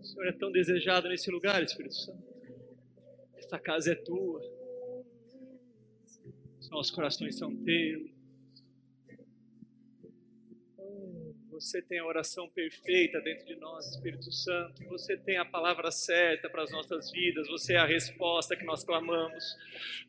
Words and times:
O 0.00 0.04
Senhor 0.04 0.26
é 0.26 0.32
tão 0.32 0.50
desejado 0.50 1.08
nesse 1.08 1.30
lugar, 1.30 1.62
Espírito 1.62 1.94
Santo. 1.94 2.22
Essa 3.36 3.58
casa 3.58 3.92
é 3.92 3.94
tua. 3.94 4.40
Os 6.58 6.68
nossos 6.70 6.90
corações 6.90 7.36
são 7.36 7.54
teus. 7.56 8.10
Você 11.62 11.80
tem 11.80 12.00
a 12.00 12.04
oração 12.04 12.48
perfeita 12.48 13.20
dentro 13.20 13.46
de 13.46 13.54
nós, 13.54 13.86
Espírito 13.86 14.32
Santo. 14.32 14.82
Você 14.88 15.16
tem 15.16 15.36
a 15.36 15.44
palavra 15.44 15.92
certa 15.92 16.50
para 16.50 16.64
as 16.64 16.72
nossas 16.72 17.12
vidas. 17.12 17.46
Você 17.46 17.74
é 17.74 17.78
a 17.78 17.86
resposta 17.86 18.56
que 18.56 18.64
nós 18.64 18.82
clamamos. 18.82 19.44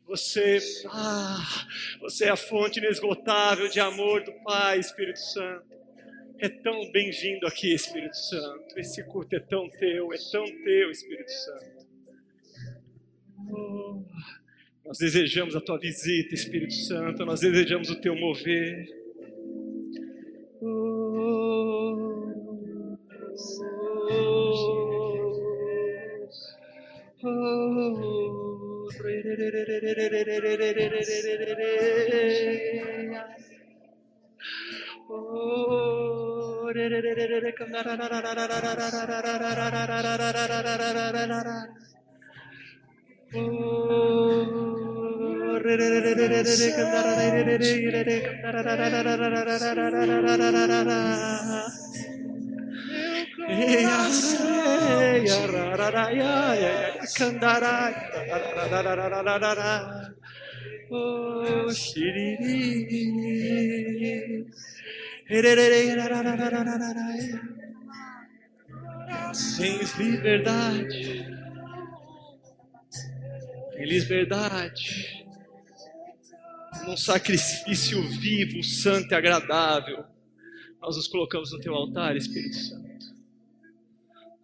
Você, 0.04 0.58
ah, 0.86 1.66
você 2.00 2.24
é 2.24 2.30
a 2.30 2.36
fonte 2.36 2.80
inesgotável 2.80 3.68
de 3.68 3.78
amor 3.78 4.24
do 4.24 4.32
Pai, 4.42 4.80
Espírito 4.80 5.20
Santo. 5.20 5.73
É 6.44 6.48
tão 6.50 6.92
bem-vindo 6.92 7.46
aqui, 7.46 7.72
Espírito 7.72 8.18
Santo. 8.18 8.78
Esse 8.78 9.02
culto 9.04 9.34
é 9.34 9.40
tão 9.40 9.66
teu, 9.70 10.12
é 10.12 10.16
tão 10.30 10.44
teu, 10.44 10.90
Espírito 10.90 11.32
Santo. 11.32 11.86
Oh, 13.50 14.02
nós 14.84 14.98
desejamos 14.98 15.56
a 15.56 15.60
tua 15.62 15.78
visita, 15.78 16.34
Espírito 16.34 16.74
Santo. 16.74 17.24
Nós 17.24 17.40
desejamos 17.40 17.88
o 17.88 17.98
teu 17.98 18.14
mover. 18.14 18.86
Oh, 35.08 36.33
Oh, 60.96 61.70
Tens 69.56 69.94
liberdade. 69.96 71.26
Em 73.76 73.86
liberdade. 73.86 75.26
Num 76.86 76.96
sacrifício 76.96 78.02
vivo, 78.20 78.62
santo 78.62 79.12
e 79.12 79.14
agradável. 79.14 80.04
Nós 80.80 80.96
nos 80.96 81.08
colocamos 81.08 81.52
no 81.52 81.60
teu 81.60 81.74
altar, 81.74 82.14
Espírito 82.16 82.56
Santo. 82.56 83.06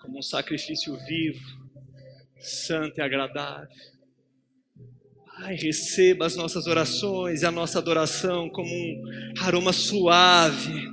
Como 0.01 0.19
um 0.19 0.23
sacrifício 0.23 0.97
vivo, 1.05 1.45
santo 2.39 2.99
e 2.99 3.03
agradável. 3.03 3.69
Pai, 5.41 5.55
receba 5.55 6.27
as 6.27 6.37
nossas 6.37 6.67
orações 6.67 7.41
e 7.41 7.47
a 7.47 7.51
nossa 7.51 7.79
adoração 7.79 8.51
como 8.51 8.69
um 8.69 9.03
aroma 9.41 9.73
suave 9.73 10.87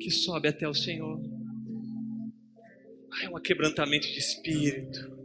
que 0.00 0.10
sobe 0.10 0.48
até 0.48 0.68
o 0.68 0.74
Senhor. 0.74 1.22
É 3.22 3.28
um 3.28 3.40
quebrantamento 3.40 4.08
de 4.08 4.18
espírito. 4.18 5.16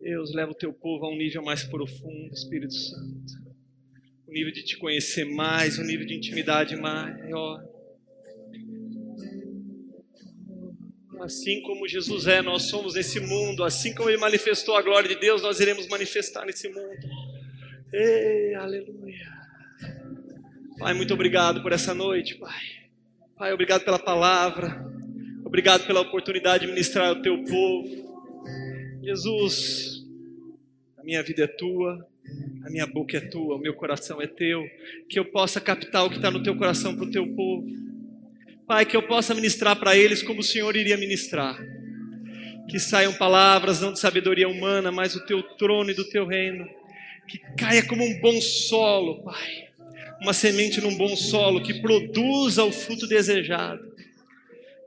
Deus, 0.00 0.32
leva 0.34 0.52
o 0.52 0.54
teu 0.54 0.72
povo 0.72 1.06
a 1.06 1.10
um 1.10 1.16
nível 1.16 1.42
mais 1.42 1.64
profundo, 1.64 2.32
Espírito 2.32 2.74
Santo. 2.74 3.42
Um 4.28 4.32
nível 4.32 4.52
de 4.52 4.62
te 4.62 4.76
conhecer 4.78 5.24
mais, 5.24 5.78
um 5.80 5.84
nível 5.84 6.06
de 6.06 6.14
intimidade 6.14 6.76
maior. 6.76 7.73
Assim 11.24 11.62
como 11.62 11.88
Jesus 11.88 12.26
é, 12.26 12.42
nós 12.42 12.64
somos 12.64 12.96
nesse 12.96 13.18
mundo. 13.18 13.64
Assim 13.64 13.94
como 13.94 14.10
Ele 14.10 14.18
manifestou 14.18 14.76
a 14.76 14.82
glória 14.82 15.08
de 15.08 15.14
Deus, 15.16 15.40
nós 15.40 15.58
iremos 15.58 15.88
manifestar 15.88 16.44
nesse 16.44 16.68
mundo. 16.68 17.08
Ei, 17.90 18.54
aleluia. 18.54 19.32
Pai, 20.78 20.92
muito 20.92 21.14
obrigado 21.14 21.62
por 21.62 21.72
essa 21.72 21.94
noite, 21.94 22.34
Pai. 22.34 22.62
Pai, 23.38 23.54
obrigado 23.54 23.86
pela 23.86 23.98
palavra. 23.98 24.84
Obrigado 25.46 25.86
pela 25.86 26.00
oportunidade 26.00 26.66
de 26.66 26.70
ministrar 26.70 27.08
ao 27.08 27.22
teu 27.22 27.42
povo. 27.44 29.00
Jesus, 29.02 30.04
a 30.98 31.02
minha 31.02 31.22
vida 31.22 31.44
é 31.44 31.46
tua, 31.46 32.06
a 32.66 32.68
minha 32.68 32.86
boca 32.86 33.16
é 33.16 33.20
tua, 33.20 33.56
o 33.56 33.60
meu 33.60 33.72
coração 33.72 34.20
é 34.20 34.26
teu. 34.26 34.62
Que 35.08 35.18
eu 35.18 35.24
possa 35.24 35.58
captar 35.58 36.04
o 36.04 36.10
que 36.10 36.16
está 36.16 36.30
no 36.30 36.42
teu 36.42 36.54
coração 36.54 36.94
para 36.94 37.06
o 37.06 37.10
teu 37.10 37.26
povo 37.34 37.66
Pai, 38.66 38.86
que 38.86 38.96
eu 38.96 39.02
possa 39.02 39.34
ministrar 39.34 39.76
para 39.76 39.94
eles 39.94 40.22
como 40.22 40.40
o 40.40 40.44
Senhor 40.44 40.74
iria 40.74 40.96
ministrar. 40.96 41.58
Que 42.68 42.78
saiam 42.78 43.12
palavras 43.12 43.80
não 43.80 43.92
de 43.92 44.00
sabedoria 44.00 44.48
humana, 44.48 44.90
mas 44.90 45.12
do 45.12 45.24
teu 45.26 45.42
trono 45.42 45.90
e 45.90 45.94
do 45.94 46.04
teu 46.04 46.26
reino. 46.26 46.66
Que 47.28 47.38
caia 47.58 47.82
como 47.82 48.02
um 48.02 48.20
bom 48.20 48.40
solo, 48.40 49.22
Pai. 49.22 49.68
Uma 50.22 50.32
semente 50.32 50.80
num 50.80 50.96
bom 50.96 51.14
solo 51.14 51.62
que 51.62 51.74
produza 51.74 52.64
o 52.64 52.72
fruto 52.72 53.06
desejado. 53.06 53.94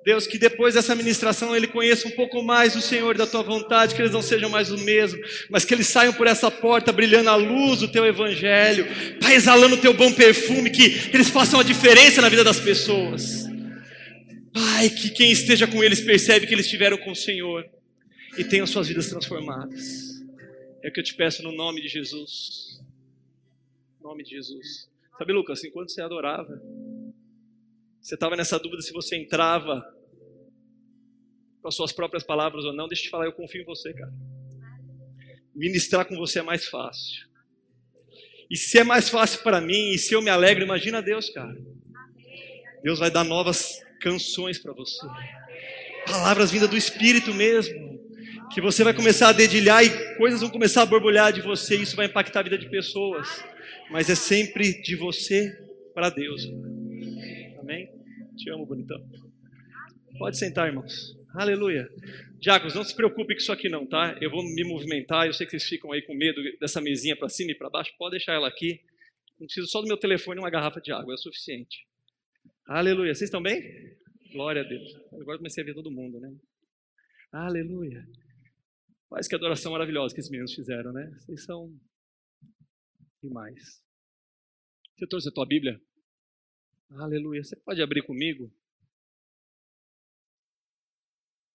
Deus, 0.04 0.26
que 0.26 0.40
depois 0.40 0.74
dessa 0.74 0.96
ministração 0.96 1.54
ele 1.54 1.68
conheça 1.68 2.08
um 2.08 2.12
pouco 2.12 2.42
mais 2.42 2.74
do 2.74 2.82
Senhor 2.82 3.14
e 3.14 3.18
da 3.18 3.28
tua 3.28 3.44
vontade, 3.44 3.94
que 3.94 4.02
eles 4.02 4.14
não 4.14 4.22
sejam 4.22 4.50
mais 4.50 4.72
o 4.72 4.78
mesmo, 4.78 5.20
mas 5.50 5.66
que 5.66 5.74
eles 5.74 5.88
saiam 5.88 6.14
por 6.14 6.26
essa 6.26 6.50
porta 6.50 6.94
brilhando 6.94 7.30
a 7.30 7.36
luz 7.36 7.82
do 7.82 7.90
teu 7.90 8.06
evangelho, 8.06 8.88
Pai, 9.20 9.36
exalando 9.36 9.76
o 9.76 9.80
teu 9.80 9.94
bom 9.94 10.12
perfume, 10.14 10.70
que, 10.70 11.12
eles 11.14 11.30
façam 11.30 11.60
a 11.60 11.64
diferença 11.64 12.22
na 12.22 12.30
vida 12.30 12.42
das 12.42 12.58
pessoas. 12.58 13.47
Pai, 14.58 14.90
que 14.90 15.12
quem 15.12 15.32
esteja 15.32 15.68
com 15.68 15.84
eles 15.84 16.02
percebe 16.02 16.48
que 16.48 16.54
eles 16.54 16.66
estiveram 16.66 16.98
com 16.98 17.12
o 17.12 17.16
Senhor 17.16 17.70
e 18.36 18.44
tenham 18.44 18.66
suas 18.66 18.88
vidas 18.88 19.08
transformadas. 19.08 20.26
É 20.82 20.90
o 20.90 20.92
que 20.92 21.00
eu 21.00 21.04
te 21.04 21.14
peço 21.14 21.44
no 21.44 21.52
nome 21.52 21.80
de 21.80 21.88
Jesus. 21.88 22.82
No 24.02 24.10
nome 24.10 24.24
de 24.24 24.32
Jesus. 24.32 24.90
Sabe, 25.16 25.32
Lucas, 25.32 25.64
enquanto 25.64 25.92
você 25.92 26.02
adorava, 26.02 26.60
você 28.02 28.16
estava 28.16 28.36
nessa 28.36 28.58
dúvida 28.58 28.82
se 28.82 28.92
você 28.92 29.16
entrava 29.16 29.86
com 31.62 31.68
as 31.68 31.76
suas 31.76 31.92
próprias 31.92 32.24
palavras 32.24 32.66
ou 32.66 32.74
não. 32.74 32.88
Deixa 32.88 33.04
eu 33.04 33.06
te 33.06 33.10
falar, 33.12 33.26
eu 33.26 33.34
confio 33.34 33.62
em 33.62 33.66
você, 33.66 33.94
cara. 33.94 34.14
Ministrar 35.54 36.08
com 36.08 36.16
você 36.16 36.40
é 36.40 36.44
mais 36.44 36.66
fácil. 36.66 37.28
E 38.50 38.58
se 38.58 38.80
é 38.80 38.84
mais 38.84 39.08
fácil 39.08 39.44
para 39.44 39.62
mim, 39.62 39.92
e 39.92 40.00
se 40.00 40.16
eu 40.16 40.22
me 40.22 40.32
alegro, 40.32 40.64
imagina 40.64 41.00
Deus, 41.00 41.30
cara. 41.30 41.56
Deus 42.82 42.98
vai 42.98 43.12
dar 43.12 43.24
novas 43.24 43.86
canções 44.00 44.58
para 44.60 44.74
você. 44.74 45.06
Palavras 46.06 46.52
vindas 46.52 46.70
do 46.70 46.78
Espírito 46.78 47.34
mesmo. 47.34 47.98
Que 48.54 48.62
você 48.62 48.84
vai 48.84 48.94
começar 48.94 49.30
a 49.30 49.34
dedilhar 49.34 49.84
e 49.84 50.16
coisas 50.16 50.40
vão 50.40 50.50
começar 50.50 50.84
a 50.84 50.86
borbulhar 50.86 51.34
de 51.34 51.42
você. 51.42 51.76
E 51.76 51.82
isso 51.82 51.96
vai 51.96 52.06
impactar 52.06 52.40
a 52.40 52.44
vida 52.44 52.58
de 52.58 52.70
pessoas. 52.70 53.44
Mas 53.90 54.10
é 54.10 54.16
sempre 54.16 54.82
de 54.82 54.96
você 54.96 55.52
para 55.94 56.10
Deus. 56.10 56.46
Amém? 57.60 57.90
Te 58.38 58.50
amo, 58.50 58.66
bonitão. 58.66 59.04
Pode 60.18 60.38
sentar, 60.38 60.68
irmãos. 60.68 61.18
Aleluia. 61.34 61.90
Diáconos, 62.40 62.76
não 62.76 62.84
se 62.84 62.96
preocupe 62.96 63.34
com 63.34 63.40
isso 63.40 63.52
aqui 63.52 63.68
não, 63.68 63.86
tá? 63.86 64.18
Eu 64.22 64.30
vou 64.30 64.44
me 64.44 64.64
movimentar. 64.64 65.28
Eu 65.28 65.34
sei 65.34 65.46
que 65.46 65.52
vocês 65.52 65.64
ficam 65.64 65.92
aí 65.92 66.02
com 66.02 66.14
medo 66.14 66.42
dessa 66.60 66.80
mesinha 66.80 67.16
para 67.16 67.30
cima 67.30 67.52
e 67.52 67.56
para 67.56 67.70
baixo. 67.70 67.94
Pode 67.98 68.12
deixar 68.12 68.34
ela 68.34 68.48
aqui. 68.48 68.80
Não 69.40 69.46
preciso 69.46 69.68
só 69.68 69.82
do 69.82 69.88
meu 69.88 69.98
telefone 69.98 70.40
e 70.40 70.44
uma 70.44 70.50
garrafa 70.50 70.82
de 70.82 70.92
água, 70.92 71.14
é 71.14 71.16
o 71.16 71.18
suficiente. 71.18 71.87
Aleluia. 72.70 73.16
Vocês 73.16 73.30
estão 73.30 73.42
bem? 73.42 73.62
Glória 74.34 74.62
a 74.62 74.68
Deus. 74.68 74.94
Agora 75.14 75.38
comecei 75.38 75.64
a 75.64 75.66
ver 75.66 75.74
todo 75.74 75.90
mundo, 75.90 76.20
né? 76.20 76.38
Aleluia. 77.32 78.06
Mas 79.10 79.26
que 79.26 79.36
adoração 79.36 79.72
maravilhosa 79.72 80.14
que 80.14 80.20
esses 80.20 80.30
meninos 80.30 80.54
fizeram, 80.54 80.92
né? 80.92 81.10
Vocês 81.18 81.46
são 81.46 81.74
demais. 83.24 83.82
Você 84.98 85.08
trouxe 85.08 85.30
a 85.30 85.32
tua 85.32 85.46
Bíblia? 85.46 85.82
Aleluia. 86.90 87.42
Você 87.42 87.56
pode 87.56 87.82
abrir 87.82 88.06
comigo? 88.06 88.54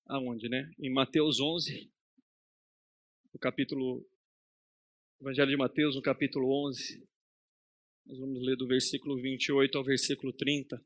Aonde, 0.07 0.49
né? 0.49 0.71
Em 0.79 0.91
Mateus 0.91 1.41
11, 1.41 1.93
no 3.35 3.39
capítulo. 3.39 4.03
Evangelho 5.21 5.51
de 5.51 5.57
Mateus, 5.59 5.95
no 5.95 6.01
capítulo 6.01 6.69
11. 6.69 7.07
Nós 8.07 8.19
vamos 8.19 8.43
ler 8.43 8.57
do 8.57 8.67
versículo 8.67 9.21
28 9.21 9.77
ao 9.77 9.85
versículo 9.85 10.33
30. 10.33 10.83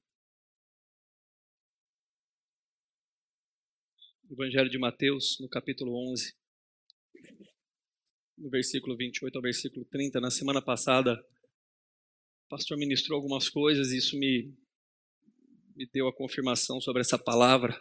Evangelho 4.31 4.69
de 4.69 4.77
Mateus, 4.77 5.39
no 5.41 5.49
capítulo 5.49 5.95
11, 6.11 6.35
no 8.37 8.51
versículo 8.51 8.97
28 8.97 9.37
ao 9.37 9.43
versículo 9.43 9.85
30. 9.85 10.21
Na 10.21 10.33
semana 10.33 10.61
passada, 10.61 11.15
o 11.15 12.49
pastor 12.49 12.77
ministrou 12.77 13.17
algumas 13.17 13.49
coisas 13.49 13.93
e 13.93 13.99
isso 13.99 14.19
me, 14.19 14.53
me 15.77 15.89
deu 15.93 16.09
a 16.09 16.13
confirmação 16.13 16.81
sobre 16.81 17.03
essa 17.03 17.17
palavra. 17.17 17.81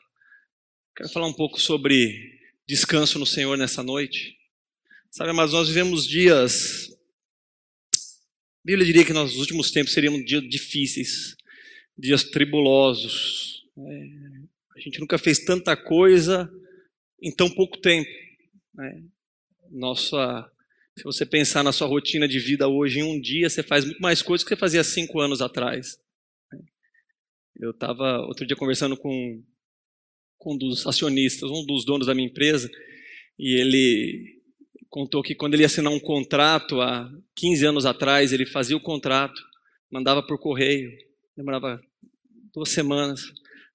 Quero 0.96 1.10
falar 1.10 1.26
um 1.26 1.34
pouco 1.34 1.60
sobre 1.60 2.40
descanso 2.68 3.18
no 3.18 3.26
Senhor 3.26 3.58
nessa 3.58 3.82
noite. 3.82 4.38
Sabe, 5.10 5.34
mas 5.34 5.52
nós 5.52 5.68
vivemos 5.68 6.06
dias. 6.06 6.92
A 7.92 8.64
Bíblia 8.64 8.86
diria 8.86 9.06
que 9.06 9.14
nos 9.14 9.36
últimos 9.38 9.72
tempos 9.72 9.94
seriam 9.94 10.24
dias 10.24 10.48
difíceis, 10.48 11.36
dias 11.98 12.24
tribulosos. 12.24 13.66
É, 13.78 14.35
a 14.76 14.80
gente 14.80 15.00
nunca 15.00 15.18
fez 15.18 15.40
tanta 15.40 15.76
coisa 15.76 16.52
em 17.22 17.34
tão 17.34 17.50
pouco 17.50 17.78
tempo. 17.78 18.10
Né? 18.74 19.04
Nossa, 19.72 20.52
se 20.98 21.04
você 21.04 21.26
pensar 21.26 21.64
na 21.64 21.72
sua 21.72 21.88
rotina 21.88 22.28
de 22.28 22.40
vida 22.40 22.68
hoje, 22.68 23.00
em 23.00 23.04
um 23.04 23.20
dia 23.20 23.50
você 23.50 23.64
faz 23.64 23.86
muito 23.86 24.02
mais 24.02 24.22
coisas 24.22 24.44
que 24.44 24.50
você 24.50 24.60
fazia 24.60 24.84
cinco 24.84 25.20
anos 25.20 25.42
atrás. 25.42 25.98
Eu 27.58 27.72
estava 27.72 28.20
outro 28.28 28.46
dia 28.46 28.56
conversando 28.56 28.98
com, 28.98 29.42
com 30.38 30.54
um 30.54 30.58
dos 30.58 30.86
acionistas, 30.86 31.50
um 31.50 31.66
dos 31.66 31.86
donos 31.86 32.08
da 32.08 32.14
minha 32.14 32.28
empresa, 32.28 32.70
e 33.40 33.60
ele 33.60 34.42
contou 34.90 35.24
que 35.24 35.34
quando 35.34 35.54
ele 35.54 35.64
ia 35.64 35.68
assinar 35.68 35.92
um 35.92 36.00
contrato 36.00 36.82
há 36.82 37.10
15 37.36 37.66
anos 37.66 37.86
atrás, 37.86 38.34
ele 38.34 38.46
fazia 38.46 38.76
o 38.76 38.82
contrato, 38.82 39.42
mandava 39.90 40.22
por 40.22 40.38
correio, 40.38 40.92
demorava 41.36 41.82
duas 42.54 42.70
semanas. 42.70 43.22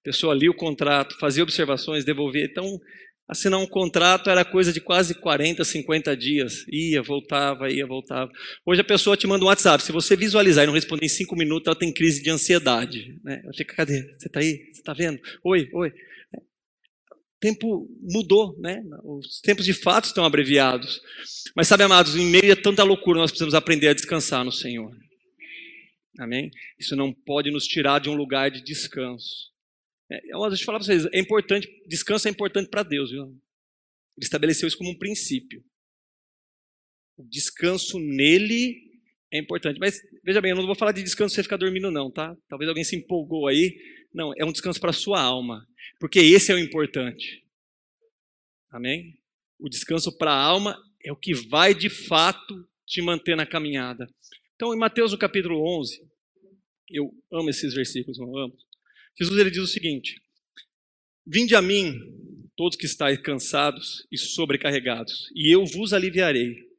A 0.00 0.04
pessoa 0.04 0.34
lia 0.34 0.50
o 0.50 0.56
contrato, 0.56 1.18
fazia 1.18 1.42
observações, 1.42 2.04
devolvia. 2.04 2.44
Então, 2.44 2.80
assinar 3.28 3.60
um 3.60 3.66
contrato 3.66 4.30
era 4.30 4.44
coisa 4.44 4.72
de 4.72 4.80
quase 4.80 5.14
40, 5.14 5.62
50 5.62 6.16
dias. 6.16 6.64
Ia, 6.68 7.02
voltava, 7.02 7.70
ia, 7.70 7.86
voltava. 7.86 8.30
Hoje 8.64 8.80
a 8.80 8.84
pessoa 8.84 9.16
te 9.16 9.26
manda 9.26 9.44
um 9.44 9.48
WhatsApp. 9.48 9.84
Se 9.84 9.92
você 9.92 10.16
visualizar 10.16 10.64
e 10.64 10.66
não 10.66 10.74
responder 10.74 11.04
em 11.04 11.10
cinco 11.10 11.36
minutos, 11.36 11.66
ela 11.66 11.78
tem 11.78 11.92
crise 11.92 12.22
de 12.22 12.30
ansiedade. 12.30 13.20
Né? 13.22 13.42
Ela 13.44 13.52
fica, 13.54 13.76
cadê? 13.76 14.02
Você 14.14 14.26
está 14.26 14.40
aí? 14.40 14.56
Você 14.72 14.80
está 14.80 14.94
vendo? 14.94 15.20
Oi, 15.44 15.68
oi. 15.74 15.90
O 15.90 17.40
tempo 17.40 17.88
mudou, 18.02 18.58
né? 18.58 18.82
Os 19.04 19.40
tempos 19.40 19.66
de 19.66 19.74
fato 19.74 20.06
estão 20.06 20.24
abreviados. 20.24 21.00
Mas 21.54 21.68
sabe, 21.68 21.82
amados, 21.82 22.16
em 22.16 22.24
meio 22.24 22.52
a 22.52 22.56
tanta 22.56 22.82
loucura, 22.82 23.18
nós 23.18 23.30
precisamos 23.30 23.54
aprender 23.54 23.88
a 23.88 23.94
descansar 23.94 24.44
no 24.44 24.52
Senhor. 24.52 24.94
Amém? 26.18 26.50
Isso 26.78 26.96
não 26.96 27.12
pode 27.12 27.50
nos 27.50 27.64
tirar 27.64 27.98
de 27.98 28.08
um 28.08 28.14
lugar 28.14 28.50
de 28.50 28.62
descanso. 28.62 29.49
É, 30.10 30.20
deixa 30.20 30.62
eu 30.62 30.66
falar 30.66 30.78
para 30.78 30.86
vocês, 30.86 31.06
é 31.12 31.20
importante, 31.20 31.68
descanso 31.86 32.26
é 32.26 32.30
importante 32.30 32.68
para 32.68 32.82
Deus, 32.82 33.10
viu? 33.10 33.24
Ele 33.24 34.24
estabeleceu 34.24 34.66
isso 34.66 34.76
como 34.76 34.90
um 34.90 34.98
princípio. 34.98 35.62
O 37.16 37.24
descanso 37.28 37.98
nele 37.98 38.90
é 39.32 39.38
importante. 39.38 39.78
Mas 39.78 40.00
veja 40.24 40.40
bem, 40.40 40.50
eu 40.50 40.56
não 40.56 40.66
vou 40.66 40.74
falar 40.74 40.92
de 40.92 41.02
descanso 41.02 41.34
você 41.34 41.42
ficar 41.42 41.56
dormindo, 41.56 41.90
não, 41.90 42.10
tá? 42.10 42.36
Talvez 42.48 42.68
alguém 42.68 42.84
se 42.84 42.96
empolgou 42.96 43.46
aí. 43.46 43.78
Não, 44.12 44.32
é 44.36 44.44
um 44.44 44.52
descanso 44.52 44.80
para 44.80 44.90
a 44.90 44.94
sua 44.94 45.20
alma. 45.20 45.66
Porque 45.98 46.18
esse 46.18 46.50
é 46.50 46.54
o 46.54 46.58
importante. 46.58 47.44
Amém? 48.70 49.18
O 49.58 49.68
descanso 49.68 50.16
para 50.16 50.32
a 50.32 50.42
alma 50.42 50.76
é 51.04 51.12
o 51.12 51.16
que 51.16 51.34
vai 51.34 51.74
de 51.74 51.88
fato 51.88 52.68
te 52.86 53.00
manter 53.00 53.36
na 53.36 53.46
caminhada. 53.46 54.08
Então, 54.54 54.74
em 54.74 54.78
Mateus 54.78 55.12
no 55.12 55.18
capítulo 55.18 55.62
11, 55.78 56.00
eu 56.90 57.10
amo 57.32 57.50
esses 57.50 57.72
versículos, 57.72 58.18
eu 58.18 58.36
amo. 58.36 58.56
Jesus 59.20 59.38
ele 59.38 59.50
diz 59.50 59.62
o 59.62 59.66
seguinte: 59.66 60.22
Vinde 61.26 61.54
a 61.54 61.60
mim, 61.60 61.94
todos 62.56 62.76
que 62.76 62.86
estáis 62.86 63.20
cansados 63.20 64.06
e 64.10 64.16
sobrecarregados, 64.16 65.30
e 65.34 65.54
eu 65.54 65.64
vos 65.66 65.92
aliviarei. 65.92 66.70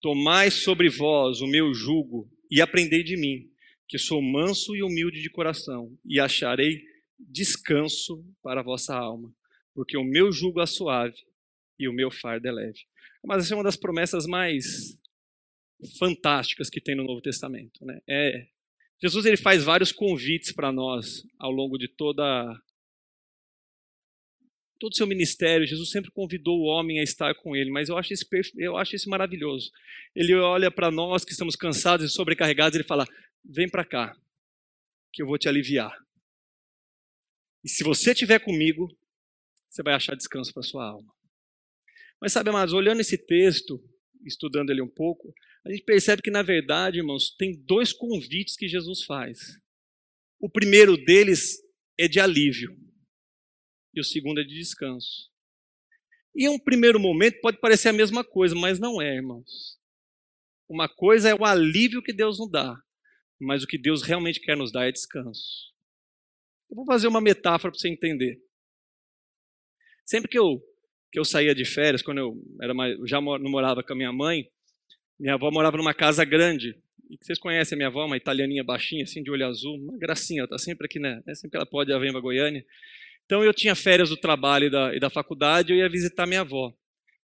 Tomai 0.00 0.50
sobre 0.50 0.88
vós 0.88 1.40
o 1.40 1.46
meu 1.46 1.74
jugo 1.74 2.30
e 2.50 2.60
aprendei 2.60 3.02
de 3.02 3.16
mim, 3.16 3.50
que 3.88 3.98
sou 3.98 4.22
manso 4.22 4.76
e 4.76 4.82
humilde 4.82 5.20
de 5.20 5.28
coração, 5.28 5.98
e 6.04 6.20
acharei 6.20 6.84
descanso 7.18 8.24
para 8.42 8.60
a 8.60 8.62
vossa 8.62 8.94
alma, 8.94 9.34
porque 9.74 9.96
o 9.96 10.04
meu 10.04 10.30
jugo 10.30 10.60
é 10.60 10.66
suave 10.66 11.16
e 11.78 11.88
o 11.88 11.92
meu 11.92 12.10
fardo 12.10 12.46
é 12.46 12.52
leve. 12.52 12.80
Mas 13.24 13.44
essa 13.44 13.54
é 13.54 13.56
uma 13.56 13.64
das 13.64 13.76
promessas 13.76 14.26
mais 14.26 14.96
fantásticas 15.98 16.70
que 16.70 16.80
tem 16.80 16.94
no 16.94 17.04
Novo 17.04 17.20
Testamento. 17.20 17.84
Né? 17.84 18.00
É 18.08 18.46
Jesus 19.00 19.26
ele 19.26 19.36
faz 19.36 19.62
vários 19.62 19.92
convites 19.92 20.52
para 20.52 20.72
nós 20.72 21.22
ao 21.38 21.50
longo 21.50 21.78
de 21.78 21.88
toda 21.88 22.24
todo 24.78 24.92
o 24.92 24.96
seu 24.96 25.06
ministério. 25.06 25.66
Jesus 25.66 25.90
sempre 25.90 26.10
convidou 26.10 26.58
o 26.58 26.64
homem 26.64 27.00
a 27.00 27.02
estar 27.02 27.34
com 27.34 27.54
ele, 27.54 27.70
mas 27.70 27.88
eu 27.88 27.96
acho 27.96 28.12
isso, 28.12 28.24
eu 28.56 28.76
acho 28.76 28.94
isso 28.94 29.10
maravilhoso. 29.10 29.70
Ele 30.14 30.34
olha 30.34 30.70
para 30.70 30.90
nós 30.90 31.24
que 31.24 31.32
estamos 31.32 31.56
cansados 31.56 32.06
e 32.06 32.14
sobrecarregados, 32.14 32.74
ele 32.74 32.86
fala: 32.86 33.06
"Vem 33.44 33.68
para 33.68 33.84
cá, 33.84 34.16
que 35.12 35.22
eu 35.22 35.26
vou 35.26 35.38
te 35.38 35.48
aliviar". 35.48 35.96
E 37.64 37.68
se 37.68 37.82
você 37.82 38.12
estiver 38.12 38.38
comigo, 38.38 38.88
você 39.68 39.82
vai 39.82 39.94
achar 39.94 40.16
descanso 40.16 40.52
para 40.52 40.62
sua 40.62 40.86
alma. 40.86 41.12
Mas 42.20 42.32
sabe, 42.32 42.50
amados, 42.50 42.74
olhando 42.74 43.00
esse 43.00 43.18
texto, 43.18 43.80
estudando 44.24 44.70
ele 44.70 44.82
um 44.82 44.88
pouco, 44.88 45.32
a 45.64 45.70
gente 45.70 45.84
percebe 45.84 46.22
que, 46.22 46.30
na 46.30 46.42
verdade, 46.42 46.98
irmãos, 46.98 47.34
tem 47.36 47.54
dois 47.64 47.92
convites 47.92 48.56
que 48.56 48.68
Jesus 48.68 49.04
faz. 49.04 49.38
O 50.40 50.48
primeiro 50.48 50.96
deles 50.96 51.58
é 51.98 52.06
de 52.06 52.20
alívio, 52.20 52.76
e 53.94 54.00
o 54.00 54.04
segundo 54.04 54.40
é 54.40 54.44
de 54.44 54.54
descanso. 54.54 55.30
E 56.34 56.46
em 56.46 56.48
um 56.48 56.58
primeiro 56.58 57.00
momento 57.00 57.40
pode 57.40 57.58
parecer 57.58 57.88
a 57.88 57.92
mesma 57.92 58.24
coisa, 58.24 58.54
mas 58.54 58.78
não 58.78 59.02
é, 59.02 59.16
irmãos. 59.16 59.78
Uma 60.68 60.88
coisa 60.88 61.28
é 61.28 61.34
o 61.34 61.44
alívio 61.44 62.02
que 62.02 62.12
Deus 62.12 62.38
nos 62.38 62.50
dá, 62.50 62.80
mas 63.40 63.62
o 63.62 63.66
que 63.66 63.78
Deus 63.78 64.02
realmente 64.02 64.40
quer 64.40 64.56
nos 64.56 64.70
dar 64.70 64.86
é 64.86 64.92
descanso. 64.92 65.72
Eu 66.70 66.76
vou 66.76 66.84
fazer 66.84 67.08
uma 67.08 67.20
metáfora 67.20 67.72
para 67.72 67.80
você 67.80 67.88
entender. 67.88 68.40
Sempre 70.06 70.28
que 70.30 70.38
eu, 70.38 70.62
que 71.10 71.18
eu 71.18 71.24
saía 71.24 71.54
de 71.54 71.64
férias, 71.64 72.02
quando 72.02 72.18
eu 72.18 72.40
era 72.62 72.72
mais, 72.72 72.96
já 73.06 73.20
não 73.20 73.50
morava 73.50 73.82
com 73.82 73.92
a 73.92 73.96
minha 73.96 74.12
mãe, 74.12 74.48
minha 75.18 75.34
avó 75.34 75.50
morava 75.50 75.76
numa 75.76 75.94
casa 75.94 76.24
grande. 76.24 76.76
E 77.10 77.16
vocês 77.20 77.38
conhecem 77.38 77.74
a 77.74 77.78
minha 77.78 77.88
avó, 77.88 78.04
uma 78.04 78.16
italianinha 78.16 78.62
baixinha, 78.62 79.04
assim, 79.04 79.22
de 79.22 79.30
olho 79.30 79.46
azul, 79.46 79.76
uma 79.76 79.98
gracinha, 79.98 80.40
ela 80.40 80.44
está 80.46 80.58
sempre 80.58 80.86
aqui, 80.86 80.98
né? 80.98 81.22
É 81.26 81.34
sempre 81.34 81.52
que 81.52 81.56
ela 81.56 81.66
pode, 81.66 81.90
ela 81.90 82.00
vem 82.00 82.12
para 82.12 82.20
Goiânia. 82.20 82.64
Então 83.24 83.42
eu 83.42 83.52
tinha 83.52 83.74
férias 83.74 84.10
do 84.10 84.16
trabalho 84.16 84.66
e 84.66 84.70
da, 84.70 84.94
e 84.94 85.00
da 85.00 85.10
faculdade, 85.10 85.72
eu 85.72 85.78
ia 85.78 85.88
visitar 85.88 86.26
minha 86.26 86.42
avó. 86.42 86.72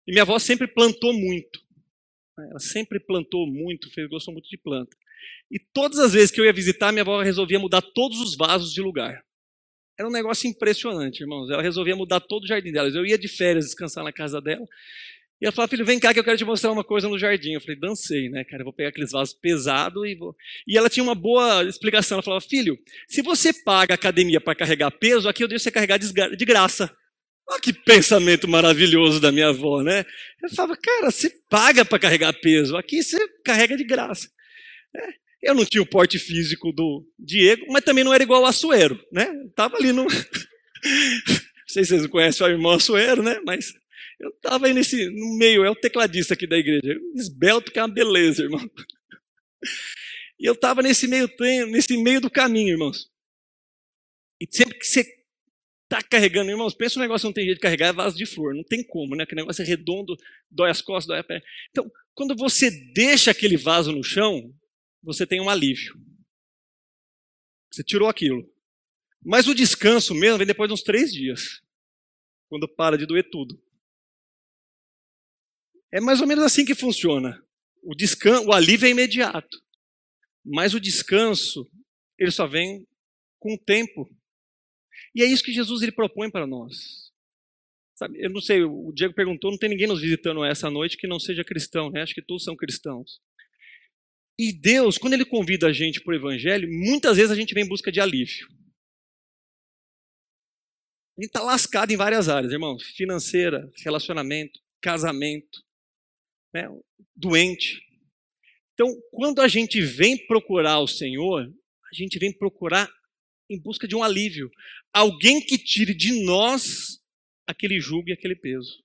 E 0.07 0.11
minha 0.11 0.23
avó 0.23 0.37
sempre 0.39 0.67
plantou 0.67 1.13
muito. 1.13 1.59
Ela 2.37 2.59
sempre 2.59 2.99
plantou 2.99 3.45
muito, 3.47 3.91
fez, 3.93 4.09
gostou 4.09 4.33
muito 4.33 4.49
de 4.49 4.57
planta. 4.57 4.95
E 5.49 5.59
todas 5.59 5.99
as 5.99 6.13
vezes 6.13 6.31
que 6.31 6.39
eu 6.39 6.45
ia 6.45 6.53
visitar, 6.53 6.91
minha 6.91 7.03
avó 7.03 7.21
resolvia 7.21 7.59
mudar 7.59 7.81
todos 7.81 8.19
os 8.19 8.35
vasos 8.35 8.73
de 8.73 8.81
lugar. 8.81 9.23
Era 9.99 10.07
um 10.07 10.11
negócio 10.11 10.49
impressionante, 10.49 11.21
irmãos. 11.21 11.49
Ela 11.49 11.61
resolvia 11.61 11.95
mudar 11.95 12.19
todo 12.21 12.43
o 12.43 12.47
jardim 12.47 12.71
dela. 12.71 12.89
Eu 12.89 13.05
ia 13.05 13.17
de 13.17 13.27
férias 13.27 13.65
descansar 13.65 14.03
na 14.03 14.11
casa 14.11 14.41
dela. 14.41 14.65
E 15.41 15.45
ela 15.45 15.51
falou, 15.51 15.67
filho, 15.67 15.83
vem 15.83 15.99
cá 15.99 16.13
que 16.13 16.19
eu 16.19 16.23
quero 16.23 16.37
te 16.37 16.45
mostrar 16.45 16.71
uma 16.71 16.83
coisa 16.83 17.09
no 17.09 17.17
jardim. 17.17 17.53
Eu 17.53 17.61
falei, 17.61 17.75
dancei, 17.75 18.29
né, 18.29 18.43
cara? 18.43 18.61
Eu 18.61 18.65
vou 18.65 18.73
pegar 18.73 18.89
aqueles 18.89 19.11
vasos 19.11 19.33
pesados 19.33 20.07
e 20.07 20.13
vou. 20.13 20.35
E 20.67 20.77
ela 20.77 20.87
tinha 20.87 21.03
uma 21.03 21.15
boa 21.15 21.63
explicação. 21.63 22.17
Ela 22.17 22.23
falava, 22.23 22.45
filho, 22.47 22.77
se 23.07 23.23
você 23.23 23.51
paga 23.51 23.95
academia 23.95 24.39
para 24.39 24.53
carregar 24.53 24.91
peso, 24.91 25.27
aqui 25.27 25.43
eu 25.43 25.47
deixo 25.47 25.63
você 25.63 25.71
carregar 25.71 25.97
de 25.97 26.45
graça. 26.45 26.95
Olha 27.49 27.59
que 27.59 27.73
pensamento 27.73 28.47
maravilhoso 28.47 29.19
da 29.19 29.31
minha 29.31 29.47
avó, 29.47 29.81
né? 29.81 30.05
Eu 30.43 30.49
falava, 30.51 30.77
cara, 30.77 31.09
você 31.09 31.29
paga 31.49 31.83
para 31.83 31.99
carregar 31.99 32.33
peso, 32.33 32.77
aqui 32.77 33.01
você 33.01 33.17
carrega 33.43 33.75
de 33.75 33.83
graça. 33.83 34.29
É, 34.95 35.49
eu 35.49 35.55
não 35.55 35.65
tinha 35.65 35.81
o 35.81 35.89
porte 35.89 36.19
físico 36.19 36.71
do 36.71 37.03
Diego, 37.17 37.65
mas 37.69 37.83
também 37.83 38.03
não 38.03 38.13
era 38.13 38.23
igual 38.23 38.43
o 38.43 38.45
Açoeiro, 38.45 39.03
né? 39.11 39.27
Tava 39.55 39.75
ali 39.75 39.91
no. 39.91 40.03
não 40.05 40.11
sei 41.67 41.83
se 41.83 41.89
vocês 41.89 42.07
conhecem 42.07 42.45
o 42.45 42.49
irmão 42.49 42.73
Açoeiro, 42.73 43.23
né? 43.23 43.41
Mas 43.43 43.73
eu 44.21 44.29
estava 44.29 44.67
aí 44.67 44.73
nesse, 44.73 45.09
no 45.09 45.35
meio, 45.35 45.65
é 45.65 45.69
o 45.69 45.75
tecladista 45.75 46.35
aqui 46.35 46.45
da 46.45 46.57
igreja. 46.57 46.99
Esbelto 47.15 47.71
que 47.71 47.79
é 47.79 47.81
uma 47.81 47.93
beleza, 47.93 48.43
irmão. 48.43 48.61
E 50.39 50.45
eu 50.45 50.53
estava 50.53 50.81
nesse 50.81 51.07
meio, 51.07 51.29
nesse 51.69 51.97
meio 51.97 52.21
do 52.21 52.29
caminho, 52.29 52.69
irmãos. 52.69 53.11
E 54.39 54.47
sempre 54.49 54.77
que 54.77 54.85
você 54.85 55.01
está 55.83 56.01
carregando, 56.01 56.51
irmãos, 56.51 56.73
pensa 56.73 56.99
um 56.99 57.01
negócio 57.01 57.25
que 57.25 57.29
não 57.29 57.33
tem 57.33 57.45
jeito 57.45 57.57
de 57.57 57.61
carregar, 57.61 57.87
é 57.87 57.93
vaso 57.93 58.15
de 58.15 58.25
flor. 58.25 58.53
Não 58.55 58.63
tem 58.63 58.83
como, 58.83 59.15
né? 59.15 59.23
Aquele 59.23 59.41
negócio 59.41 59.61
é 59.61 59.65
redondo, 59.65 60.15
dói 60.49 60.69
as 60.69 60.81
costas, 60.81 61.07
dói 61.07 61.19
a 61.19 61.23
perna. 61.23 61.43
Então, 61.69 61.91
quando 62.13 62.35
você 62.35 62.69
deixa 62.93 63.31
aquele 63.31 63.57
vaso 63.57 63.91
no 63.91 64.03
chão, 64.03 64.53
você 65.03 65.25
tem 65.25 65.41
um 65.41 65.49
alívio. 65.49 65.95
Você 67.71 67.83
tirou 67.83 68.07
aquilo. 68.07 68.47
Mas 69.23 69.47
o 69.47 69.55
descanso 69.55 70.13
mesmo 70.13 70.37
vem 70.37 70.47
depois 70.47 70.67
de 70.67 70.73
uns 70.73 70.83
três 70.83 71.11
dias. 71.11 71.61
Quando 72.49 72.67
para 72.67 72.97
de 72.97 73.05
doer 73.05 73.29
tudo. 73.29 73.61
É 75.91 75.99
mais 75.99 76.21
ou 76.21 76.27
menos 76.27 76.43
assim 76.43 76.63
que 76.63 76.75
funciona. 76.75 77.43
O 77.83 77.93
o 78.47 78.53
alívio 78.53 78.87
é 78.87 78.91
imediato. 78.91 79.61
Mas 80.43 80.73
o 80.73 80.79
descanso, 80.79 81.69
ele 82.17 82.31
só 82.31 82.47
vem 82.47 82.87
com 83.39 83.53
o 83.53 83.57
tempo. 83.57 84.09
E 85.13 85.21
é 85.21 85.25
isso 85.25 85.43
que 85.43 85.53
Jesus 85.53 85.81
ele 85.81 85.91
propõe 85.91 86.29
para 86.29 86.47
nós. 86.47 87.11
Sabe, 87.95 88.23
eu 88.23 88.29
não 88.29 88.41
sei, 88.41 88.63
o 88.63 88.91
Diego 88.93 89.13
perguntou, 89.13 89.51
não 89.51 89.57
tem 89.59 89.69
ninguém 89.69 89.87
nos 89.87 90.01
visitando 90.01 90.43
essa 90.43 90.71
noite 90.71 90.97
que 90.97 91.07
não 91.07 91.19
seja 91.19 91.43
cristão, 91.43 91.91
né? 91.91 92.01
Acho 92.01 92.15
que 92.15 92.21
todos 92.21 92.43
são 92.43 92.55
cristãos. 92.55 93.21
E 94.39 94.51
Deus, 94.51 94.97
quando 94.97 95.13
ele 95.13 95.25
convida 95.25 95.67
a 95.67 95.73
gente 95.73 96.01
para 96.01 96.13
o 96.13 96.15
evangelho, 96.15 96.67
muitas 96.67 97.17
vezes 97.17 97.31
a 97.31 97.35
gente 97.35 97.53
vem 97.53 97.63
em 97.63 97.67
busca 97.67 97.91
de 97.91 97.99
alívio. 97.99 98.47
A 101.15 101.21
gente 101.21 101.29
está 101.29 101.43
lascado 101.43 101.91
em 101.91 101.97
várias 101.97 102.27
áreas, 102.27 102.51
irmão. 102.51 102.79
Financeira, 102.79 103.69
relacionamento, 103.83 104.59
casamento, 104.81 105.63
né? 106.53 106.67
doente. 107.15 107.81
Então, 108.73 108.87
quando 109.11 109.41
a 109.41 109.47
gente 109.47 109.81
vem 109.81 110.17
procurar 110.27 110.79
o 110.79 110.87
Senhor, 110.87 111.43
a 111.43 111.95
gente 111.95 112.17
vem 112.17 112.35
procurar 112.35 112.89
em 113.49 113.59
busca 113.59 113.87
de 113.87 113.95
um 113.95 114.03
alívio. 114.03 114.49
Alguém 114.93 115.41
que 115.41 115.57
tire 115.57 115.93
de 115.93 116.23
nós 116.23 116.99
aquele 117.45 117.79
jugo 117.79 118.09
e 118.09 118.13
aquele 118.13 118.35
peso. 118.35 118.83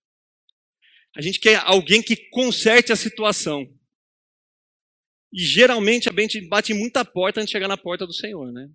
A 1.16 1.22
gente 1.22 1.40
quer 1.40 1.56
alguém 1.64 2.02
que 2.02 2.16
conserte 2.30 2.92
a 2.92 2.96
situação. 2.96 3.66
E 5.32 5.40
geralmente 5.40 6.08
a 6.08 6.12
gente 6.12 6.40
bate 6.42 6.74
muita 6.74 7.04
porta 7.04 7.40
antes 7.40 7.50
de 7.50 7.52
chegar 7.52 7.68
na 7.68 7.76
porta 7.76 8.06
do 8.06 8.12
Senhor, 8.12 8.52
né? 8.52 8.68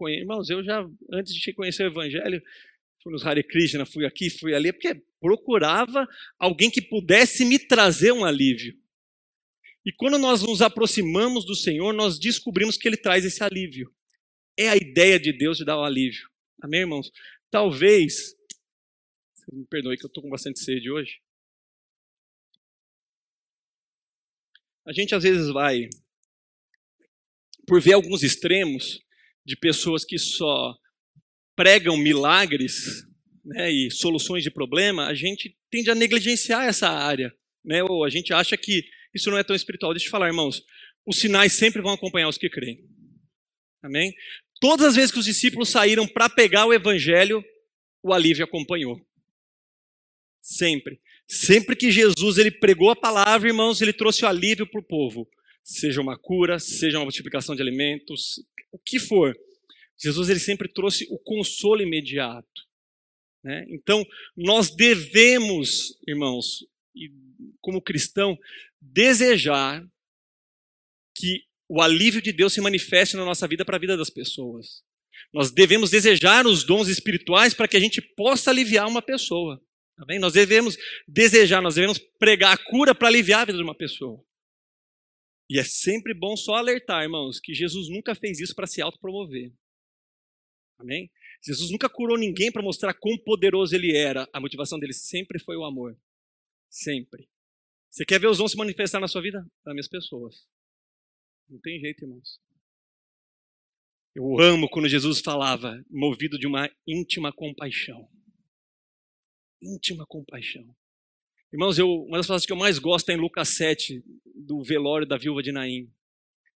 Irmãos, 0.00 0.48
eu 0.48 0.62
já, 0.62 0.88
antes 1.12 1.34
de 1.34 1.52
conhecer 1.52 1.82
o 1.82 1.88
Evangelho, 1.88 2.40
fui 3.02 3.12
nos 3.12 3.24
Hare 3.24 3.42
Krishna, 3.42 3.86
fui 3.86 4.04
aqui, 4.04 4.30
fui 4.30 4.54
ali, 4.54 4.72
porque 4.72 4.94
procurava 5.20 6.06
alguém 6.38 6.70
que 6.70 6.82
pudesse 6.82 7.44
me 7.44 7.58
trazer 7.58 8.12
um 8.12 8.24
alívio. 8.24 8.76
E 9.84 9.92
quando 9.92 10.18
nós 10.18 10.42
nos 10.42 10.60
aproximamos 10.60 11.44
do 11.46 11.54
Senhor, 11.54 11.92
nós 11.92 12.18
descobrimos 12.18 12.76
que 12.76 12.86
Ele 12.86 12.96
traz 12.96 13.24
esse 13.24 13.42
alívio. 13.42 13.94
É 14.56 14.68
a 14.68 14.76
ideia 14.76 15.18
de 15.18 15.32
Deus 15.32 15.58
de 15.58 15.64
dar 15.64 15.78
o 15.78 15.84
alívio. 15.84 16.28
Amém, 16.60 16.80
irmãos? 16.80 17.10
Talvez, 17.50 18.34
me 19.52 19.64
perdoe 19.66 19.96
que 19.96 20.04
eu 20.04 20.08
estou 20.08 20.22
com 20.22 20.28
bastante 20.28 20.60
sede 20.60 20.90
hoje. 20.90 21.20
A 24.86 24.92
gente 24.92 25.14
às 25.14 25.22
vezes 25.22 25.48
vai, 25.52 25.88
por 27.66 27.80
ver 27.80 27.92
alguns 27.92 28.22
extremos 28.22 29.00
de 29.44 29.56
pessoas 29.56 30.04
que 30.04 30.18
só 30.18 30.76
pregam 31.58 31.96
milagres 31.96 33.04
né, 33.44 33.68
e 33.68 33.90
soluções 33.90 34.44
de 34.44 34.50
problema, 34.50 35.08
a 35.08 35.14
gente 35.14 35.58
tende 35.68 35.90
a 35.90 35.94
negligenciar 35.94 36.64
essa 36.68 36.88
área. 36.88 37.34
Né, 37.64 37.82
ou 37.82 38.04
a 38.04 38.08
gente 38.08 38.32
acha 38.32 38.56
que 38.56 38.84
isso 39.12 39.28
não 39.28 39.36
é 39.36 39.42
tão 39.42 39.56
espiritual. 39.56 39.92
Deixa 39.92 40.06
eu 40.06 40.10
falar, 40.12 40.28
irmãos. 40.28 40.62
Os 41.04 41.18
sinais 41.18 41.54
sempre 41.54 41.82
vão 41.82 41.92
acompanhar 41.94 42.28
os 42.28 42.38
que 42.38 42.48
creem. 42.48 42.78
Amém? 43.82 44.14
Todas 44.60 44.86
as 44.86 44.94
vezes 44.94 45.10
que 45.10 45.18
os 45.18 45.24
discípulos 45.24 45.68
saíram 45.68 46.06
para 46.06 46.28
pegar 46.28 46.64
o 46.64 46.72
evangelho, 46.72 47.44
o 48.04 48.12
alívio 48.12 48.44
acompanhou. 48.44 48.96
Sempre. 50.40 51.00
Sempre 51.26 51.74
que 51.74 51.90
Jesus 51.90 52.38
ele 52.38 52.52
pregou 52.52 52.90
a 52.90 52.96
palavra, 52.96 53.48
irmãos, 53.48 53.80
ele 53.80 53.92
trouxe 53.92 54.24
o 54.24 54.28
alívio 54.28 54.66
para 54.66 54.80
o 54.80 54.84
povo. 54.84 55.28
Seja 55.64 56.00
uma 56.00 56.16
cura, 56.16 56.60
seja 56.60 56.98
uma 56.98 57.04
multiplicação 57.04 57.56
de 57.56 57.62
alimentos, 57.62 58.40
o 58.70 58.78
que 58.78 59.00
for. 59.00 59.36
Jesus 60.00 60.28
ele 60.28 60.40
sempre 60.40 60.68
trouxe 60.68 61.06
o 61.10 61.18
consolo 61.18 61.82
imediato. 61.82 62.68
Né? 63.42 63.66
Então, 63.68 64.06
nós 64.36 64.70
devemos, 64.70 65.98
irmãos, 66.06 66.66
como 67.60 67.82
cristão, 67.82 68.38
desejar 68.80 69.84
que 71.16 71.44
o 71.68 71.82
alívio 71.82 72.22
de 72.22 72.32
Deus 72.32 72.52
se 72.52 72.60
manifeste 72.60 73.16
na 73.16 73.24
nossa 73.24 73.46
vida 73.46 73.64
para 73.64 73.76
a 73.76 73.80
vida 73.80 73.96
das 73.96 74.10
pessoas. 74.10 74.82
Nós 75.32 75.50
devemos 75.50 75.90
desejar 75.90 76.46
os 76.46 76.64
dons 76.64 76.88
espirituais 76.88 77.52
para 77.52 77.68
que 77.68 77.76
a 77.76 77.80
gente 77.80 78.00
possa 78.00 78.50
aliviar 78.50 78.86
uma 78.86 79.02
pessoa. 79.02 79.60
Tá 79.96 80.04
bem? 80.04 80.18
Nós 80.18 80.32
devemos 80.32 80.76
desejar, 81.06 81.60
nós 81.60 81.74
devemos 81.74 81.98
pregar 81.98 82.54
a 82.54 82.56
cura 82.56 82.94
para 82.94 83.08
aliviar 83.08 83.40
a 83.40 83.44
vida 83.46 83.58
de 83.58 83.64
uma 83.64 83.74
pessoa. 83.74 84.24
E 85.50 85.58
é 85.58 85.64
sempre 85.64 86.14
bom 86.14 86.36
só 86.36 86.54
alertar, 86.54 87.02
irmãos, 87.02 87.40
que 87.40 87.52
Jesus 87.52 87.88
nunca 87.88 88.14
fez 88.14 88.38
isso 88.38 88.54
para 88.54 88.66
se 88.66 88.80
autopromover. 88.80 89.52
Amém? 90.78 91.10
Jesus 91.42 91.70
nunca 91.70 91.88
curou 91.88 92.16
ninguém 92.16 92.52
para 92.52 92.62
mostrar 92.62 92.94
quão 92.94 93.18
poderoso 93.18 93.74
ele 93.74 93.96
era. 93.96 94.28
A 94.32 94.40
motivação 94.40 94.78
dele 94.78 94.92
sempre 94.92 95.38
foi 95.38 95.56
o 95.56 95.64
amor. 95.64 95.98
Sempre. 96.70 97.28
Você 97.90 98.04
quer 98.04 98.20
ver 98.20 98.28
os 98.28 98.38
dons 98.38 98.52
se 98.52 98.56
manifestar 98.56 99.00
na 99.00 99.08
sua 99.08 99.22
vida? 99.22 99.44
Ame 99.66 99.80
as 99.80 99.88
pessoas. 99.88 100.46
Não 101.48 101.58
tem 101.58 101.80
jeito, 101.80 102.04
irmãos. 102.04 102.40
Eu 104.14 104.38
amo 104.40 104.68
quando 104.68 104.88
Jesus 104.88 105.20
falava, 105.20 105.82
movido 105.90 106.38
de 106.38 106.46
uma 106.46 106.70
íntima 106.86 107.32
compaixão. 107.32 108.08
Íntima 109.62 110.04
compaixão. 110.06 110.74
Irmãos, 111.52 111.78
eu, 111.78 111.88
uma 112.04 112.18
das 112.18 112.26
frases 112.26 112.46
que 112.46 112.52
eu 112.52 112.56
mais 112.56 112.78
gosto 112.78 113.08
é 113.10 113.14
em 113.14 113.16
Lucas 113.16 113.48
7, 113.50 114.04
do 114.34 114.62
velório 114.62 115.06
da 115.06 115.16
viúva 115.16 115.42
de 115.42 115.50
Naim. 115.50 115.90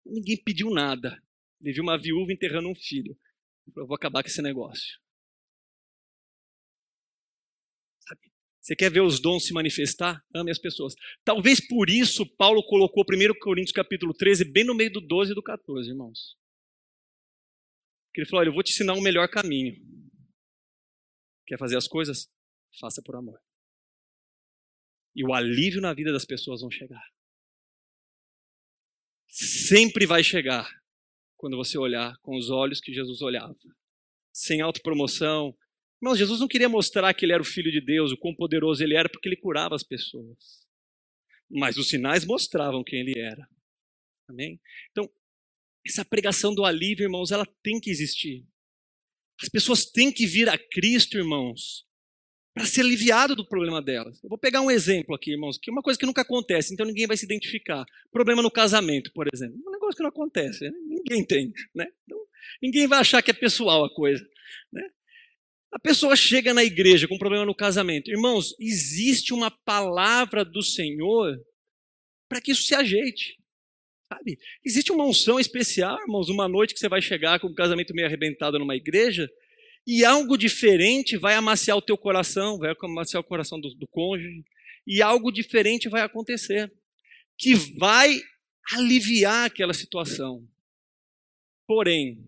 Ninguém 0.06 0.42
pediu 0.44 0.72
nada. 0.72 1.22
Ele 1.62 1.74
viu 1.74 1.84
uma 1.84 1.98
viúva 1.98 2.34
enterrando 2.34 2.70
um 2.70 2.76
filho. 2.76 3.16
Falou, 3.74 3.88
vou 3.88 3.96
acabar 3.96 4.24
com 4.24 4.30
esse 4.30 4.42
negócio. 4.42 5.00
Você 8.62 8.76
quer 8.76 8.92
ver 8.92 9.02
os 9.02 9.20
dons 9.20 9.46
se 9.46 9.54
manifestar? 9.54 10.24
Ame 10.36 10.52
as 10.52 10.60
pessoas. 10.60 10.94
Talvez 11.24 11.66
por 11.66 11.90
isso 11.90 12.26
Paulo 12.36 12.64
colocou 12.64 13.04
1 13.04 13.40
Coríntios 13.40 13.72
capítulo 13.72 14.14
13 14.14 14.46
bem 14.46 14.64
no 14.64 14.76
meio 14.76 14.92
do 14.92 15.02
12 15.02 15.32
e 15.32 15.36
do 15.36 15.42
14, 15.42 15.90
irmãos. 15.90 16.38
Porque 18.08 18.22
ele 18.22 18.30
falou: 18.30 18.42
Olha, 18.42 18.50
eu 18.50 18.54
vou 18.54 18.62
te 18.62 18.72
ensinar 18.72 18.94
um 18.94 19.02
melhor 19.02 19.28
caminho. 19.28 19.76
Quer 21.48 21.58
fazer 21.58 21.78
as 21.78 21.88
coisas? 21.88 22.30
Faça 22.80 23.02
por 23.04 23.16
amor. 23.16 23.40
E 25.16 25.26
o 25.26 25.34
alívio 25.34 25.82
na 25.82 25.94
vida 25.94 26.12
das 26.12 26.26
pessoas 26.26 26.62
vão 26.62 26.70
chegar. 26.70 27.04
Sempre 29.28 30.06
vai 30.06 30.24
chegar 30.24 30.79
quando 31.40 31.58
você 31.58 31.78
olhar 31.78 32.16
com 32.22 32.38
os 32.38 32.52
olhos 32.52 32.80
que 32.80 32.94
Jesus 32.94 33.22
olhava. 33.22 33.56
Sem 34.32 34.62
autopromoção, 34.62 35.56
Irmãos, 36.02 36.18
Jesus 36.18 36.40
não 36.40 36.48
queria 36.48 36.70
mostrar 36.70 37.14
que 37.14 37.26
ele 37.26 37.34
era 37.34 37.42
o 37.42 37.46
filho 37.46 37.70
de 37.70 37.82
Deus, 37.82 38.14
o 38.14 38.18
quão 38.18 38.34
poderoso 38.34 38.82
ele 38.82 38.96
era, 38.96 39.10
porque 39.10 39.28
ele 39.28 39.36
curava 39.36 39.76
as 39.76 39.84
pessoas. 39.84 40.66
Mas 41.50 41.78
os 41.78 41.90
sinais 41.90 42.24
mostravam 42.24 42.86
quem 42.86 43.02
ele 43.02 43.20
era. 43.20 43.46
Amém? 44.30 44.62
Então, 44.92 45.10
essa 45.86 46.06
pregação 46.06 46.56
do 46.56 46.64
alívio, 46.64 47.04
irmãos, 47.04 47.32
ela 47.32 47.46
tem 47.62 47.82
que 47.82 47.90
existir. 47.90 48.48
As 49.42 49.50
pessoas 49.50 49.86
têm 49.86 50.10
que 50.10 50.26
vir 50.26 50.48
a 50.48 50.58
Cristo, 50.58 51.18
irmãos, 51.18 51.86
para 52.60 52.68
ser 52.68 52.82
aliviado 52.82 53.38
do 53.38 53.48
problema 53.48 53.82
delas. 53.82 54.22
Eu 54.22 54.28
vou 54.28 54.38
pegar 54.38 54.60
um 54.60 54.70
exemplo 54.70 55.16
aqui, 55.16 55.32
irmãos, 55.32 55.58
que 55.58 55.70
é 55.70 55.74
uma 55.74 55.82
coisa 55.82 55.98
que 55.98 56.06
nunca 56.06 56.24
acontece, 56.24 56.74
então 56.74 56.86
ninguém 56.86 57.08
vai 57.08 57.16
se 57.16 57.24
identificar. 57.24 57.86
Problema 58.12 58.42
no 58.42 58.52
casamento, 58.52 59.14
por 59.14 59.28
exemplo. 59.34 59.58
É 59.66 59.70
um 59.70 59.72
negócio 59.72 59.96
que 59.96 60.04
não 60.04 60.10
acontece, 60.10 60.66
né? 60.66 60.72
ninguém 60.86 61.24
tem. 61.24 61.54
Né? 61.74 61.88
Então, 62.04 62.20
ninguém 62.62 62.86
vai 62.86 63.00
achar 63.00 63.22
que 63.22 63.32
é 63.32 63.34
pessoal 63.34 63.86
a 63.86 63.94
coisa. 63.94 64.22
Né? 64.74 64.86
A 65.72 65.80
pessoa 65.80 66.18
chega 66.18 66.54
na 66.54 66.62
igreja 66.62 67.08
com 67.08 67.18
problema 67.18 67.46
no 67.46 67.56
casamento. 67.56 68.12
Irmãos, 68.12 68.54
existe 68.60 69.34
uma 69.34 69.50
palavra 69.50 70.44
do 70.44 70.62
Senhor 70.62 71.40
para 72.28 72.42
que 72.42 72.52
isso 72.52 72.64
se 72.64 72.76
ajeite. 72.76 73.38
Sabe? 74.12 74.38
Existe 74.66 74.92
uma 74.92 75.06
unção 75.06 75.40
especial, 75.40 75.98
irmãos, 76.02 76.28
uma 76.28 76.50
noite 76.50 76.74
que 76.74 76.80
você 76.80 76.90
vai 76.90 77.02
chegar 77.02 77.40
com 77.40 77.48
o 77.48 77.56
casamento 77.56 77.94
meio 77.94 78.08
arrebentado 78.08 78.60
numa 78.60 78.76
igreja 78.76 79.30
e 79.92 80.06
algo 80.06 80.38
diferente 80.38 81.18
vai 81.18 81.34
amaciar 81.34 81.76
o 81.76 81.82
teu 81.82 81.98
coração, 81.98 82.60
vai 82.60 82.76
amaciar 82.80 83.22
o 83.22 83.26
coração 83.26 83.60
do, 83.60 83.74
do 83.74 83.88
cônjuge 83.88 84.46
e 84.86 85.02
algo 85.02 85.32
diferente 85.32 85.90
vai 85.90 86.04
acontecer 86.04 86.72
que 87.36 87.56
vai 87.56 88.22
aliviar 88.72 89.48
aquela 89.48 89.74
situação. 89.74 90.48
Porém, 91.66 92.24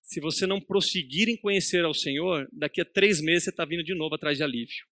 se 0.00 0.18
você 0.18 0.46
não 0.46 0.62
prosseguir 0.62 1.28
em 1.28 1.36
conhecer 1.36 1.84
ao 1.84 1.92
Senhor, 1.92 2.48
daqui 2.50 2.80
a 2.80 2.86
três 2.86 3.20
meses 3.20 3.44
você 3.44 3.50
está 3.50 3.66
vindo 3.66 3.84
de 3.84 3.94
novo 3.94 4.14
atrás 4.14 4.38
de 4.38 4.42
alívio. 4.42 4.86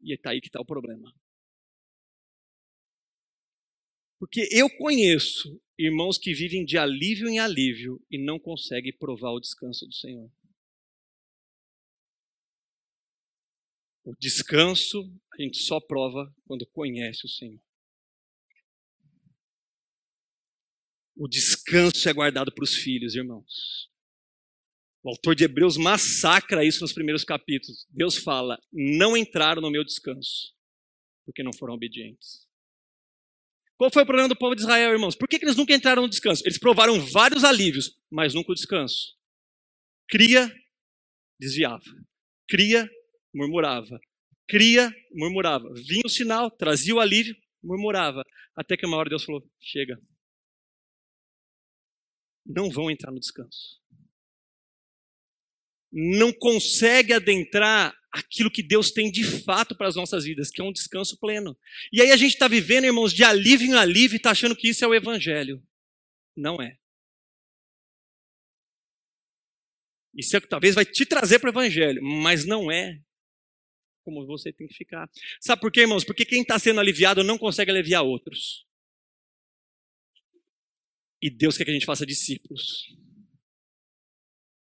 E 0.00 0.14
está 0.14 0.30
aí 0.30 0.40
que 0.40 0.46
está 0.46 0.62
o 0.62 0.64
problema. 0.64 1.14
Porque 4.18 4.48
eu 4.50 4.70
conheço 4.70 5.60
irmãos 5.78 6.16
que 6.16 6.32
vivem 6.32 6.64
de 6.64 6.78
alívio 6.78 7.28
em 7.28 7.38
alívio 7.38 8.02
e 8.10 8.16
não 8.16 8.38
conseguem 8.38 8.96
provar 8.96 9.32
o 9.32 9.40
descanso 9.40 9.84
do 9.84 9.92
Senhor. 9.92 10.30
O 14.06 14.14
descanso 14.20 15.12
a 15.32 15.42
gente 15.42 15.58
só 15.58 15.80
prova 15.80 16.32
quando 16.46 16.64
conhece 16.66 17.26
o 17.26 17.28
Senhor. 17.28 17.60
O 21.16 21.26
descanso 21.26 22.08
é 22.08 22.12
guardado 22.12 22.52
para 22.52 22.62
os 22.62 22.76
filhos, 22.76 23.16
irmãos. 23.16 23.90
O 25.02 25.10
autor 25.10 25.34
de 25.34 25.42
Hebreus 25.42 25.76
massacra 25.76 26.64
isso 26.64 26.82
nos 26.82 26.92
primeiros 26.92 27.24
capítulos. 27.24 27.84
Deus 27.90 28.16
fala: 28.16 28.60
não 28.72 29.16
entraram 29.16 29.60
no 29.60 29.72
meu 29.72 29.82
descanso, 29.82 30.54
porque 31.24 31.42
não 31.42 31.52
foram 31.52 31.74
obedientes. 31.74 32.46
Qual 33.76 33.90
foi 33.92 34.04
o 34.04 34.06
problema 34.06 34.28
do 34.28 34.38
povo 34.38 34.54
de 34.54 34.62
Israel, 34.62 34.92
irmãos? 34.92 35.16
Por 35.16 35.26
que, 35.26 35.36
que 35.36 35.44
eles 35.44 35.56
nunca 35.56 35.74
entraram 35.74 36.02
no 36.02 36.08
descanso? 36.08 36.44
Eles 36.44 36.58
provaram 36.58 37.00
vários 37.00 37.42
alívios, 37.42 37.98
mas 38.08 38.34
nunca 38.34 38.52
o 38.52 38.54
descanso. 38.54 39.16
Cria, 40.08 40.48
desviava. 41.40 41.84
Cria, 42.48 42.88
murmurava. 43.36 44.00
Cria, 44.48 44.90
murmurava. 45.12 45.72
Vinha 45.74 46.02
o 46.04 46.08
sinal, 46.08 46.50
trazia 46.50 46.94
o 46.94 47.00
alívio, 47.00 47.36
murmurava. 47.62 48.22
Até 48.56 48.76
que 48.76 48.86
uma 48.86 48.96
hora 48.96 49.10
Deus 49.10 49.24
falou: 49.24 49.46
chega. 49.60 50.00
Não 52.44 52.70
vão 52.70 52.90
entrar 52.90 53.10
no 53.10 53.20
descanso 53.20 53.80
não 55.98 56.30
consegue 56.30 57.14
adentrar 57.14 57.96
aquilo 58.12 58.50
que 58.50 58.62
Deus 58.62 58.90
tem 58.90 59.10
de 59.10 59.24
fato 59.24 59.74
para 59.74 59.88
as 59.88 59.96
nossas 59.96 60.24
vidas, 60.24 60.50
que 60.50 60.60
é 60.60 60.64
um 60.64 60.72
descanso 60.72 61.18
pleno. 61.18 61.56
E 61.90 62.02
aí 62.02 62.10
a 62.10 62.16
gente 62.16 62.32
está 62.32 62.46
vivendo, 62.46 62.84
irmãos, 62.84 63.14
de 63.14 63.24
alívio 63.24 63.68
em 63.68 63.74
alívio 63.74 64.16
e 64.16 64.18
está 64.18 64.30
achando 64.30 64.54
que 64.54 64.68
isso 64.68 64.84
é 64.84 64.88
o 64.88 64.94
Evangelho. 64.94 65.62
Não 66.36 66.60
é. 66.60 66.76
Isso 70.14 70.36
é 70.36 70.40
que 70.40 70.48
talvez 70.48 70.74
vai 70.74 70.84
te 70.84 71.06
trazer 71.06 71.38
para 71.38 71.48
o 71.48 71.52
Evangelho, 71.52 72.02
mas 72.02 72.44
não 72.44 72.70
é 72.70 73.00
como 74.06 74.24
você 74.24 74.52
tem 74.52 74.68
que 74.68 74.74
ficar. 74.74 75.10
Sabe 75.40 75.60
por 75.60 75.72
quê, 75.72 75.80
irmãos? 75.80 76.04
Porque 76.04 76.24
quem 76.24 76.42
está 76.42 76.56
sendo 76.60 76.78
aliviado 76.78 77.24
não 77.24 77.36
consegue 77.36 77.72
aliviar 77.72 78.04
outros. 78.04 78.64
E 81.20 81.28
Deus 81.28 81.58
quer 81.58 81.64
que 81.64 81.72
a 81.72 81.74
gente 81.74 81.84
faça 81.84 82.06
discípulos. 82.06 82.96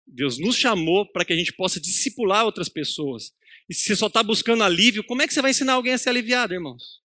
Deus 0.07 0.39
nos 0.39 0.55
chamou 0.55 1.05
para 1.11 1.25
que 1.25 1.33
a 1.33 1.35
gente 1.35 1.51
possa 1.51 1.81
discipular 1.81 2.45
outras 2.45 2.69
pessoas. 2.69 3.35
E 3.67 3.73
se 3.73 3.87
você 3.87 3.95
só 3.97 4.07
está 4.07 4.23
buscando 4.23 4.63
alívio, 4.63 5.03
como 5.03 5.21
é 5.21 5.27
que 5.27 5.33
você 5.33 5.41
vai 5.41 5.51
ensinar 5.51 5.73
alguém 5.73 5.93
a 5.93 5.97
ser 5.97 6.11
aliviado, 6.11 6.53
irmãos? 6.53 7.03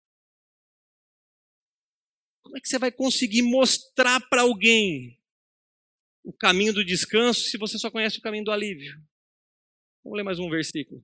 Como 2.43 2.57
é 2.57 2.61
que 2.61 2.69
você 2.69 2.79
vai 2.79 2.93
conseguir 2.93 3.43
mostrar 3.43 4.21
para 4.29 4.43
alguém 4.43 5.19
o 6.23 6.33
caminho 6.33 6.73
do 6.73 6.85
descanso 6.85 7.41
se 7.41 7.59
você 7.59 7.77
só 7.77 7.91
conhece 7.91 8.19
o 8.19 8.23
caminho 8.23 8.45
do 8.45 8.53
alívio? 8.53 9.03
Vamos 10.05 10.17
ler 10.17 10.23
mais 10.23 10.39
um 10.39 10.49
versículo. 10.49 11.03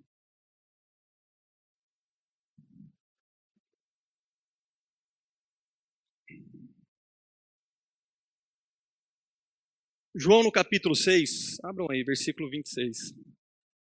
João 10.19 10.43
no 10.43 10.51
capítulo 10.51 10.97
6, 10.97 11.59
abram 11.63 11.89
aí, 11.91 12.03
versículo 12.03 12.49
26. 12.49 13.13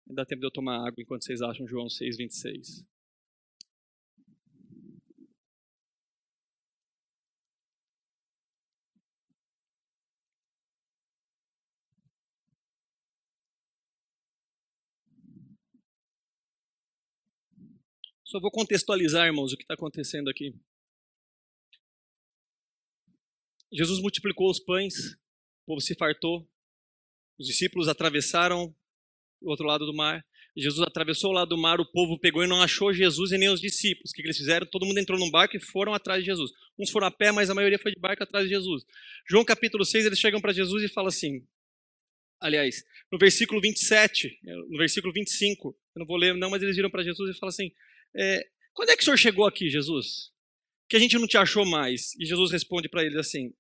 Não 0.07 0.14
dá 0.14 0.25
tempo 0.25 0.38
de 0.38 0.47
eu 0.47 0.52
tomar 0.52 0.76
água 0.76 1.02
enquanto 1.02 1.25
vocês 1.25 1.43
acham 1.43 1.67
João 1.67 1.91
6, 1.91 2.17
26. 2.17 2.87
Só 18.25 18.38
vou 18.38 18.52
contextualizar, 18.52 19.26
irmãos, 19.26 19.52
o 19.52 19.57
que 19.57 19.64
está 19.64 19.75
acontecendo 19.75 20.31
aqui. 20.31 20.55
Jesus 23.73 24.00
multiplicou 24.00 24.49
os 24.49 24.61
pães 24.61 25.21
o 25.62 25.66
povo 25.66 25.81
se 25.81 25.95
fartou, 25.95 26.49
os 27.38 27.47
discípulos 27.47 27.88
atravessaram 27.88 28.75
o 29.40 29.50
outro 29.50 29.66
lado 29.66 29.87
do 29.87 29.95
mar. 29.95 30.25
Jesus 30.57 30.87
atravessou 30.87 31.31
o 31.31 31.33
lado 31.33 31.49
do 31.49 31.59
mar, 31.59 31.81
o 31.81 31.87
povo 31.87 32.19
pegou 32.19 32.45
e 32.45 32.47
não 32.47 32.62
achou 32.62 32.92
Jesus 32.92 33.33
e 33.33 33.38
nem 33.38 33.49
os 33.49 33.61
discípulos. 33.61 34.11
O 34.11 34.14
que 34.14 34.23
eles 34.23 34.37
fizeram? 34.37 34.66
Todo 34.66 34.85
mundo 34.85 34.99
entrou 34.99 35.19
num 35.19 35.31
barco 35.31 35.57
e 35.57 35.61
foram 35.61 35.95
atrás 35.95 36.21
de 36.21 36.26
Jesus. 36.26 36.50
Uns 36.78 36.90
foram 36.90 37.07
a 37.07 37.11
pé, 37.11 37.33
mas 37.33 37.49
a 37.49 37.54
maioria 37.54 37.78
foi 37.78 37.92
de 37.92 37.99
barco 37.99 38.23
atrás 38.23 38.45
de 38.45 38.50
Jesus. 38.50 38.85
João 39.28 39.45
capítulo 39.45 39.85
6, 39.85 40.04
eles 40.04 40.19
chegam 40.19 40.40
para 40.40 40.52
Jesus 40.52 40.83
e 40.83 40.88
falam 40.88 41.09
assim, 41.09 41.47
aliás, 42.38 42.85
no 43.11 43.19
versículo 43.19 43.61
27, 43.62 44.40
no 44.69 44.76
versículo 44.76 45.12
25, 45.12 45.69
eu 45.69 46.00
não 46.00 46.07
vou 46.07 46.16
ler 46.16 46.35
não, 46.35 46.50
mas 46.50 46.62
eles 46.62 46.76
viram 46.76 46.90
para 46.90 47.02
Jesus 47.02 47.35
e 47.35 47.38
falam 47.38 47.49
assim, 47.49 47.73
é, 48.14 48.47
quando 48.75 48.90
é 48.90 48.97
que 48.97 49.02
o 49.02 49.04
senhor 49.04 49.16
chegou 49.16 49.47
aqui, 49.47 49.71
Jesus? 49.71 50.33
Que 50.87 50.97
a 50.97 51.00
gente 51.00 51.19
não 51.19 51.26
te 51.26 51.38
achou 51.38 51.64
mais. 51.64 52.14
E 52.19 52.26
Jesus 52.26 52.50
responde 52.50 52.90
para 52.90 53.02
eles 53.02 53.16
assim, 53.16 53.54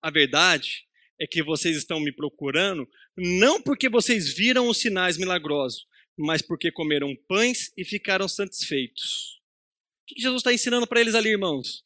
a 0.00 0.10
verdade 0.10 0.85
é 1.20 1.26
que 1.26 1.42
vocês 1.42 1.76
estão 1.76 1.98
me 2.00 2.12
procurando, 2.12 2.88
não 3.16 3.60
porque 3.60 3.88
vocês 3.88 4.32
viram 4.34 4.68
os 4.68 4.78
sinais 4.78 5.16
milagrosos, 5.16 5.86
mas 6.16 6.42
porque 6.42 6.70
comeram 6.70 7.16
pães 7.28 7.72
e 7.76 7.84
ficaram 7.84 8.28
satisfeitos. 8.28 9.40
O 10.02 10.14
que 10.14 10.20
Jesus 10.20 10.40
está 10.40 10.52
ensinando 10.52 10.86
para 10.86 11.00
eles 11.00 11.14
ali, 11.14 11.30
irmãos? 11.30 11.84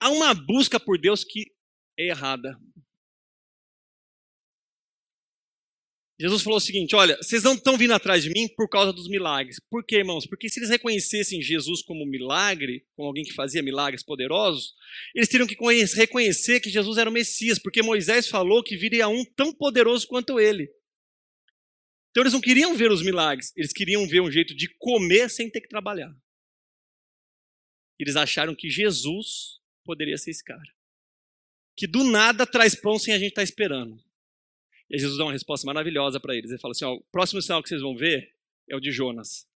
Há 0.00 0.10
uma 0.10 0.34
busca 0.34 0.78
por 0.78 0.98
Deus 0.98 1.24
que 1.24 1.46
é 1.98 2.08
errada. 2.08 2.58
Jesus 6.18 6.42
falou 6.42 6.56
o 6.56 6.60
seguinte: 6.60 6.94
olha, 6.96 7.16
vocês 7.18 7.42
não 7.42 7.54
estão 7.54 7.76
vindo 7.76 7.92
atrás 7.92 8.22
de 8.22 8.30
mim 8.30 8.48
por 8.48 8.68
causa 8.68 8.92
dos 8.92 9.08
milagres. 9.08 9.60
Por 9.70 9.84
quê, 9.84 9.96
irmãos? 9.96 10.26
Porque 10.26 10.48
se 10.48 10.58
eles 10.58 10.70
reconhecessem 10.70 11.42
Jesus 11.42 11.82
como 11.82 12.06
milagre, 12.06 12.86
como 12.96 13.08
alguém 13.08 13.24
que 13.24 13.34
fazia 13.34 13.62
milagres 13.62 14.02
poderosos, 14.02 14.74
eles 15.14 15.28
teriam 15.28 15.46
que 15.46 15.56
reconhecer 15.94 16.60
que 16.60 16.70
Jesus 16.70 16.96
era 16.96 17.10
o 17.10 17.12
Messias, 17.12 17.58
porque 17.58 17.82
Moisés 17.82 18.28
falou 18.28 18.62
que 18.62 18.76
viria 18.76 19.08
um 19.08 19.24
tão 19.24 19.52
poderoso 19.52 20.06
quanto 20.08 20.40
ele. 20.40 20.70
Então 22.10 22.22
eles 22.22 22.32
não 22.32 22.40
queriam 22.40 22.74
ver 22.74 22.90
os 22.90 23.02
milagres, 23.02 23.52
eles 23.54 23.74
queriam 23.74 24.08
ver 24.08 24.22
um 24.22 24.30
jeito 24.30 24.54
de 24.54 24.68
comer 24.78 25.28
sem 25.28 25.50
ter 25.50 25.60
que 25.60 25.68
trabalhar. 25.68 26.10
Eles 27.98 28.16
acharam 28.16 28.54
que 28.54 28.70
Jesus 28.70 29.60
poderia 29.84 30.16
ser 30.16 30.30
esse 30.30 30.42
cara. 30.42 30.74
Que 31.76 31.86
do 31.86 32.04
nada 32.04 32.46
traz 32.46 32.74
pão 32.74 32.98
sem 32.98 33.12
a 33.12 33.18
gente 33.18 33.30
estar 33.30 33.42
tá 33.42 33.44
esperando. 33.44 34.02
E 34.90 34.98
Jesus 34.98 35.18
dá 35.18 35.24
uma 35.24 35.32
resposta 35.32 35.66
maravilhosa 35.66 36.20
para 36.20 36.34
eles. 36.34 36.50
Ele 36.50 36.60
fala 36.60 36.72
assim: 36.72 36.84
ó, 36.84 36.94
o 36.94 37.04
próximo 37.10 37.42
sinal 37.42 37.62
que 37.62 37.68
vocês 37.68 37.82
vão 37.82 37.96
ver 37.96 38.34
é 38.68 38.76
o 38.76 38.80
de 38.80 38.90
Jonas. 38.90 39.48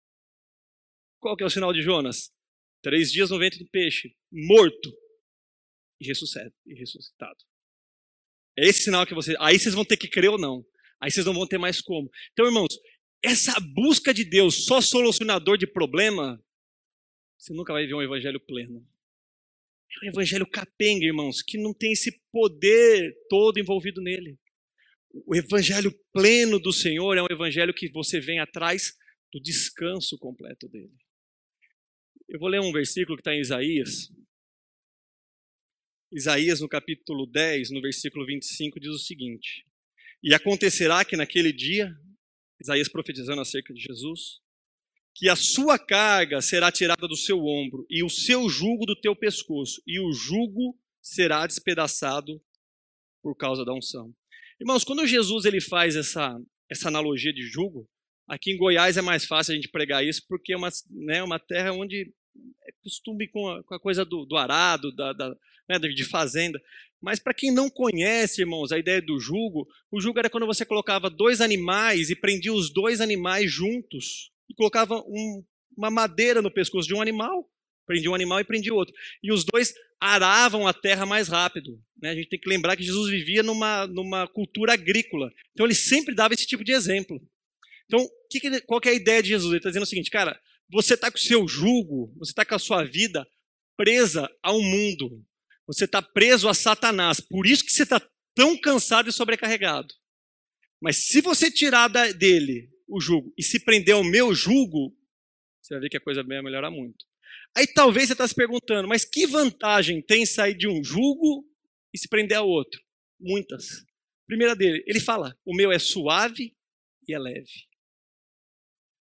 Qual 1.21 1.37
que 1.37 1.43
é 1.43 1.47
o 1.47 1.51
sinal 1.51 1.73
de 1.73 1.83
Jonas? 1.83 2.33
Três 2.83 3.13
dias 3.13 3.31
no 3.31 3.39
ventre 3.39 3.59
do 3.59 3.69
peixe, 3.69 4.17
morto 4.33 4.91
e 6.01 6.07
ressuscitado. 6.07 7.45
É 8.57 8.67
esse 8.67 8.83
sinal 8.83 9.07
que 9.07 9.15
vocês. 9.15 9.37
Aí 9.39 9.59
vocês 9.59 9.75
vão 9.75 9.85
ter 9.85 9.97
que 9.97 10.09
crer 10.09 10.31
ou 10.31 10.39
não. 10.39 10.65
Aí 10.99 11.11
vocês 11.11 11.27
não 11.27 11.35
vão 11.35 11.47
ter 11.47 11.59
mais 11.59 11.81
como. 11.81 12.11
Então, 12.33 12.47
irmãos, 12.47 12.69
essa 13.23 13.55
busca 13.75 14.15
de 14.15 14.25
Deus 14.25 14.65
só 14.65 14.81
solucionador 14.81 15.59
de 15.59 15.67
problema, 15.67 16.43
você 17.39 17.53
nunca 17.53 17.73
vai 17.73 17.87
ver 17.87 17.95
um 17.95 18.03
evangelho 18.03 18.41
pleno. 18.41 18.87
É 20.03 20.07
um 20.07 20.09
evangelho 20.09 20.47
capenga, 20.47 21.05
irmãos, 21.05 21.43
que 21.43 21.59
não 21.59 21.75
tem 21.75 21.93
esse 21.93 22.13
poder 22.33 23.15
todo 23.29 23.59
envolvido 23.59 24.01
nele. 24.01 24.39
O 25.13 25.35
evangelho 25.35 25.93
pleno 26.13 26.61
do 26.61 26.73
Senhor 26.73 27.17
é 27.17 27.23
um 27.23 27.27
evangelho 27.31 27.75
que 27.75 27.89
você 27.91 28.21
vem 28.21 28.39
atrás 28.39 28.97
do 29.33 29.41
descanso 29.41 30.17
completo 30.19 30.69
dele. 30.69 30.95
Eu 32.29 32.39
vou 32.39 32.49
ler 32.49 32.61
um 32.61 32.73
versículo 32.73 33.17
que 33.17 33.23
está 33.23 33.35
em 33.35 33.41
Isaías. 33.41 34.09
Isaías, 36.13 36.61
no 36.61 36.69
capítulo 36.69 37.27
10, 37.27 37.71
no 37.71 37.81
versículo 37.81 38.25
25, 38.25 38.79
diz 38.79 38.91
o 38.91 38.99
seguinte: 38.99 39.67
E 40.23 40.33
acontecerá 40.33 41.05
que 41.05 41.17
naquele 41.17 41.53
dia, 41.53 41.93
Isaías 42.61 42.89
profetizando 42.89 43.41
acerca 43.41 43.75
de 43.75 43.81
Jesus, 43.81 44.41
que 45.15 45.29
a 45.29 45.35
sua 45.35 45.79
carga 45.79 46.41
será 46.41 46.71
tirada 46.71 47.09
do 47.09 47.17
seu 47.17 47.45
ombro, 47.45 47.85
e 47.91 48.05
o 48.05 48.09
seu 48.09 48.49
jugo 48.49 48.87
do 48.87 48.95
teu 48.95 49.15
pescoço, 49.17 49.83
e 49.87 49.99
o 49.99 50.13
jugo 50.13 50.79
será 51.03 51.47
despedaçado 51.47 52.41
por 53.23 53.37
causa 53.37 53.65
da 53.65 53.73
unção. 53.73 54.15
Irmãos, 54.61 54.85
quando 54.85 55.07
Jesus 55.07 55.47
ele 55.47 55.61
faz 55.61 55.97
essa, 55.97 56.39
essa 56.71 56.89
analogia 56.89 57.33
de 57.33 57.43
jugo, 57.43 57.89
aqui 58.29 58.53
em 58.53 58.59
Goiás 58.59 58.99
é 58.99 59.01
mais 59.03 59.25
fácil 59.25 59.53
a 59.53 59.55
gente 59.55 59.69
pregar 59.69 60.05
isso, 60.05 60.23
porque 60.29 60.53
é 60.53 60.57
uma, 60.57 60.69
né, 60.91 61.23
uma 61.23 61.39
terra 61.39 61.73
onde 61.73 62.13
é 62.67 62.73
costume 62.83 63.27
com 63.29 63.49
a, 63.49 63.65
com 63.65 63.75
a 63.75 63.81
coisa 63.81 64.05
do, 64.05 64.27
do 64.27 64.37
arado, 64.37 64.95
da, 64.95 65.15
da 65.15 65.35
né, 65.67 65.79
de 65.79 66.05
fazenda. 66.05 66.61
Mas 67.01 67.19
para 67.19 67.33
quem 67.33 67.51
não 67.51 67.71
conhece, 67.71 68.43
irmãos, 68.43 68.71
a 68.71 68.79
ideia 68.79 69.01
do 69.01 69.19
jugo, 69.19 69.67
o 69.91 69.99
jugo 69.99 70.19
era 70.19 70.29
quando 70.29 70.47
você 70.47 70.67
colocava 70.67 71.09
dois 71.09 71.41
animais 71.41 72.11
e 72.11 72.17
prendia 72.17 72.53
os 72.53 72.71
dois 72.71 73.01
animais 73.01 73.51
juntos 73.51 74.31
e 74.47 74.55
colocava 74.55 74.97
um, 75.07 75.43
uma 75.75 75.91
madeira 75.91 76.43
no 76.43 76.53
pescoço 76.53 76.87
de 76.87 76.95
um 76.95 77.01
animal, 77.01 77.49
prendia 77.91 78.11
um 78.11 78.15
animal 78.15 78.39
e 78.39 78.45
prendia 78.45 78.73
o 78.73 78.77
outro. 78.77 78.95
E 79.21 79.33
os 79.33 79.45
dois 79.45 79.75
aravam 80.01 80.65
a 80.65 80.73
terra 80.73 81.05
mais 81.05 81.27
rápido. 81.27 81.83
Né? 82.01 82.11
A 82.11 82.15
gente 82.15 82.29
tem 82.29 82.39
que 82.39 82.49
lembrar 82.49 82.77
que 82.77 82.85
Jesus 82.85 83.11
vivia 83.11 83.43
numa, 83.43 83.85
numa 83.89 84.29
cultura 84.29 84.75
agrícola. 84.75 85.29
Então 85.53 85.67
ele 85.67 85.75
sempre 85.75 86.15
dava 86.15 86.35
esse 86.35 86.47
tipo 86.47 86.63
de 86.63 86.73
exemplo. 86.73 87.21
Então, 87.87 88.07
que 88.31 88.61
qual 88.61 88.81
que 88.81 88.89
é 88.89 88.93
a 88.93 88.95
ideia 88.95 89.21
de 89.21 89.31
Jesus? 89.31 89.51
Ele 89.51 89.59
está 89.59 89.71
dizendo 89.71 89.83
o 89.83 89.87
seguinte, 89.87 90.11
cara, 90.11 90.41
você 90.71 90.95
está 90.95 91.11
com 91.11 91.19
o 91.19 91.21
seu 91.21 91.49
jugo, 91.49 92.15
você 92.17 92.31
está 92.31 92.45
com 92.45 92.55
a 92.55 92.59
sua 92.61 92.85
vida 92.85 93.27
presa 93.77 94.31
ao 94.41 94.63
mundo. 94.63 95.25
Você 95.67 95.87
está 95.87 96.01
preso 96.01 96.49
a 96.49 96.55
Satanás. 96.55 97.21
Por 97.21 97.47
isso 97.47 97.65
que 97.65 97.73
você 97.73 97.83
está 97.83 98.01
tão 98.35 98.57
cansado 98.57 99.09
e 99.09 99.13
sobrecarregado. 99.13 99.93
Mas 100.81 101.09
se 101.09 101.21
você 101.21 101.51
tirar 101.51 101.89
dele 101.89 102.71
o 102.89 103.01
jugo 103.01 103.33
e 103.37 103.43
se 103.43 103.59
prender 103.59 103.95
ao 103.95 104.05
meu 104.05 104.33
jugo, 104.35 104.97
você 105.61 105.75
vai 105.75 105.83
ver 105.83 105.91
que 105.91 105.97
a 105.97 106.01
coisa 106.01 106.23
vai 106.23 106.41
melhorar 106.41 106.71
muito. 106.71 107.10
Aí 107.57 107.67
talvez 107.67 108.07
você 108.07 108.13
está 108.13 108.27
se 108.27 108.35
perguntando, 108.35 108.89
mas 108.89 109.05
que 109.05 109.27
vantagem 109.27 110.01
tem 110.01 110.25
sair 110.25 110.55
de 110.55 110.69
um 110.69 110.83
jugo 110.83 111.45
e 111.93 111.99
se 111.99 112.09
prender 112.09 112.39
a 112.39 112.43
outro? 112.43 112.81
Muitas. 113.19 113.85
Primeira 114.27 114.55
dele, 114.55 114.83
ele 114.87 115.01
fala: 115.01 115.37
o 115.45 115.55
meu 115.55 115.73
é 115.73 115.79
suave 115.79 116.57
e 117.09 117.15
é 117.15 117.19
leve. 117.19 117.69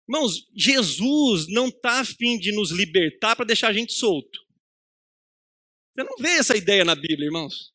Irmãos, 0.08 0.46
Jesus 0.54 1.46
não 1.48 1.68
está 1.68 2.00
afim 2.00 2.38
de 2.38 2.52
nos 2.52 2.70
libertar 2.70 3.36
para 3.36 3.44
deixar 3.44 3.68
a 3.68 3.72
gente 3.72 3.92
solto. 3.92 4.40
Você 5.94 6.02
não 6.02 6.16
vê 6.18 6.30
essa 6.30 6.56
ideia 6.56 6.84
na 6.84 6.94
Bíblia, 6.94 7.26
irmãos. 7.26 7.72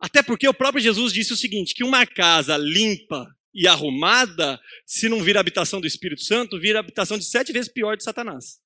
Até 0.00 0.22
porque 0.22 0.46
o 0.48 0.54
próprio 0.54 0.82
Jesus 0.82 1.12
disse 1.12 1.32
o 1.32 1.36
seguinte: 1.36 1.74
que 1.74 1.84
uma 1.84 2.06
casa 2.06 2.56
limpa 2.56 3.26
e 3.52 3.68
arrumada, 3.68 4.60
se 4.86 5.08
não 5.08 5.22
vira 5.22 5.40
habitação 5.40 5.80
do 5.80 5.86
Espírito 5.86 6.22
Santo, 6.22 6.58
vira 6.58 6.80
habitação 6.80 7.18
de 7.18 7.24
sete 7.24 7.52
vezes 7.52 7.72
pior 7.72 7.96
de 7.96 8.04
Satanás. 8.04 8.63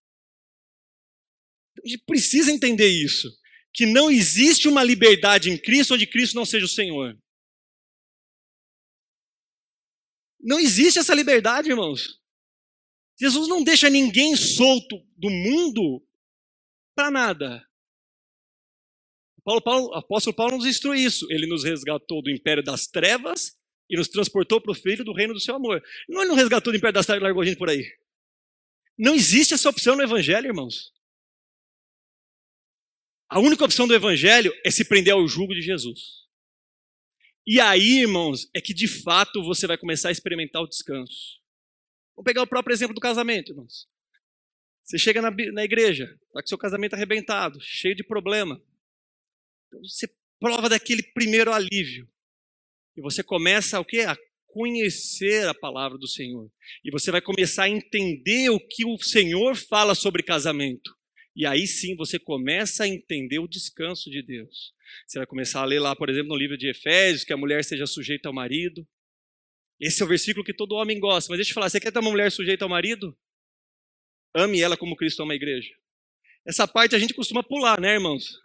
A 1.84 1.88
gente 1.88 2.02
precisa 2.04 2.50
entender 2.50 2.88
isso. 2.88 3.28
Que 3.72 3.86
não 3.86 4.10
existe 4.10 4.68
uma 4.68 4.82
liberdade 4.82 5.50
em 5.50 5.58
Cristo 5.58 5.94
onde 5.94 6.06
Cristo 6.06 6.34
não 6.34 6.44
seja 6.44 6.66
o 6.66 6.68
Senhor. 6.68 7.16
Não 10.40 10.58
existe 10.58 10.98
essa 10.98 11.14
liberdade, 11.14 11.68
irmãos. 11.68 12.18
Jesus 13.20 13.48
não 13.48 13.62
deixa 13.62 13.90
ninguém 13.90 14.36
solto 14.36 14.96
do 15.16 15.28
mundo 15.28 16.06
para 16.94 17.10
nada. 17.10 17.68
Paulo, 19.44 19.62
Paulo, 19.62 19.94
apóstolo 19.94 20.36
Paulo 20.36 20.56
nos 20.56 20.66
instrui 20.66 21.00
isso. 21.00 21.26
Ele 21.30 21.46
nos 21.46 21.64
resgatou 21.64 22.22
do 22.22 22.30
império 22.30 22.62
das 22.62 22.86
trevas 22.86 23.58
e 23.90 23.96
nos 23.96 24.08
transportou 24.08 24.60
para 24.60 24.72
o 24.72 24.74
filho 24.74 25.04
do 25.04 25.12
reino 25.12 25.32
do 25.32 25.40
seu 25.40 25.54
amor. 25.54 25.82
Não, 26.08 26.20
ele 26.20 26.28
não 26.28 26.36
resgatou 26.36 26.72
do 26.72 26.76
império 26.76 26.94
das 26.94 27.06
trevas 27.06 27.22
e 27.22 27.24
largou 27.24 27.42
a 27.42 27.46
gente 27.46 27.58
por 27.58 27.68
aí. 27.68 27.84
Não 28.96 29.14
existe 29.14 29.54
essa 29.54 29.70
opção 29.70 29.96
no 29.96 30.02
evangelho, 30.02 30.48
irmãos. 30.48 30.92
A 33.28 33.38
única 33.38 33.64
opção 33.64 33.86
do 33.86 33.94
evangelho 33.94 34.52
é 34.64 34.70
se 34.70 34.84
prender 34.84 35.12
ao 35.12 35.28
jugo 35.28 35.54
de 35.54 35.60
Jesus. 35.60 36.26
E 37.46 37.60
aí, 37.60 38.00
irmãos, 38.00 38.48
é 38.54 38.60
que 38.60 38.72
de 38.72 38.88
fato 38.88 39.42
você 39.42 39.66
vai 39.66 39.76
começar 39.76 40.08
a 40.08 40.12
experimentar 40.12 40.62
o 40.62 40.68
descanso. 40.68 41.38
Vamos 42.16 42.24
pegar 42.24 42.42
o 42.42 42.46
próprio 42.46 42.74
exemplo 42.74 42.94
do 42.94 43.00
casamento, 43.00 43.52
irmãos. 43.52 43.88
Você 44.82 44.98
chega 44.98 45.20
na, 45.20 45.30
na 45.30 45.64
igreja, 45.64 46.04
está 46.28 46.40
com 46.40 46.46
seu 46.46 46.58
casamento 46.58 46.94
arrebentado, 46.94 47.60
cheio 47.60 47.94
de 47.94 48.02
problema. 48.02 48.62
Então 49.66 49.80
você 49.82 50.08
prova 50.40 50.68
daquele 50.68 51.02
primeiro 51.02 51.52
alívio. 51.52 52.08
E 52.96 53.00
você 53.00 53.22
começa 53.22 53.78
o 53.78 53.84
quê? 53.84 54.00
A 54.00 54.16
conhecer 54.46 55.46
a 55.46 55.54
palavra 55.54 55.98
do 55.98 56.08
Senhor. 56.08 56.50
E 56.82 56.90
você 56.90 57.10
vai 57.10 57.20
começar 57.20 57.64
a 57.64 57.68
entender 57.68 58.50
o 58.50 58.58
que 58.58 58.84
o 58.84 58.98
Senhor 58.98 59.54
fala 59.54 59.94
sobre 59.94 60.22
casamento. 60.22 60.97
E 61.34 61.46
aí 61.46 61.66
sim 61.66 61.94
você 61.94 62.18
começa 62.18 62.84
a 62.84 62.88
entender 62.88 63.38
o 63.38 63.48
descanso 63.48 64.10
de 64.10 64.22
Deus. 64.22 64.74
Você 65.06 65.18
vai 65.18 65.26
começar 65.26 65.60
a 65.60 65.64
ler 65.64 65.78
lá, 65.78 65.94
por 65.94 66.08
exemplo, 66.08 66.28
no 66.28 66.36
livro 66.36 66.56
de 66.56 66.68
Efésios, 66.68 67.24
que 67.24 67.32
a 67.32 67.36
mulher 67.36 67.64
seja 67.64 67.86
sujeita 67.86 68.28
ao 68.28 68.34
marido. 68.34 68.86
Esse 69.80 70.02
é 70.02 70.04
o 70.04 70.08
versículo 70.08 70.44
que 70.44 70.52
todo 70.52 70.74
homem 70.74 70.98
gosta. 70.98 71.30
Mas 71.30 71.38
deixa 71.38 71.50
eu 71.50 71.54
falar, 71.54 71.68
você 71.68 71.78
quer 71.78 71.92
ter 71.92 72.00
uma 72.00 72.10
mulher 72.10 72.32
sujeita 72.32 72.64
ao 72.64 72.68
marido? 72.68 73.16
Ame 74.34 74.60
ela 74.60 74.76
como 74.76 74.96
Cristo 74.96 75.22
ama 75.22 75.32
a 75.32 75.36
igreja. 75.36 75.72
Essa 76.44 76.66
parte 76.66 76.94
a 76.94 76.98
gente 76.98 77.14
costuma 77.14 77.42
pular, 77.42 77.80
né, 77.80 77.94
irmãos? 77.94 78.40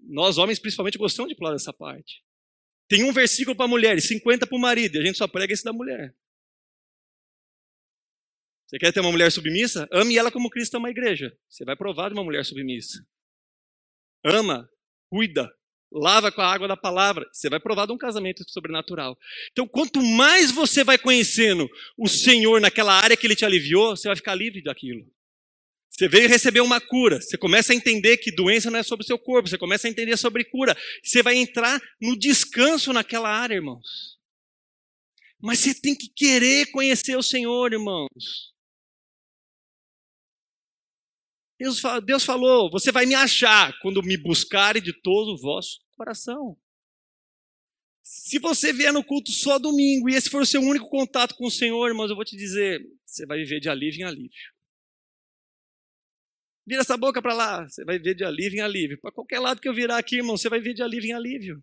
Nós, 0.00 0.38
homens, 0.38 0.58
principalmente, 0.58 0.98
gostamos 0.98 1.28
de 1.28 1.36
pular 1.36 1.52
dessa 1.52 1.72
parte. 1.72 2.22
Tem 2.88 3.04
um 3.04 3.12
versículo 3.12 3.54
para 3.54 3.66
a 3.66 3.68
mulher 3.68 3.96
e 3.98 4.00
50 4.00 4.46
para 4.46 4.56
o 4.56 4.60
marido, 4.60 4.96
e 4.96 4.98
a 5.00 5.04
gente 5.04 5.18
só 5.18 5.28
prega 5.28 5.52
esse 5.52 5.62
da 5.62 5.72
mulher. 5.72 6.14
Você 8.68 8.78
quer 8.78 8.92
ter 8.92 9.00
uma 9.00 9.10
mulher 9.10 9.32
submissa? 9.32 9.88
Ame 9.90 10.18
ela 10.18 10.30
como 10.30 10.50
Cristo 10.50 10.76
ama 10.76 10.88
a 10.88 10.90
igreja. 10.90 11.34
Você 11.48 11.64
vai 11.64 11.74
provar 11.74 12.10
de 12.10 12.14
uma 12.14 12.22
mulher 12.22 12.44
submissa. 12.44 13.02
Ama, 14.22 14.68
cuida, 15.08 15.50
lava 15.90 16.30
com 16.30 16.42
a 16.42 16.52
água 16.52 16.68
da 16.68 16.76
palavra. 16.76 17.26
Você 17.32 17.48
vai 17.48 17.58
provar 17.58 17.86
de 17.86 17.92
um 17.92 17.98
casamento 17.98 18.44
sobrenatural. 18.46 19.18
Então, 19.52 19.66
quanto 19.66 20.02
mais 20.02 20.50
você 20.50 20.84
vai 20.84 20.98
conhecendo 20.98 21.66
o 21.96 22.06
Senhor 22.06 22.60
naquela 22.60 22.92
área 22.92 23.16
que 23.16 23.26
Ele 23.26 23.34
te 23.34 23.46
aliviou, 23.46 23.96
você 23.96 24.06
vai 24.06 24.16
ficar 24.16 24.34
livre 24.34 24.62
daquilo. 24.62 25.10
Você 25.88 26.06
veio 26.06 26.28
receber 26.28 26.60
uma 26.60 26.78
cura, 26.78 27.22
você 27.22 27.38
começa 27.38 27.72
a 27.72 27.76
entender 27.76 28.18
que 28.18 28.30
doença 28.30 28.70
não 28.70 28.78
é 28.78 28.82
sobre 28.82 29.02
o 29.02 29.06
seu 29.06 29.18
corpo, 29.18 29.48
você 29.48 29.56
começa 29.56 29.88
a 29.88 29.90
entender 29.90 30.16
sobre 30.18 30.44
cura. 30.44 30.76
Você 31.02 31.22
vai 31.22 31.36
entrar 31.36 31.80
no 31.98 32.18
descanso 32.18 32.92
naquela 32.92 33.30
área, 33.30 33.54
irmãos. 33.54 34.18
Mas 35.40 35.60
você 35.60 35.74
tem 35.74 35.96
que 35.96 36.08
querer 36.08 36.66
conhecer 36.70 37.16
o 37.16 37.22
Senhor, 37.22 37.72
irmãos. 37.72 38.52
Deus, 41.58 42.24
falou: 42.24 42.70
você 42.70 42.92
vai 42.92 43.04
me 43.04 43.14
achar 43.14 43.76
quando 43.80 44.02
me 44.02 44.16
buscarem 44.16 44.80
de 44.80 44.92
todo 44.92 45.32
o 45.32 45.36
vosso 45.36 45.80
coração. 45.96 46.56
Se 48.02 48.38
você 48.38 48.72
vier 48.72 48.92
no 48.92 49.04
culto 49.04 49.32
só 49.32 49.58
domingo 49.58 50.08
e 50.08 50.14
esse 50.14 50.30
for 50.30 50.42
o 50.42 50.46
seu 50.46 50.60
único 50.62 50.88
contato 50.88 51.34
com 51.34 51.46
o 51.46 51.50
Senhor, 51.50 51.88
irmãos, 51.88 52.10
eu 52.10 52.16
vou 52.16 52.24
te 52.24 52.36
dizer: 52.36 52.80
você 53.04 53.26
vai 53.26 53.38
viver 53.38 53.60
de 53.60 53.68
alívio 53.68 54.00
em 54.00 54.04
alívio. 54.04 54.54
Vira 56.66 56.82
essa 56.82 56.96
boca 56.96 57.20
para 57.20 57.34
lá, 57.34 57.68
você 57.68 57.84
vai 57.84 57.98
viver 57.98 58.14
de 58.14 58.24
alívio 58.24 58.58
em 58.58 58.62
alívio. 58.62 59.00
Para 59.00 59.10
qualquer 59.10 59.40
lado 59.40 59.60
que 59.60 59.68
eu 59.68 59.74
virar 59.74 59.98
aqui, 59.98 60.16
irmão, 60.16 60.36
você 60.36 60.48
vai 60.48 60.60
viver 60.60 60.74
de 60.74 60.82
alívio 60.82 61.10
em 61.10 61.14
alívio. 61.14 61.62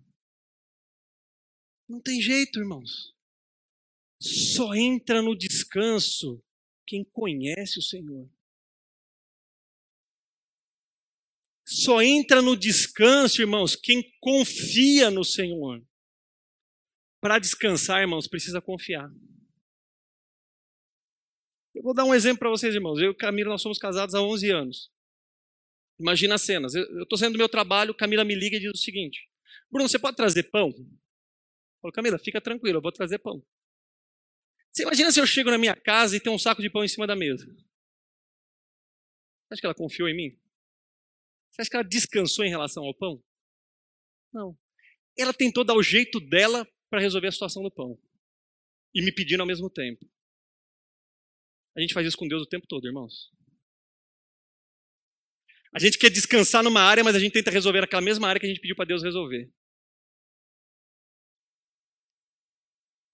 Não 1.87 2.01
tem 2.01 2.19
jeito, 2.19 2.59
irmãos. 2.59 3.13
Só 4.19 4.73
entra 4.73 5.21
no 5.21 5.37
descanso 5.37 6.43
quem 6.85 7.03
conhece 7.03 7.79
o 7.79 7.83
Senhor. 7.83 8.29
Só 11.65 12.01
entra 12.01 12.43
no 12.43 12.55
descanso, 12.55 13.41
irmãos, 13.41 13.75
quem 13.75 14.03
confia 14.19 15.09
no 15.09 15.23
Senhor. 15.23 15.83
Para 17.19 17.39
descansar, 17.39 18.01
irmãos, 18.01 18.27
precisa 18.27 18.61
confiar. 18.61 19.11
Eu 21.73 21.81
vou 21.81 21.93
dar 21.93 22.05
um 22.05 22.13
exemplo 22.13 22.39
para 22.39 22.51
vocês, 22.51 22.75
irmãos. 22.75 23.01
Eu 23.01 23.11
e 23.11 23.15
Camila, 23.15 23.49
nós 23.49 23.63
somos 23.63 23.79
casados 23.79 24.13
há 24.13 24.21
11 24.21 24.51
anos. 24.51 24.91
Imagina 25.99 26.35
as 26.35 26.43
cenas. 26.43 26.75
Eu 26.75 27.03
estou 27.03 27.17
saindo 27.17 27.33
do 27.33 27.39
meu 27.39 27.49
trabalho, 27.49 27.95
Camila 27.95 28.23
me 28.23 28.35
liga 28.35 28.57
e 28.57 28.59
diz 28.59 28.71
o 28.71 28.77
seguinte: 28.77 29.27
Bruno, 29.71 29.89
você 29.89 29.97
pode 29.97 30.15
trazer 30.15 30.43
pão? 30.43 30.69
Eu 30.69 30.85
falo, 31.81 31.93
Camila, 31.93 32.19
fica 32.19 32.39
tranquilo, 32.39 32.77
eu 32.77 32.81
vou 32.81 32.91
trazer 32.91 33.17
pão. 33.17 33.43
Você 34.71 34.83
imagina 34.83 35.11
se 35.11 35.19
eu 35.19 35.25
chego 35.25 35.49
na 35.49 35.57
minha 35.57 35.75
casa 35.75 36.15
e 36.15 36.19
tem 36.19 36.31
um 36.31 36.37
saco 36.37 36.61
de 36.61 36.69
pão 36.69 36.83
em 36.83 36.87
cima 36.87 37.07
da 37.07 37.15
mesa? 37.15 37.45
Acho 39.49 39.61
que 39.61 39.65
ela 39.65 39.73
confiou 39.73 40.07
em 40.07 40.15
mim? 40.15 40.44
Você 41.55 41.61
acha 41.61 41.69
que 41.69 41.77
ela 41.77 41.87
descansou 41.87 42.43
em 42.43 42.49
relação 42.49 42.83
ao 42.83 42.93
pão? 42.93 43.23
Não. 44.33 44.59
Ela 45.17 45.33
tentou 45.33 45.63
dar 45.63 45.73
o 45.73 45.81
jeito 45.81 46.19
dela 46.19 46.67
para 46.89 46.99
resolver 46.99 47.27
a 47.27 47.31
situação 47.31 47.63
do 47.63 47.71
pão. 47.71 47.97
E 48.93 49.01
me 49.01 49.09
pedindo 49.09 49.39
ao 49.39 49.47
mesmo 49.47 49.69
tempo. 49.69 50.05
A 51.77 51.79
gente 51.79 51.93
faz 51.93 52.05
isso 52.05 52.17
com 52.17 52.27
Deus 52.27 52.41
o 52.43 52.45
tempo 52.45 52.67
todo, 52.67 52.85
irmãos. 52.85 53.31
A 55.73 55.79
gente 55.79 55.97
quer 55.97 56.09
descansar 56.09 56.61
numa 56.61 56.81
área, 56.81 57.05
mas 57.05 57.15
a 57.15 57.19
gente 57.19 57.31
tenta 57.31 57.51
resolver 57.51 57.83
aquela 57.83 58.01
mesma 58.01 58.27
área 58.27 58.39
que 58.39 58.45
a 58.45 58.49
gente 58.49 58.59
pediu 58.59 58.75
para 58.75 58.85
Deus 58.85 59.01
resolver. 59.01 59.49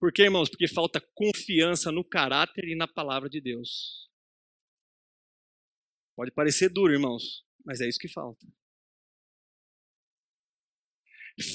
Por 0.00 0.12
quê, 0.12 0.22
irmãos? 0.22 0.48
Porque 0.48 0.66
falta 0.66 1.00
confiança 1.14 1.92
no 1.92 2.04
caráter 2.04 2.64
e 2.64 2.74
na 2.74 2.88
palavra 2.88 3.28
de 3.28 3.40
Deus. 3.40 4.10
Pode 6.16 6.32
parecer 6.32 6.68
duro, 6.68 6.92
irmãos, 6.92 7.44
mas 7.64 7.80
é 7.80 7.88
isso 7.88 7.98
que 7.98 8.08
falta. 8.08 8.46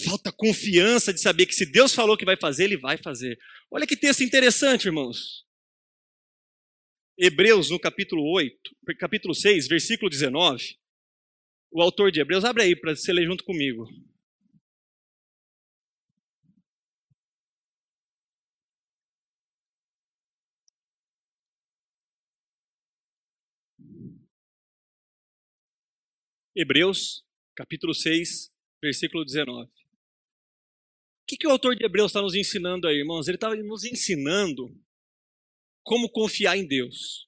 Falta 0.05 0.31
confiança 0.31 1.13
de 1.13 1.19
saber 1.19 1.45
que 1.45 1.53
se 1.53 1.65
Deus 1.65 1.93
falou 1.93 2.17
que 2.17 2.25
vai 2.25 2.35
fazer, 2.35 2.63
Ele 2.65 2.77
vai 2.77 2.97
fazer. 2.97 3.37
Olha 3.69 3.85
que 3.85 3.95
texto 3.95 4.23
interessante, 4.23 4.85
irmãos. 4.85 5.45
Hebreus, 7.17 7.69
no 7.69 7.79
capítulo 7.79 8.23
8, 8.33 8.57
capítulo 8.99 9.33
6, 9.33 9.67
versículo 9.67 10.09
19. 10.09 10.77
O 11.71 11.81
autor 11.81 12.11
de 12.11 12.19
Hebreus, 12.19 12.43
abre 12.43 12.63
aí 12.63 12.75
para 12.75 12.95
você 12.95 13.11
ler 13.11 13.25
junto 13.25 13.43
comigo. 13.43 13.87
Hebreus, 26.59 27.23
capítulo 27.55 27.93
6, 27.93 28.51
versículo 28.81 29.23
19. 29.23 29.67
O 29.67 29.69
que, 31.27 31.37
que 31.37 31.45
o 31.45 31.51
autor 31.51 31.75
de 31.75 31.85
Hebreus 31.85 32.09
está 32.09 32.19
nos 32.19 32.33
ensinando 32.33 32.87
aí, 32.87 32.97
irmãos? 32.97 33.27
Ele 33.27 33.37
está 33.37 33.55
nos 33.55 33.83
ensinando 33.83 34.75
como 35.83 36.09
confiar 36.09 36.57
em 36.57 36.65
Deus. 36.65 37.27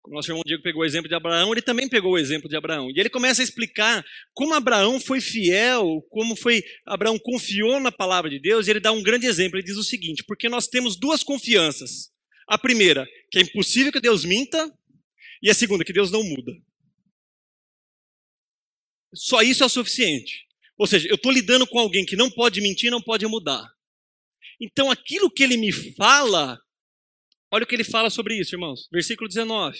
Como 0.00 0.14
nosso 0.14 0.30
irmão 0.30 0.44
Diego 0.46 0.62
pegou 0.62 0.82
o 0.82 0.84
exemplo 0.84 1.08
de 1.08 1.16
Abraão, 1.16 1.50
ele 1.50 1.62
também 1.62 1.88
pegou 1.88 2.12
o 2.12 2.18
exemplo 2.18 2.48
de 2.48 2.54
Abraão. 2.54 2.92
E 2.92 3.00
ele 3.00 3.10
começa 3.10 3.42
a 3.42 3.44
explicar 3.44 4.06
como 4.32 4.54
Abraão 4.54 5.00
foi 5.00 5.20
fiel, 5.20 6.00
como 6.08 6.36
foi 6.36 6.62
Abraão 6.86 7.18
confiou 7.18 7.80
na 7.80 7.90
palavra 7.90 8.30
de 8.30 8.38
Deus, 8.38 8.68
e 8.68 8.70
ele 8.70 8.78
dá 8.78 8.92
um 8.92 9.02
grande 9.02 9.26
exemplo. 9.26 9.58
Ele 9.58 9.66
diz 9.66 9.78
o 9.78 9.82
seguinte: 9.82 10.22
porque 10.22 10.48
nós 10.48 10.68
temos 10.68 10.96
duas 10.96 11.24
confianças. 11.24 12.12
A 12.46 12.56
primeira, 12.56 13.04
que 13.32 13.40
é 13.40 13.42
impossível 13.42 13.90
que 13.90 14.00
Deus 14.00 14.24
minta, 14.24 14.72
e 15.42 15.50
a 15.50 15.54
segunda, 15.54 15.84
que 15.84 15.92
Deus 15.92 16.12
não 16.12 16.22
muda. 16.22 16.52
Só 19.14 19.42
isso 19.42 19.62
é 19.62 19.66
o 19.66 19.70
suficiente. 19.70 20.46
Ou 20.78 20.86
seja, 20.86 21.08
eu 21.08 21.16
estou 21.16 21.30
lidando 21.30 21.66
com 21.66 21.78
alguém 21.78 22.06
que 22.06 22.16
não 22.16 22.30
pode 22.30 22.60
mentir, 22.60 22.90
não 22.90 23.02
pode 23.02 23.26
mudar. 23.26 23.70
Então, 24.60 24.90
aquilo 24.90 25.30
que 25.30 25.42
ele 25.42 25.56
me 25.56 25.72
fala, 25.72 26.60
olha 27.50 27.64
o 27.64 27.66
que 27.66 27.74
ele 27.74 27.84
fala 27.84 28.10
sobre 28.10 28.38
isso, 28.38 28.54
irmãos. 28.54 28.88
Versículo 28.92 29.28
19. 29.28 29.78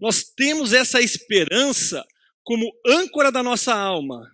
Nós 0.00 0.24
temos 0.24 0.72
essa 0.72 1.00
esperança 1.00 2.06
como 2.42 2.72
âncora 2.86 3.30
da 3.30 3.42
nossa 3.42 3.74
alma, 3.74 4.30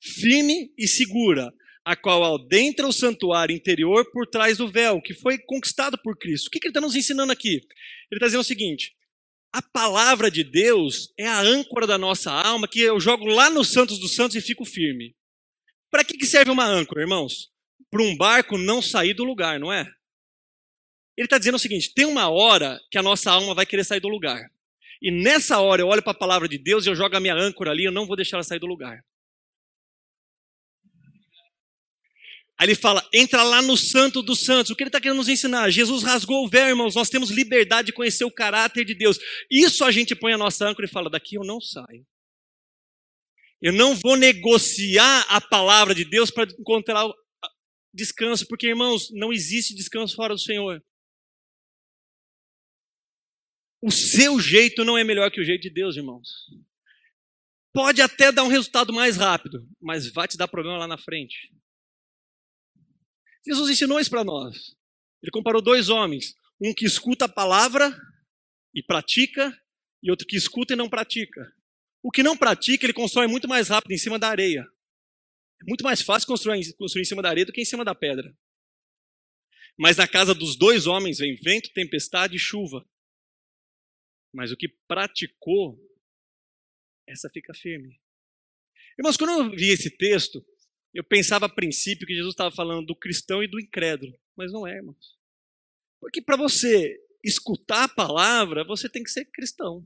firme 0.00 0.72
e 0.76 0.88
segura, 0.88 1.52
a 1.84 1.94
qual 1.94 2.34
adentra 2.34 2.86
o 2.86 2.92
santuário 2.92 3.54
interior 3.54 4.10
por 4.10 4.26
trás 4.26 4.58
do 4.58 4.70
véu, 4.70 5.00
que 5.00 5.14
foi 5.14 5.38
conquistado 5.38 5.98
por 5.98 6.16
Cristo. 6.16 6.46
O 6.46 6.50
que, 6.50 6.58
que 6.58 6.66
ele 6.66 6.70
está 6.70 6.80
nos 6.80 6.96
ensinando 6.96 7.32
aqui? 7.32 7.54
Ele 8.10 8.18
está 8.18 8.26
dizendo 8.26 8.40
o 8.40 8.44
seguinte: 8.44 8.94
a 9.52 9.60
palavra 9.60 10.30
de 10.30 10.42
Deus 10.42 11.12
é 11.18 11.26
a 11.26 11.40
âncora 11.40 11.86
da 11.86 11.98
nossa 11.98 12.32
alma 12.32 12.66
que 12.66 12.80
eu 12.80 12.98
jogo 12.98 13.26
lá 13.26 13.50
nos 13.50 13.70
Santos 13.70 13.98
dos 13.98 14.14
Santos 14.14 14.34
e 14.34 14.40
fico 14.40 14.64
firme. 14.64 15.14
Para 15.90 16.02
que, 16.02 16.16
que 16.16 16.24
serve 16.24 16.50
uma 16.50 16.64
âncora, 16.64 17.02
irmãos? 17.02 17.50
Para 17.90 18.02
um 18.02 18.16
barco 18.16 18.56
não 18.56 18.80
sair 18.80 19.12
do 19.12 19.24
lugar, 19.24 19.60
não 19.60 19.70
é? 19.70 19.82
Ele 21.16 21.26
está 21.26 21.36
dizendo 21.36 21.56
o 21.56 21.58
seguinte: 21.58 21.92
tem 21.94 22.06
uma 22.06 22.30
hora 22.30 22.80
que 22.90 22.96
a 22.96 23.02
nossa 23.02 23.30
alma 23.30 23.54
vai 23.54 23.66
querer 23.66 23.84
sair 23.84 24.00
do 24.00 24.08
lugar. 24.08 24.50
E 25.02 25.10
nessa 25.10 25.60
hora 25.60 25.82
eu 25.82 25.88
olho 25.88 26.02
para 26.02 26.12
a 26.12 26.18
palavra 26.18 26.48
de 26.48 26.56
Deus 26.56 26.86
e 26.86 26.88
eu 26.88 26.94
jogo 26.94 27.14
a 27.14 27.20
minha 27.20 27.34
âncora 27.34 27.72
ali, 27.72 27.84
eu 27.84 27.92
não 27.92 28.06
vou 28.06 28.16
deixar 28.16 28.38
ela 28.38 28.44
sair 28.44 28.60
do 28.60 28.66
lugar. 28.66 29.04
Aí 32.62 32.68
ele 32.68 32.76
fala, 32.76 33.04
entra 33.12 33.42
lá 33.42 33.60
no 33.60 33.76
santo 33.76 34.22
dos 34.22 34.44
santos. 34.44 34.70
O 34.70 34.76
que 34.76 34.84
ele 34.84 34.88
está 34.88 35.00
querendo 35.00 35.16
nos 35.16 35.28
ensinar? 35.28 35.68
Jesus 35.68 36.04
rasgou 36.04 36.44
o 36.44 36.48
véu, 36.48 36.68
irmãos. 36.68 36.94
Nós 36.94 37.10
temos 37.10 37.28
liberdade 37.28 37.86
de 37.86 37.92
conhecer 37.92 38.24
o 38.24 38.30
caráter 38.30 38.84
de 38.84 38.94
Deus. 38.94 39.18
Isso 39.50 39.84
a 39.84 39.90
gente 39.90 40.14
põe 40.14 40.32
a 40.32 40.38
nossa 40.38 40.68
âncora 40.68 40.86
e 40.86 40.88
fala, 40.88 41.10
daqui 41.10 41.34
eu 41.34 41.42
não 41.42 41.60
saio. 41.60 42.06
Eu 43.60 43.72
não 43.72 43.96
vou 43.96 44.14
negociar 44.14 45.22
a 45.28 45.40
palavra 45.40 45.92
de 45.92 46.04
Deus 46.04 46.30
para 46.30 46.48
encontrar 46.56 47.04
descanso, 47.92 48.46
porque, 48.46 48.68
irmãos, 48.68 49.10
não 49.10 49.32
existe 49.32 49.74
descanso 49.74 50.14
fora 50.14 50.32
do 50.32 50.40
Senhor. 50.40 50.80
O 53.82 53.90
seu 53.90 54.38
jeito 54.38 54.84
não 54.84 54.96
é 54.96 55.02
melhor 55.02 55.32
que 55.32 55.40
o 55.40 55.44
jeito 55.44 55.62
de 55.62 55.70
Deus, 55.70 55.96
irmãos. 55.96 56.28
Pode 57.72 58.00
até 58.00 58.30
dar 58.30 58.44
um 58.44 58.48
resultado 58.48 58.92
mais 58.92 59.16
rápido, 59.16 59.68
mas 59.80 60.06
vai 60.12 60.28
te 60.28 60.36
dar 60.36 60.46
problema 60.46 60.78
lá 60.78 60.86
na 60.86 60.96
frente. 60.96 61.50
Jesus 63.46 63.70
ensinou 63.70 63.98
isso 63.98 64.10
para 64.10 64.24
nós. 64.24 64.76
Ele 65.22 65.30
comparou 65.32 65.62
dois 65.62 65.88
homens, 65.88 66.36
um 66.60 66.72
que 66.74 66.84
escuta 66.84 67.24
a 67.24 67.28
palavra 67.28 67.96
e 68.74 68.82
pratica, 68.82 69.56
e 70.02 70.10
outro 70.10 70.26
que 70.26 70.36
escuta 70.36 70.72
e 70.72 70.76
não 70.76 70.88
pratica. 70.88 71.52
O 72.02 72.10
que 72.10 72.22
não 72.22 72.36
pratica, 72.36 72.84
ele 72.84 72.92
constrói 72.92 73.26
muito 73.26 73.48
mais 73.48 73.68
rápido 73.68 73.92
em 73.92 73.98
cima 73.98 74.18
da 74.18 74.28
areia. 74.28 74.66
É 75.60 75.64
muito 75.64 75.84
mais 75.84 76.02
fácil 76.02 76.26
construir, 76.26 76.74
construir 76.74 77.02
em 77.02 77.06
cima 77.06 77.22
da 77.22 77.28
areia 77.28 77.46
do 77.46 77.52
que 77.52 77.60
em 77.60 77.64
cima 77.64 77.84
da 77.84 77.94
pedra. 77.94 78.36
Mas 79.78 79.96
na 79.96 80.08
casa 80.08 80.34
dos 80.34 80.56
dois 80.56 80.86
homens 80.86 81.18
vem 81.18 81.36
vento, 81.36 81.72
tempestade 81.72 82.36
e 82.36 82.40
chuva. 82.40 82.84
Mas 84.34 84.50
o 84.50 84.56
que 84.56 84.68
praticou, 84.88 85.78
essa 87.06 87.30
fica 87.30 87.54
firme. 87.54 88.00
Irmãos, 88.98 89.16
quando 89.16 89.30
eu 89.30 89.50
vi 89.50 89.68
esse 89.68 89.90
texto, 89.96 90.44
eu 90.92 91.04
pensava 91.04 91.46
a 91.46 91.48
princípio 91.48 92.06
que 92.06 92.14
Jesus 92.14 92.32
estava 92.32 92.54
falando 92.54 92.86
do 92.86 92.96
cristão 92.96 93.42
e 93.42 93.48
do 93.48 93.60
incrédulo, 93.60 94.18
mas 94.36 94.52
não 94.52 94.66
é, 94.66 94.76
irmãos. 94.76 95.16
Porque 96.00 96.20
para 96.20 96.36
você 96.36 96.98
escutar 97.24 97.84
a 97.84 97.88
palavra, 97.88 98.64
você 98.64 98.88
tem 98.88 99.02
que 99.02 99.10
ser 99.10 99.24
cristão. 99.26 99.84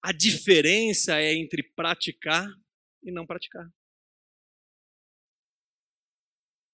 A 0.00 0.12
diferença 0.12 1.20
é 1.20 1.34
entre 1.34 1.62
praticar 1.62 2.48
e 3.02 3.12
não 3.12 3.26
praticar. 3.26 3.68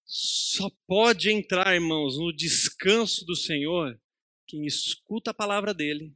Só 0.05 0.69
pode 0.87 1.31
entrar, 1.31 1.73
irmãos, 1.75 2.17
no 2.17 2.35
descanso 2.35 3.25
do 3.25 3.35
Senhor 3.35 3.99
quem 4.49 4.65
escuta 4.65 5.29
a 5.29 5.33
palavra 5.33 5.75
dele, 5.75 6.11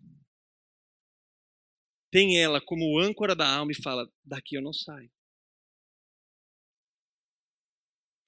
tem 2.12 2.42
ela 2.42 2.60
como 2.60 3.00
âncora 3.00 3.36
da 3.36 3.48
alma 3.48 3.72
e 3.72 3.82
fala: 3.82 4.12
daqui 4.26 4.56
eu 4.56 4.62
não 4.62 4.74
saio. 4.74 5.12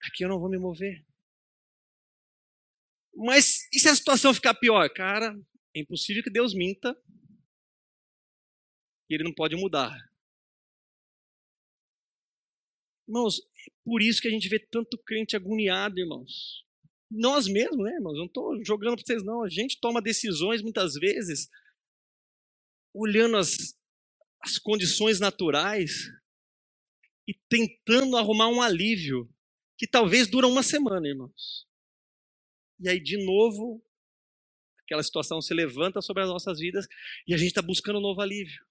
Aqui 0.08 0.24
eu 0.24 0.30
não 0.30 0.40
vou 0.40 0.50
me 0.50 0.58
mover. 0.58 1.06
Mas 3.16 3.68
e 3.74 3.80
se 3.80 3.88
a 3.88 3.96
situação 3.96 4.34
ficar 4.34 4.54
pior? 4.56 4.90
Cara, 4.90 5.40
é 5.76 5.80
impossível 5.80 6.24
que 6.24 6.30
Deus 6.30 6.54
minta 6.54 6.98
e 9.10 9.14
ele 9.14 9.24
não 9.24 9.34
pode 9.34 9.56
mudar. 9.56 9.96
Irmãos, 13.08 13.40
é 13.40 13.72
por 13.84 14.02
isso 14.02 14.22
que 14.22 14.28
a 14.28 14.32
gente 14.32 14.50
vê 14.50 14.60
tanto 14.60 14.98
crente 14.98 15.36
agoniado, 15.36 16.00
irmãos. 16.00 16.66
Nós 17.10 17.48
mesmos, 17.48 17.86
né, 17.86 17.94
irmãos? 17.94 18.18
Não 18.18 18.26
estou 18.26 18.64
jogando 18.66 18.96
para 18.96 19.06
vocês, 19.06 19.24
não. 19.24 19.44
A 19.44 19.50
gente 19.50 19.80
toma 19.80 20.02
decisões 20.02 20.62
muitas 20.62 20.96
vezes 20.96 21.50
olhando 22.94 23.38
as, 23.38 23.78
as 24.42 24.58
condições 24.58 25.20
naturais 25.20 26.10
e 27.28 27.34
tentando 27.48 28.18
arrumar 28.18 28.48
um 28.48 28.62
alívio 28.62 29.30
que 29.78 29.88
talvez 29.88 30.28
dura 30.28 30.48
uma 30.48 30.64
semana, 30.64 31.08
irmãos. 31.08 31.68
E 32.80 32.90
aí, 32.90 33.00
de 33.00 33.24
novo, 33.24 33.84
aquela 34.80 35.04
situação 35.04 35.42
se 35.42 35.54
levanta 35.54 36.02
sobre 36.02 36.24
as 36.24 36.30
nossas 36.30 36.60
vidas 36.60 36.88
e 37.28 37.34
a 37.34 37.38
gente 37.38 37.50
está 37.50 37.62
buscando 37.62 38.00
um 38.00 38.02
novo 38.02 38.22
alívio. 38.22 38.66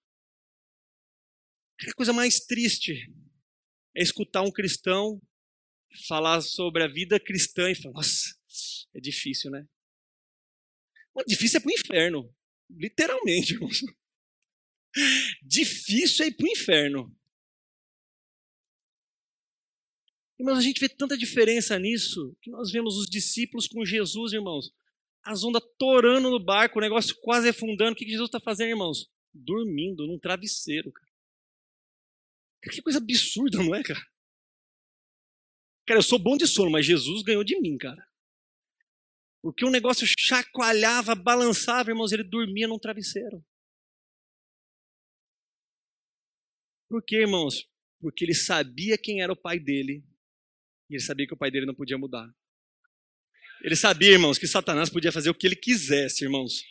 A 1.80 1.94
coisa 1.94 2.12
mais 2.12 2.40
triste 2.40 3.12
é 3.94 4.02
escutar 4.02 4.42
um 4.42 4.50
cristão 4.50 5.20
falar 6.08 6.40
sobre 6.40 6.82
a 6.82 6.88
vida 6.88 7.20
cristã 7.20 7.70
e 7.70 7.74
falar, 7.74 7.94
nossa, 7.94 8.36
é 8.94 9.00
difícil, 9.00 9.50
né? 9.50 9.66
Mas 11.14 11.26
difícil 11.26 11.58
é 11.58 11.60
para 11.60 11.70
o 11.70 11.74
inferno. 11.74 12.36
Literalmente, 12.70 13.54
irmãos. 13.54 13.80
Difícil 15.42 16.24
é 16.24 16.28
ir 16.28 16.36
para 16.36 16.44
o 16.44 16.50
inferno. 16.50 17.16
Irmãos, 20.38 20.58
a 20.58 20.62
gente 20.62 20.80
vê 20.80 20.88
tanta 20.88 21.16
diferença 21.16 21.78
nisso 21.78 22.36
que 22.42 22.50
nós 22.50 22.70
vemos 22.70 22.96
os 22.96 23.06
discípulos 23.06 23.68
com 23.68 23.84
Jesus, 23.84 24.32
irmãos. 24.32 24.72
As 25.22 25.44
ondas 25.44 25.62
torando 25.78 26.28
no 26.28 26.38
barco, 26.42 26.78
o 26.78 26.82
negócio 26.82 27.16
quase 27.20 27.48
afundando. 27.48 27.92
O 27.92 27.94
que 27.94 28.04
Jesus 28.04 28.28
está 28.28 28.40
fazendo, 28.40 28.70
irmãos? 28.70 29.10
Dormindo 29.32 30.06
num 30.06 30.18
travesseiro, 30.18 30.92
cara. 30.92 31.12
Que 32.62 32.82
coisa 32.82 32.98
absurda, 32.98 33.58
não 33.58 33.74
é, 33.74 33.82
cara? 33.82 34.04
Cara, 35.86 35.98
eu 35.98 36.02
sou 36.02 36.18
bom 36.18 36.36
de 36.36 36.46
sono, 36.46 36.70
mas 36.70 36.86
Jesus 36.86 37.22
ganhou 37.22 37.44
de 37.44 37.60
mim, 37.60 37.76
cara. 37.76 38.08
Porque 39.42 39.64
o 39.64 39.70
negócio 39.70 40.06
chacoalhava, 40.18 41.14
balançava, 41.14 41.90
irmãos, 41.90 42.10
ele 42.10 42.24
dormia 42.24 42.66
num 42.66 42.78
travesseiro. 42.78 43.44
Por 46.88 47.02
quê, 47.04 47.16
irmãos? 47.20 47.68
Porque 48.00 48.24
ele 48.24 48.34
sabia 48.34 48.96
quem 48.96 49.20
era 49.20 49.32
o 49.32 49.36
pai 49.36 49.58
dele 49.58 50.02
e 50.88 50.94
ele 50.94 51.02
sabia 51.02 51.26
que 51.26 51.34
o 51.34 51.36
pai 51.36 51.50
dele 51.50 51.66
não 51.66 51.74
podia 51.74 51.98
mudar. 51.98 52.28
Ele 53.62 53.76
sabia, 53.76 54.12
irmãos, 54.12 54.38
que 54.38 54.46
Satanás 54.46 54.90
podia 54.90 55.12
fazer 55.12 55.30
o 55.30 55.34
que 55.34 55.46
ele 55.46 55.56
quisesse, 55.56 56.24
irmãos. 56.24 56.62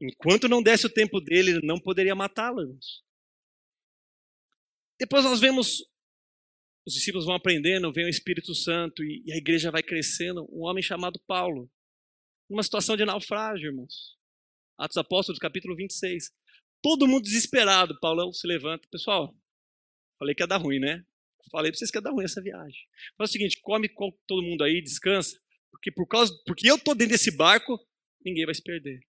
Enquanto 0.00 0.48
não 0.48 0.62
desse 0.62 0.86
o 0.86 0.90
tempo 0.90 1.20
dele, 1.20 1.52
ele 1.52 1.66
não 1.66 1.80
poderia 1.80 2.14
matá-lo, 2.14 2.60
irmãos. 2.60 3.02
Depois 4.98 5.24
nós 5.24 5.40
vemos 5.40 5.82
os 6.86 6.94
discípulos 6.94 7.26
vão 7.26 7.34
aprendendo, 7.34 7.92
vem 7.92 8.04
o 8.06 8.08
Espírito 8.08 8.54
Santo 8.54 9.02
e, 9.02 9.32
a 9.32 9.36
igreja 9.36 9.72
vai 9.72 9.82
crescendo. 9.82 10.46
Um 10.52 10.62
homem 10.62 10.82
chamado 10.82 11.20
Paulo, 11.26 11.68
numa 12.48 12.62
situação 12.62 12.96
de 12.96 13.04
naufrágio, 13.04 13.66
irmãos. 13.66 14.16
Atos 14.78 14.96
Apóstolos, 14.96 15.40
capítulo 15.40 15.74
26. 15.74 16.30
Todo 16.80 17.08
mundo 17.08 17.24
desesperado. 17.24 17.98
Paulo 17.98 18.32
se 18.32 18.46
levanta. 18.46 18.86
Pessoal, 18.88 19.36
falei 20.16 20.32
que 20.32 20.44
ia 20.44 20.46
dar 20.46 20.58
ruim, 20.58 20.78
né? 20.78 21.04
Falei 21.50 21.70
para 21.70 21.78
vocês 21.78 21.90
que 21.90 21.96
ia 21.96 22.02
dar 22.02 22.10
ruim 22.10 22.24
essa 22.24 22.42
viagem. 22.42 22.88
Faz 23.16 23.30
o 23.30 23.32
seguinte, 23.32 23.60
come 23.60 23.88
com 23.88 24.10
todo 24.26 24.42
mundo 24.42 24.64
aí, 24.64 24.82
descansa, 24.82 25.40
porque 25.70 25.90
por 25.92 26.06
causa, 26.06 26.32
porque 26.44 26.68
eu 26.68 26.78
tô 26.78 26.94
dentro 26.94 27.12
desse 27.12 27.30
barco, 27.30 27.78
ninguém 28.24 28.44
vai 28.44 28.54
se 28.54 28.62
perder. 28.62 29.00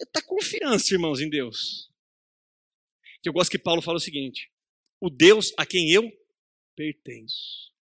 Está 0.00 0.22
confiança, 0.22 0.94
irmãos, 0.94 1.20
em 1.20 1.28
Deus. 1.28 1.90
Eu 3.24 3.32
gosto 3.32 3.50
que 3.50 3.58
Paulo 3.58 3.82
fala 3.82 3.96
o 3.96 4.00
seguinte: 4.00 4.50
o 5.00 5.10
Deus 5.10 5.52
a 5.56 5.66
quem 5.66 5.90
eu 5.90 6.10
pertenço. 6.76 7.72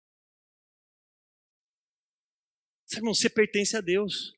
Sabe, 2.86 3.00
irmão, 3.00 3.14
você 3.14 3.28
pertence 3.28 3.76
a 3.76 3.80
Deus. 3.80 4.32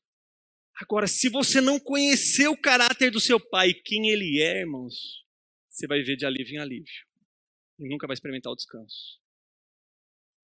Agora, 0.75 1.07
se 1.07 1.29
você 1.29 1.61
não 1.61 1.79
conhecer 1.79 2.47
o 2.47 2.57
caráter 2.57 3.11
do 3.11 3.19
seu 3.19 3.39
pai, 3.39 3.73
quem 3.73 4.09
ele 4.09 4.41
é, 4.41 4.61
irmãos, 4.61 5.25
você 5.69 5.85
vai 5.85 6.01
ver 6.01 6.15
de 6.15 6.25
alívio 6.25 6.55
em 6.55 6.57
alívio 6.57 7.08
nunca 7.79 8.07
vai 8.07 8.13
experimentar 8.13 8.51
o 8.51 8.55
descanso. 8.55 9.19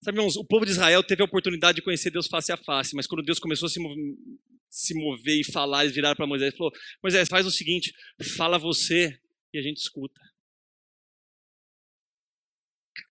Sabe, 0.02 0.18
irmãos, 0.18 0.36
o 0.36 0.44
povo 0.44 0.64
de 0.64 0.72
Israel 0.72 1.02
teve 1.02 1.22
a 1.22 1.24
oportunidade 1.24 1.76
de 1.76 1.82
conhecer 1.82 2.10
Deus 2.10 2.26
face 2.26 2.52
a 2.52 2.56
face, 2.56 2.94
mas 2.94 3.06
quando 3.06 3.24
Deus 3.24 3.38
começou 3.38 3.66
a 3.66 3.70
se, 3.70 3.80
mover, 3.80 4.16
se 4.68 4.94
mover 4.94 5.40
e 5.40 5.44
falar, 5.44 5.84
eles 5.84 5.94
viraram 5.94 6.16
para 6.16 6.26
Moisés 6.26 6.52
e 6.52 6.56
falou: 6.56 6.72
Moisés, 7.02 7.28
faz 7.28 7.46
o 7.46 7.50
seguinte, 7.50 7.94
fala 8.36 8.58
você 8.58 9.18
e 9.52 9.58
a 9.58 9.62
gente 9.62 9.78
escuta. 9.78 10.20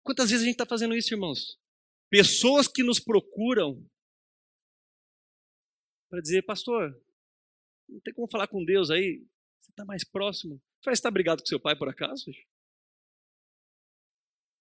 Quantas 0.03 0.29
vezes 0.29 0.43
a 0.43 0.45
gente 0.45 0.53
está 0.53 0.65
fazendo 0.65 0.95
isso, 0.95 1.13
irmãos? 1.13 1.59
Pessoas 2.09 2.67
que 2.67 2.83
nos 2.83 2.99
procuram 2.99 3.83
para 6.09 6.21
dizer, 6.21 6.43
pastor, 6.43 6.95
não 7.89 7.99
tem 7.99 8.13
como 8.13 8.29
falar 8.29 8.47
com 8.47 8.63
Deus 8.63 8.89
aí? 8.89 9.25
Você 9.59 9.71
está 9.71 9.83
mais 9.83 10.03
próximo? 10.03 10.61
Você 10.81 10.91
está 10.91 11.09
brigado 11.09 11.41
com 11.41 11.47
seu 11.47 11.59
pai 11.59 11.75
por 11.75 11.89
acaso? 11.89 12.31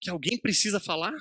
Que 0.05 0.09
alguém 0.11 0.37
precisa 0.39 0.79
falar? 0.79 1.13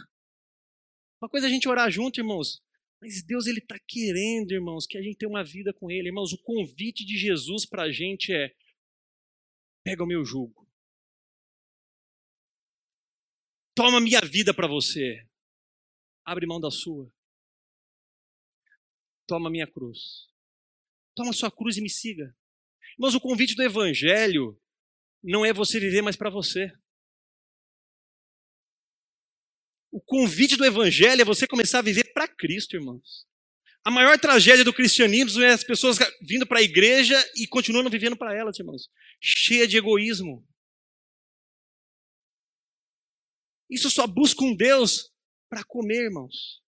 Uma 1.21 1.29
coisa 1.29 1.47
é 1.47 1.49
a 1.49 1.53
gente 1.53 1.67
orar 1.67 1.91
junto, 1.91 2.21
irmãos. 2.21 2.63
Mas 3.01 3.23
Deus, 3.23 3.47
Ele 3.47 3.59
está 3.59 3.79
querendo, 3.79 4.53
irmãos, 4.53 4.87
que 4.87 4.99
a 4.99 5.03
gente 5.03 5.17
tenha 5.17 5.31
uma 5.31 5.43
vida 5.43 5.73
com 5.73 5.91
Ele. 5.91 6.09
Irmãos, 6.09 6.35
o 6.35 6.43
convite 6.43 7.05
de 7.05 7.17
Jesus 7.17 7.65
para 7.65 7.85
a 7.85 7.91
gente 7.91 8.31
é: 8.31 8.55
pega 9.83 10.05
o 10.05 10.07
meu 10.07 10.23
jugo. 10.23 10.69
Toma 13.75 14.01
minha 14.03 14.21
vida 14.21 14.53
para 14.53 14.69
você. 14.69 15.27
Abre 16.23 16.47
mão 16.47 16.61
da 16.61 16.71
sua. 16.71 17.11
Toma 19.27 19.51
minha 19.51 19.67
cruz. 19.67 20.29
Toma 21.17 21.33
sua 21.33 21.51
cruz 21.51 21.79
e 21.79 21.81
me 21.81 21.89
siga. 21.89 22.37
Irmãos, 22.99 23.15
o 23.15 23.21
convite 23.21 23.55
do 23.55 23.63
Evangelho 23.63 24.61
não 25.23 25.45
é 25.45 25.55
você 25.55 25.81
viver 25.81 26.03
mais 26.03 26.17
para 26.17 26.29
você. 26.29 26.71
O 29.95 30.01
convite 30.01 30.57
do 30.57 30.65
Evangelho 30.65 31.23
é 31.23 31.25
você 31.25 31.47
começar 31.47 31.79
a 31.79 31.83
viver 31.83 32.13
para 32.13 32.27
Cristo, 32.27 32.75
irmãos. 32.75 33.25
A 33.85 33.93
maior 33.93 34.19
tragédia 34.19 34.65
do 34.65 34.73
cristianismo 34.73 35.41
é 35.41 35.53
as 35.53 35.63
pessoas 35.63 35.99
vindo 36.21 36.45
para 36.45 36.59
a 36.59 36.63
igreja 36.63 37.17
e 37.37 37.47
continuando 37.47 37.89
vivendo 37.89 38.17
para 38.17 38.37
elas, 38.37 38.59
irmãos. 38.59 38.91
Cheia 39.21 39.69
de 39.69 39.77
egoísmo. 39.77 40.45
Isso 43.71 43.89
só 43.89 44.05
busca 44.05 44.43
um 44.43 44.53
Deus 44.53 45.13
para 45.49 45.63
comer, 45.63 46.07
irmãos. 46.07 46.61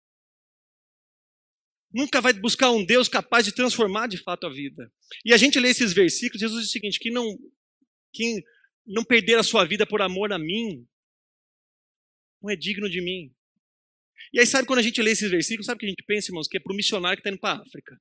Nunca 1.91 2.21
vai 2.21 2.35
buscar 2.35 2.73
um 2.73 2.85
Deus 2.85 3.09
capaz 3.09 3.47
de 3.47 3.55
transformar 3.55 4.07
de 4.07 4.19
fato 4.19 4.47
a 4.47 4.51
vida. 4.51 4.93
E 5.25 5.33
a 5.33 5.39
gente 5.39 5.59
lê 5.59 5.71
esses 5.71 5.95
versículos, 5.95 6.43
Jesus 6.43 6.61
diz 6.61 6.69
o 6.69 6.73
seguinte: 6.73 7.01
quem 7.01 7.11
não, 7.11 7.39
quem 8.13 8.45
não 8.87 9.03
perder 9.03 9.39
a 9.39 9.43
sua 9.43 9.65
vida 9.65 9.87
por 9.87 10.03
amor 10.03 10.31
a 10.31 10.39
mim, 10.39 10.87
não 12.45 12.51
é 12.51 12.57
digno 12.57 12.89
de 12.89 13.01
mim. 13.01 13.35
E 14.33 14.39
aí, 14.39 14.47
sabe 14.47 14.67
quando 14.67 14.81
a 14.81 14.83
gente 14.83 15.01
lê 15.01 15.13
esses 15.13 15.31
versículos, 15.31 15.67
sabe 15.67 15.77
o 15.77 15.81
que 15.81 15.87
a 15.87 15.89
gente 15.89 16.05
pensa, 16.07 16.31
irmãos? 16.31 16.47
Que 16.47 16.59
é 16.59 16.61
para 16.61 16.73
o 16.73 16.77
missionário 16.77 17.17
que 17.17 17.21
está 17.21 17.31
indo 17.31 17.41
para 17.41 17.59
a 17.59 17.63
África. 17.63 18.01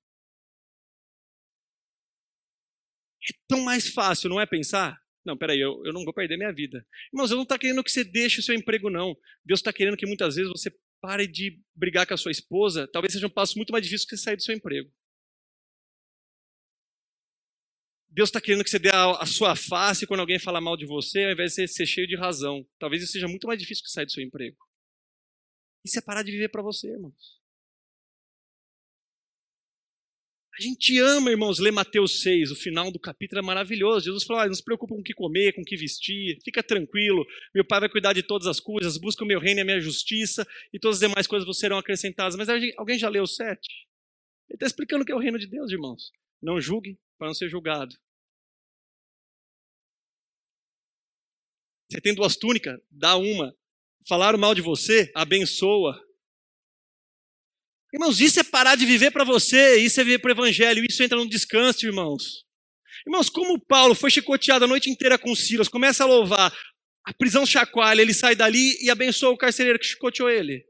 É 3.29 3.33
tão 3.47 3.61
mais 3.61 3.87
fácil, 3.89 4.29
não 4.29 4.39
é 4.39 4.45
pensar? 4.45 5.01
Não, 5.25 5.37
peraí, 5.37 5.59
eu, 5.59 5.81
eu 5.85 5.93
não 5.93 6.03
vou 6.03 6.13
perder 6.13 6.37
minha 6.37 6.51
vida. 6.51 6.85
Irmãos, 7.13 7.31
eu 7.31 7.37
não 7.37 7.43
estou 7.43 7.57
querendo 7.57 7.83
que 7.83 7.89
você 7.89 8.03
deixe 8.03 8.41
o 8.41 8.43
seu 8.43 8.53
emprego, 8.53 8.89
não. 8.89 9.15
Deus 9.45 9.61
está 9.61 9.71
querendo 9.71 9.95
que 9.95 10.05
muitas 10.05 10.35
vezes 10.35 10.51
você 10.51 10.69
pare 10.99 11.25
de 11.25 11.61
brigar 11.73 12.05
com 12.05 12.13
a 12.13 12.17
sua 12.17 12.31
esposa. 12.31 12.87
Talvez 12.87 13.13
seja 13.13 13.27
um 13.27 13.29
passo 13.29 13.57
muito 13.57 13.71
mais 13.71 13.85
difícil 13.85 14.07
que 14.07 14.17
você 14.17 14.23
sair 14.23 14.35
do 14.35 14.43
seu 14.43 14.53
emprego. 14.53 14.91
Deus 18.13 18.29
está 18.29 18.39
querendo 18.39 18.63
que 18.63 18.69
você 18.69 18.77
dê 18.77 18.89
a, 18.89 19.11
a, 19.13 19.25
sua 19.25 19.55
face 19.55 20.05
quando 20.05 20.19
alguém 20.19 20.37
fala 20.37 20.61
mal 20.61 20.77
de 20.77 20.85
você, 20.85 21.25
ao 21.25 21.31
invés 21.31 21.55
de 21.55 21.67
ser 21.67 21.87
cheio 21.87 22.07
de 22.07 22.15
razão. 22.15 22.63
Talvez 22.77 23.01
isso 23.01 23.13
seja 23.13 23.27
muito 23.27 23.47
mais 23.47 23.59
difícil 23.59 23.83
que 23.83 23.89
sair 23.89 24.05
do 24.05 24.11
seu 24.11 24.23
emprego. 24.23 24.55
Isso 25.83 25.97
é 25.97 26.01
parar 26.01 26.21
de 26.21 26.31
viver 26.31 26.49
para 26.49 26.61
você, 26.61 26.91
irmãos. 26.91 27.41
A 30.55 30.61
gente 30.61 30.99
ama, 30.99 31.31
irmãos, 31.31 31.57
ler 31.57 31.71
Mateus 31.71 32.21
6, 32.21 32.51
o 32.51 32.55
final 32.55 32.91
do 32.91 32.99
capítulo 32.99 33.39
é 33.39 33.41
maravilhoso. 33.41 34.05
Jesus 34.05 34.23
falou: 34.23 34.43
ah, 34.43 34.45
não 34.45 34.53
se 34.53 34.63
preocupe 34.63 34.93
com 34.93 34.99
o 34.99 35.03
que 35.03 35.15
comer, 35.15 35.51
com 35.53 35.61
o 35.61 35.65
que 35.65 35.75
vestir, 35.75 36.37
fica 36.45 36.61
tranquilo, 36.61 37.25
meu 37.55 37.65
Pai 37.65 37.79
vai 37.79 37.89
cuidar 37.89 38.13
de 38.13 38.21
todas 38.21 38.45
as 38.45 38.59
coisas, 38.59 38.95
busca 38.99 39.23
o 39.23 39.27
meu 39.27 39.39
reino 39.39 39.61
e 39.61 39.63
a 39.63 39.65
minha 39.65 39.81
justiça, 39.81 40.47
e 40.71 40.77
todas 40.77 41.01
as 41.01 41.09
demais 41.09 41.25
coisas 41.25 41.57
serão 41.57 41.79
acrescentadas. 41.79 42.35
Mas 42.35 42.47
alguém 42.77 42.99
já 42.99 43.09
leu 43.09 43.23
o 43.23 43.27
7? 43.27 43.59
Ele 44.49 44.55
está 44.55 44.67
explicando 44.67 45.01
o 45.01 45.05
que 45.05 45.11
é 45.11 45.15
o 45.15 45.19
reino 45.19 45.39
de 45.39 45.47
Deus, 45.47 45.71
irmãos. 45.71 46.11
Não 46.39 46.61
julgue 46.61 46.99
para 47.17 47.29
não 47.29 47.33
ser 47.33 47.49
julgado. 47.49 47.95
Você 51.93 52.01
tem 52.01 52.15
duas 52.15 52.35
túnicas? 52.35 52.79
Dá 52.89 53.15
uma. 53.15 53.55
Falaram 54.09 54.39
mal 54.39 54.55
de 54.55 54.61
você? 54.61 55.11
Abençoa. 55.13 56.03
Irmãos, 57.93 58.19
isso 58.19 58.39
é 58.39 58.43
parar 58.43 58.75
de 58.75 58.83
viver 58.83 59.11
para 59.11 59.23
você, 59.23 59.77
isso 59.77 60.01
é 60.01 60.03
viver 60.03 60.17
para 60.17 60.29
o 60.29 60.31
Evangelho, 60.31 60.83
isso 60.89 61.03
entra 61.03 61.15
no 61.15 61.29
descanso, 61.29 61.85
irmãos. 61.85 62.43
Irmãos, 63.05 63.29
como 63.29 63.63
Paulo 63.63 63.93
foi 63.93 64.09
chicoteado 64.09 64.65
a 64.65 64.67
noite 64.67 64.89
inteira 64.89 65.19
com 65.19 65.35
Silas, 65.35 65.67
começa 65.67 66.03
a 66.03 66.07
louvar, 66.07 66.51
a 67.05 67.13
prisão 67.13 67.45
chacoalha, 67.45 68.01
ele 68.01 68.13
sai 68.13 68.35
dali 68.35 68.75
e 68.83 68.89
abençoa 68.89 69.29
o 69.29 69.37
carcereiro 69.37 69.77
que 69.77 69.85
chicoteou 69.85 70.31
ele. 70.31 70.65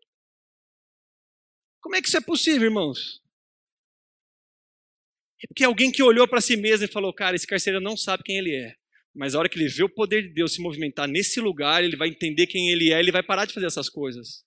Como 1.80 1.96
é 1.96 2.02
que 2.02 2.10
isso 2.10 2.18
é 2.18 2.22
possível, 2.22 2.66
irmãos? 2.68 3.22
É 5.42 5.48
porque 5.48 5.64
alguém 5.64 5.90
que 5.90 6.04
olhou 6.04 6.28
para 6.28 6.42
si 6.42 6.58
mesmo 6.58 6.86
e 6.86 6.92
falou, 6.92 7.14
cara, 7.14 7.38
esse 7.38 7.48
carcereiro 7.48 7.82
não 7.82 7.96
sabe 7.96 8.24
quem 8.24 8.38
ele 8.38 8.54
é. 8.54 8.83
Mas 9.14 9.36
a 9.36 9.40
hora 9.40 9.50
que 9.50 9.58
ele 9.60 9.70
vê 9.70 9.84
o 9.84 9.90
poder 9.90 10.24
de 10.24 10.30
Deus 10.30 10.54
se 10.54 10.62
movimentar 10.62 11.08
nesse 11.08 11.40
lugar, 11.40 11.84
ele 11.84 11.96
vai 11.96 12.10
entender 12.10 12.48
quem 12.48 12.72
ele 12.72 12.92
é, 12.92 13.00
ele 13.00 13.12
vai 13.12 13.22
parar 13.22 13.46
de 13.46 13.54
fazer 13.54 13.68
essas 13.68 13.90
coisas. 13.90 14.44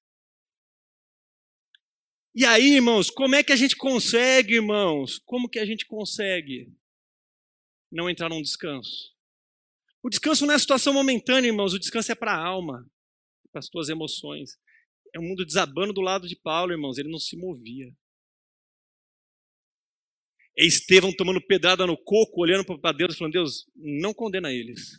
E 2.35 2.44
aí, 2.44 2.74
irmãos, 2.74 3.09
como 3.09 3.35
é 3.35 3.42
que 3.42 3.52
a 3.52 3.57
gente 3.57 3.76
consegue, 3.76 4.57
irmãos? 4.57 5.18
Como 5.20 5.48
que 5.48 5.59
a 5.59 5.64
gente 5.64 5.87
consegue 5.87 6.70
não 7.90 8.11
entrar 8.11 8.29
num 8.29 8.42
descanso? 8.42 9.14
O 10.02 10.11
descanso 10.11 10.44
não 10.44 10.55
é 10.55 10.59
situação 10.59 10.92
momentânea, 10.92 11.48
irmãos, 11.48 11.72
o 11.72 11.79
descanso 11.79 12.12
é 12.12 12.14
para 12.14 12.33
a 12.33 12.44
alma, 12.44 12.87
para 13.50 13.61
as 13.61 13.68
tuas 13.68 13.88
emoções. 13.88 14.59
É 15.14 15.18
um 15.18 15.22
mundo 15.22 15.46
desabando 15.46 15.92
do 15.92 16.00
lado 16.00 16.29
de 16.29 16.37
Paulo, 16.37 16.72
irmãos, 16.72 16.98
ele 16.98 17.11
não 17.11 17.18
se 17.18 17.37
movia. 17.37 17.90
É 20.58 20.64
Estevão 20.64 21.12
tomando 21.12 21.40
pedrada 21.40 21.86
no 21.86 21.98
coco, 21.98 22.40
olhando 22.40 22.64
para 22.64 22.92
Deus 22.92 23.18
falando: 23.18 23.34
Deus, 23.34 23.66
não 23.76 24.14
condena 24.14 24.52
eles. 24.52 24.98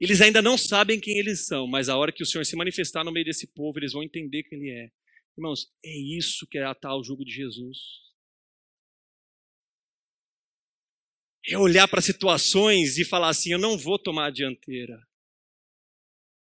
Eles 0.00 0.20
ainda 0.20 0.42
não 0.42 0.58
sabem 0.58 0.98
quem 0.98 1.18
eles 1.18 1.46
são, 1.46 1.68
mas 1.68 1.88
a 1.88 1.96
hora 1.96 2.10
que 2.10 2.22
o 2.22 2.26
Senhor 2.26 2.44
se 2.44 2.56
manifestar 2.56 3.04
no 3.04 3.12
meio 3.12 3.26
desse 3.26 3.46
povo, 3.46 3.78
eles 3.78 3.92
vão 3.92 4.02
entender 4.02 4.42
quem 4.44 4.58
Ele 4.58 4.70
é. 4.70 4.90
Irmãos, 5.36 5.70
é 5.84 5.96
isso 5.96 6.46
que 6.48 6.58
é 6.58 6.66
o 6.66 7.04
jugo 7.04 7.24
de 7.24 7.32
Jesus. 7.32 7.78
É 11.46 11.56
olhar 11.56 11.86
para 11.86 12.00
situações 12.00 12.98
e 12.98 13.04
falar 13.04 13.28
assim: 13.28 13.52
eu 13.52 13.58
não 13.58 13.78
vou 13.78 13.98
tomar 13.98 14.26
a 14.26 14.30
dianteira. 14.30 15.06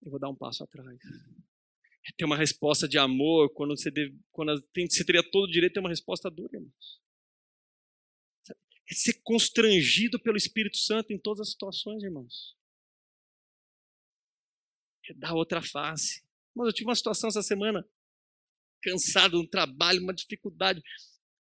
Eu 0.02 0.10
vou 0.12 0.18
dar 0.18 0.30
um 0.30 0.34
passo 0.34 0.64
atrás. 0.64 0.98
É 2.06 2.12
ter 2.16 2.24
uma 2.24 2.36
resposta 2.36 2.88
de 2.88 2.96
amor 2.96 3.52
quando 3.52 3.76
você, 3.76 3.90
deve, 3.90 4.18
quando 4.30 4.60
você 4.88 5.04
teria 5.04 5.22
todo 5.22 5.44
o 5.44 5.50
direito 5.50 5.72
de 5.72 5.74
ter 5.74 5.80
uma 5.80 5.90
resposta 5.90 6.30
dura, 6.30 6.56
irmãos 6.56 7.02
é 8.92 8.96
ser 8.96 9.20
constrangido 9.22 10.20
pelo 10.20 10.36
Espírito 10.36 10.76
Santo 10.76 11.12
em 11.12 11.18
todas 11.18 11.40
as 11.40 11.50
situações, 11.50 12.02
irmãos. 12.02 12.56
É 15.08 15.14
dar 15.14 15.34
outra 15.34 15.60
face. 15.60 16.22
Mas 16.54 16.66
eu 16.66 16.72
tive 16.72 16.88
uma 16.88 16.94
situação 16.94 17.28
essa 17.28 17.42
semana, 17.42 17.86
cansado 18.82 19.38
no 19.38 19.48
trabalho, 19.48 20.02
uma 20.02 20.14
dificuldade. 20.14 20.82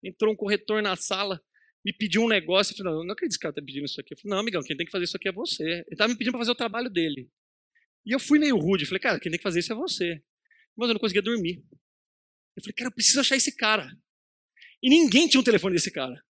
Entrou 0.03 0.33
um 0.33 0.35
corretor 0.35 0.81
na 0.81 0.95
sala, 0.95 1.41
me 1.83 1.93
pediu 1.93 2.21
um 2.21 2.27
negócio. 2.27 2.73
Eu 2.73 2.77
falei, 2.77 2.93
não, 2.93 3.03
não 3.05 3.13
acredito 3.13 3.39
que 3.39 3.39
o 3.39 3.41
cara 3.41 3.51
está 3.51 3.61
pedindo 3.61 3.85
isso 3.85 3.99
aqui. 3.99 4.13
Eu 4.13 4.17
falei, 4.17 4.31
não, 4.31 4.39
amigão, 4.39 4.61
quem 4.61 4.75
tem 4.75 4.85
que 4.85 4.91
fazer 4.91 5.05
isso 5.05 5.17
aqui 5.17 5.29
é 5.29 5.31
você. 5.31 5.63
Ele 5.63 5.85
estava 5.91 6.11
me 6.11 6.17
pedindo 6.17 6.33
para 6.33 6.41
fazer 6.41 6.51
o 6.51 6.55
trabalho 6.55 6.89
dele. 6.89 7.31
E 8.05 8.13
eu 8.13 8.19
fui 8.19 8.37
meio 8.39 8.57
rude. 8.57 8.85
Falei, 8.85 8.99
cara, 8.99 9.19
quem 9.19 9.31
tem 9.31 9.39
que 9.39 9.43
fazer 9.43 9.59
isso 9.59 9.71
é 9.71 9.75
você. 9.75 10.21
Mas 10.75 10.89
eu 10.89 10.93
não 10.93 10.99
conseguia 10.99 11.21
dormir. 11.21 11.63
Eu 12.55 12.63
falei, 12.63 12.73
cara, 12.73 12.89
eu 12.89 12.93
preciso 12.93 13.19
achar 13.19 13.35
esse 13.35 13.55
cara. 13.55 13.97
E 14.83 14.89
ninguém 14.89 15.27
tinha 15.27 15.39
um 15.41 15.43
telefone 15.43 15.75
desse 15.75 15.91
cara. 15.91 16.23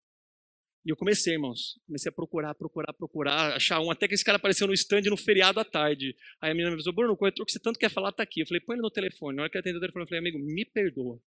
E 0.84 0.90
eu 0.90 0.96
comecei, 0.96 1.34
irmãos, 1.34 1.78
comecei 1.86 2.08
a 2.08 2.12
procurar, 2.12 2.54
procurar, 2.54 2.92
procurar, 2.92 3.56
achar 3.56 3.80
um, 3.80 3.90
até 3.90 4.06
que 4.06 4.14
esse 4.14 4.24
cara 4.24 4.36
apareceu 4.36 4.66
no 4.66 4.72
stand 4.72 5.02
no 5.02 5.16
feriado 5.16 5.60
à 5.60 5.64
tarde. 5.64 6.16
Aí 6.40 6.50
a 6.50 6.54
menina 6.54 6.70
me 6.70 6.74
avisou, 6.74 6.92
Bruno, 6.92 7.12
o 7.12 7.16
corretor 7.16 7.44
que 7.44 7.52
você 7.52 7.60
tanto 7.60 7.78
quer 7.78 7.90
falar 7.90 8.10
está 8.10 8.22
aqui. 8.22 8.40
Eu 8.40 8.46
falei, 8.46 8.60
põe 8.60 8.76
ele 8.76 8.82
no 8.82 8.90
telefone. 8.90 9.36
Na 9.36 9.42
hora 9.42 9.50
que 9.50 9.56
ele 9.56 9.60
atendeu 9.60 9.78
o 9.78 9.80
telefone, 9.80 10.04
eu 10.04 10.08
falei, 10.08 10.20
amigo, 10.20 10.38
me 10.38 10.64
perdoa. 10.64 11.20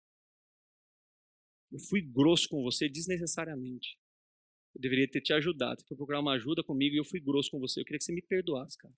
Eu 1.72 1.80
fui 1.80 2.02
grosso 2.02 2.48
com 2.48 2.64
você 2.64 2.88
desnecessariamente. 2.88 3.98
Eu 4.76 4.82
deveria 4.82 5.10
ter 5.10 5.22
te 5.22 5.34
ajudado. 5.34 5.82
Você 5.82 5.88
foi 5.88 5.98
procurar 5.98 6.20
uma 6.20 6.34
ajuda 6.34 6.64
comigo 6.64 6.96
e 6.96 7.00
eu 7.00 7.06
fui 7.06 7.20
grosso 7.20 7.52
com 7.52 7.60
você. 7.60 7.82
Eu 7.82 7.86
queria 7.86 8.00
que 8.00 8.06
você 8.06 8.14
me 8.14 8.22
perdoasse, 8.22 8.78
cara. 8.78 8.94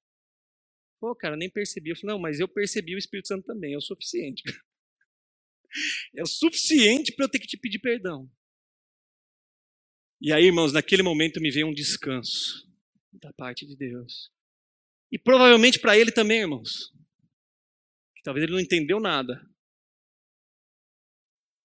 Pô, 1.00 1.16
cara, 1.16 1.36
nem 1.36 1.50
percebi. 1.50 1.90
Eu 1.90 1.96
falei, 1.96 2.16
não, 2.16 2.22
mas 2.22 2.40
eu 2.40 2.48
percebi 2.48 2.94
o 2.94 2.98
Espírito 2.98 3.28
Santo 3.28 3.46
também. 3.46 3.74
É 3.74 3.78
o 3.78 3.82
suficiente. 3.82 4.44
É 6.14 6.22
o 6.22 6.26
suficiente 6.26 7.14
para 7.14 7.24
eu 7.24 7.30
ter 7.30 7.40
que 7.40 7.48
te 7.48 7.56
pedir 7.56 7.80
perdão. 7.80 8.30
E 10.22 10.32
aí, 10.32 10.46
irmãos, 10.46 10.72
naquele 10.72 11.02
momento 11.02 11.42
me 11.42 11.50
veio 11.50 11.66
um 11.66 11.74
descanso 11.74 12.70
da 13.12 13.34
parte 13.34 13.66
de 13.66 13.76
Deus. 13.76 14.32
E 15.12 15.18
provavelmente 15.18 15.80
para 15.80 15.98
ele 15.98 16.12
também, 16.12 16.42
irmãos. 16.42 16.94
Que 18.16 18.22
talvez 18.22 18.44
ele 18.44 18.54
não 18.54 18.60
entendeu 18.60 19.00
nada. 19.00 19.44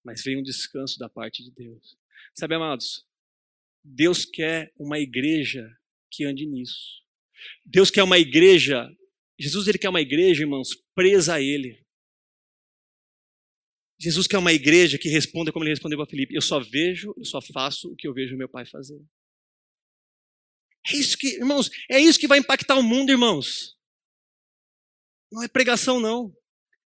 Mas 0.03 0.23
veio 0.23 0.39
um 0.39 0.43
descanso 0.43 0.97
da 0.97 1.07
parte 1.07 1.43
de 1.43 1.51
Deus. 1.51 1.95
Sabe, 2.33 2.55
amados? 2.55 3.05
Deus 3.83 4.25
quer 4.25 4.73
uma 4.75 4.97
igreja 4.97 5.71
que 6.09 6.25
ande 6.25 6.47
nisso. 6.47 7.03
Deus 7.63 7.91
quer 7.91 8.01
uma 8.01 8.17
igreja, 8.17 8.89
Jesus 9.39 9.67
ele 9.67 9.77
quer 9.77 9.89
uma 9.89 10.01
igreja, 10.01 10.41
irmãos, 10.41 10.69
presa 10.95 11.35
a 11.35 11.41
ele. 11.41 11.85
Jesus 13.99 14.27
quer 14.27 14.37
uma 14.37 14.53
igreja 14.53 14.97
que 14.97 15.09
responda 15.09 15.51
como 15.51 15.63
ele 15.65 15.71
respondeu 15.71 15.97
para 15.97 16.09
Felipe: 16.09 16.35
Eu 16.35 16.41
só 16.41 16.59
vejo, 16.59 17.13
eu 17.17 17.25
só 17.25 17.41
faço 17.41 17.91
o 17.91 17.95
que 17.95 18.07
eu 18.07 18.13
vejo 18.13 18.37
meu 18.37 18.49
pai 18.49 18.65
fazer. 18.65 19.01
É 20.87 20.95
isso 20.95 21.17
que, 21.17 21.35
irmãos, 21.35 21.69
é 21.89 21.99
isso 21.99 22.19
que 22.19 22.27
vai 22.27 22.37
impactar 22.37 22.75
o 22.75 22.83
mundo, 22.83 23.11
irmãos. 23.11 23.75
Não 25.31 25.43
é 25.43 25.47
pregação, 25.47 25.99
não. 25.99 26.33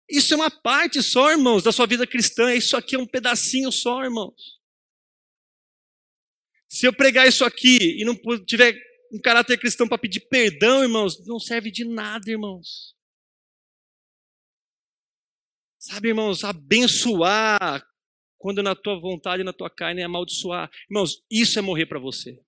Isso 0.09 0.33
é 0.33 0.37
uma 0.37 0.49
parte 0.49 1.01
só, 1.03 1.31
irmãos, 1.31 1.63
da 1.63 1.71
sua 1.71 1.85
vida 1.85 2.07
cristã. 2.07 2.53
Isso 2.53 2.75
aqui 2.75 2.95
é 2.95 2.99
um 2.99 3.05
pedacinho 3.05 3.71
só, 3.71 4.03
irmãos. 4.03 4.59
Se 6.67 6.85
eu 6.85 6.93
pregar 6.93 7.27
isso 7.27 7.45
aqui 7.45 7.99
e 7.99 8.05
não 8.05 8.15
tiver 8.45 8.75
um 9.11 9.19
caráter 9.19 9.57
cristão 9.59 9.87
para 9.87 9.97
pedir 9.97 10.21
perdão, 10.21 10.81
irmãos, 10.81 11.25
não 11.25 11.39
serve 11.39 11.69
de 11.69 11.83
nada, 11.83 12.31
irmãos. 12.31 12.95
Sabe, 15.81 16.09
irmãos, 16.09 16.43
abençoar 16.43 17.83
quando 18.37 18.61
na 18.61 18.75
tua 18.75 18.99
vontade, 18.99 19.43
na 19.43 19.51
tua 19.51 19.67
carne 19.67 20.01
é 20.01 20.03
amaldiçoar. 20.03 20.69
Irmãos, 20.87 21.25
isso 21.29 21.57
é 21.57 21.61
morrer 21.61 21.87
para 21.87 21.99
você. 21.99 22.39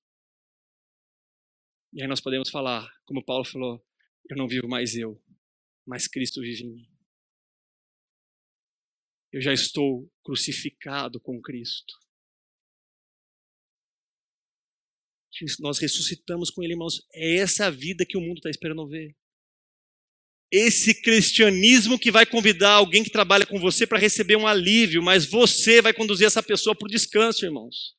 E 1.92 2.04
aí 2.04 2.08
nós 2.08 2.22
podemos 2.22 2.52
falar, 2.52 2.88
como 3.06 3.26
Paulo 3.26 3.44
falou, 3.44 3.84
eu 4.30 4.38
não 4.38 4.48
vivo 4.48 4.68
mais 4.68 4.96
eu, 4.96 5.20
mas 5.84 6.08
Cristo 6.08 6.42
vive 6.42 6.64
em 6.64 6.74
mim. 6.76 6.88
Eu 9.32 9.42
já 9.42 9.52
estou 9.52 10.08
crucificado 10.24 11.20
com 11.20 11.42
Cristo. 11.42 11.96
Nós 15.60 15.80
ressuscitamos 15.80 16.52
com 16.52 16.62
Ele, 16.62 16.74
irmãos. 16.74 17.04
É 17.12 17.38
essa 17.38 17.66
a 17.66 17.72
vida 17.72 18.06
que 18.06 18.16
o 18.16 18.22
mundo 18.22 18.38
está 18.38 18.52
esperando 18.52 18.88
ver. 18.88 19.18
Esse 20.56 20.94
cristianismo 20.94 21.98
que 21.98 22.12
vai 22.12 22.28
convidar 22.28 22.74
alguém 22.74 23.04
que 23.04 23.10
trabalha 23.10 23.44
com 23.44 23.60
você 23.60 23.88
para 23.88 23.98
receber 23.98 24.36
um 24.36 24.46
alívio, 24.46 25.02
mas 25.02 25.26
você 25.26 25.82
vai 25.82 25.92
conduzir 25.92 26.28
essa 26.28 26.44
pessoa 26.44 26.76
para 26.76 26.86
o 26.86 26.92
descanso, 26.92 27.44
irmãos. 27.44 27.96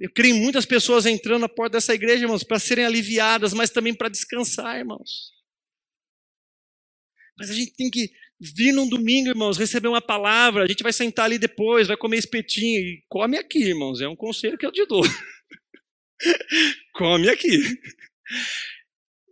Eu 0.00 0.10
creio 0.10 0.34
em 0.34 0.40
muitas 0.40 0.64
pessoas 0.64 1.04
entrando 1.04 1.42
na 1.42 1.48
porta 1.48 1.76
dessa 1.76 1.94
igreja, 1.94 2.24
irmãos, 2.24 2.42
para 2.42 2.58
serem 2.58 2.86
aliviadas, 2.86 3.52
mas 3.52 3.68
também 3.68 3.92
para 3.92 4.08
descansar, 4.08 4.78
irmãos. 4.78 5.30
Mas 7.36 7.50
a 7.50 7.52
gente 7.52 7.74
tem 7.74 7.90
que 7.90 8.10
vir 8.40 8.72
num 8.72 8.88
domingo, 8.88 9.28
irmãos, 9.28 9.58
receber 9.58 9.88
uma 9.88 10.00
palavra, 10.00 10.64
a 10.64 10.66
gente 10.66 10.82
vai 10.82 10.92
sentar 10.94 11.26
ali 11.26 11.38
depois, 11.38 11.86
vai 11.86 11.98
comer 11.98 12.16
espetinho, 12.16 12.80
e 12.80 13.04
come 13.10 13.36
aqui, 13.36 13.58
irmãos, 13.58 14.00
é 14.00 14.08
um 14.08 14.16
conselho 14.16 14.56
que 14.56 14.64
eu 14.64 14.72
te 14.72 14.86
dou. 14.86 15.02
come 16.96 17.28
aqui. 17.28 17.58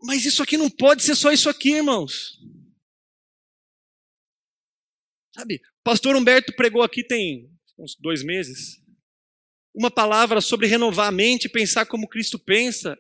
Mas 0.05 0.25
isso 0.25 0.43
aqui 0.43 0.57
não 0.57 0.69
pode 0.69 1.03
ser 1.03 1.15
só 1.15 1.31
isso 1.31 1.49
aqui, 1.49 1.73
irmãos. 1.73 2.39
Sabe, 5.35 5.61
pastor 5.83 6.15
Humberto 6.15 6.55
pregou 6.55 6.83
aqui 6.83 7.03
tem 7.03 7.51
uns 7.79 7.97
dois 7.97 8.23
meses, 8.23 8.83
uma 9.75 9.91
palavra 9.91 10.41
sobre 10.41 10.67
renovar 10.67 11.09
a 11.09 11.13
mente, 11.13 11.49
pensar 11.49 11.87
como 11.87 12.09
Cristo 12.09 12.39
pensa. 12.39 12.99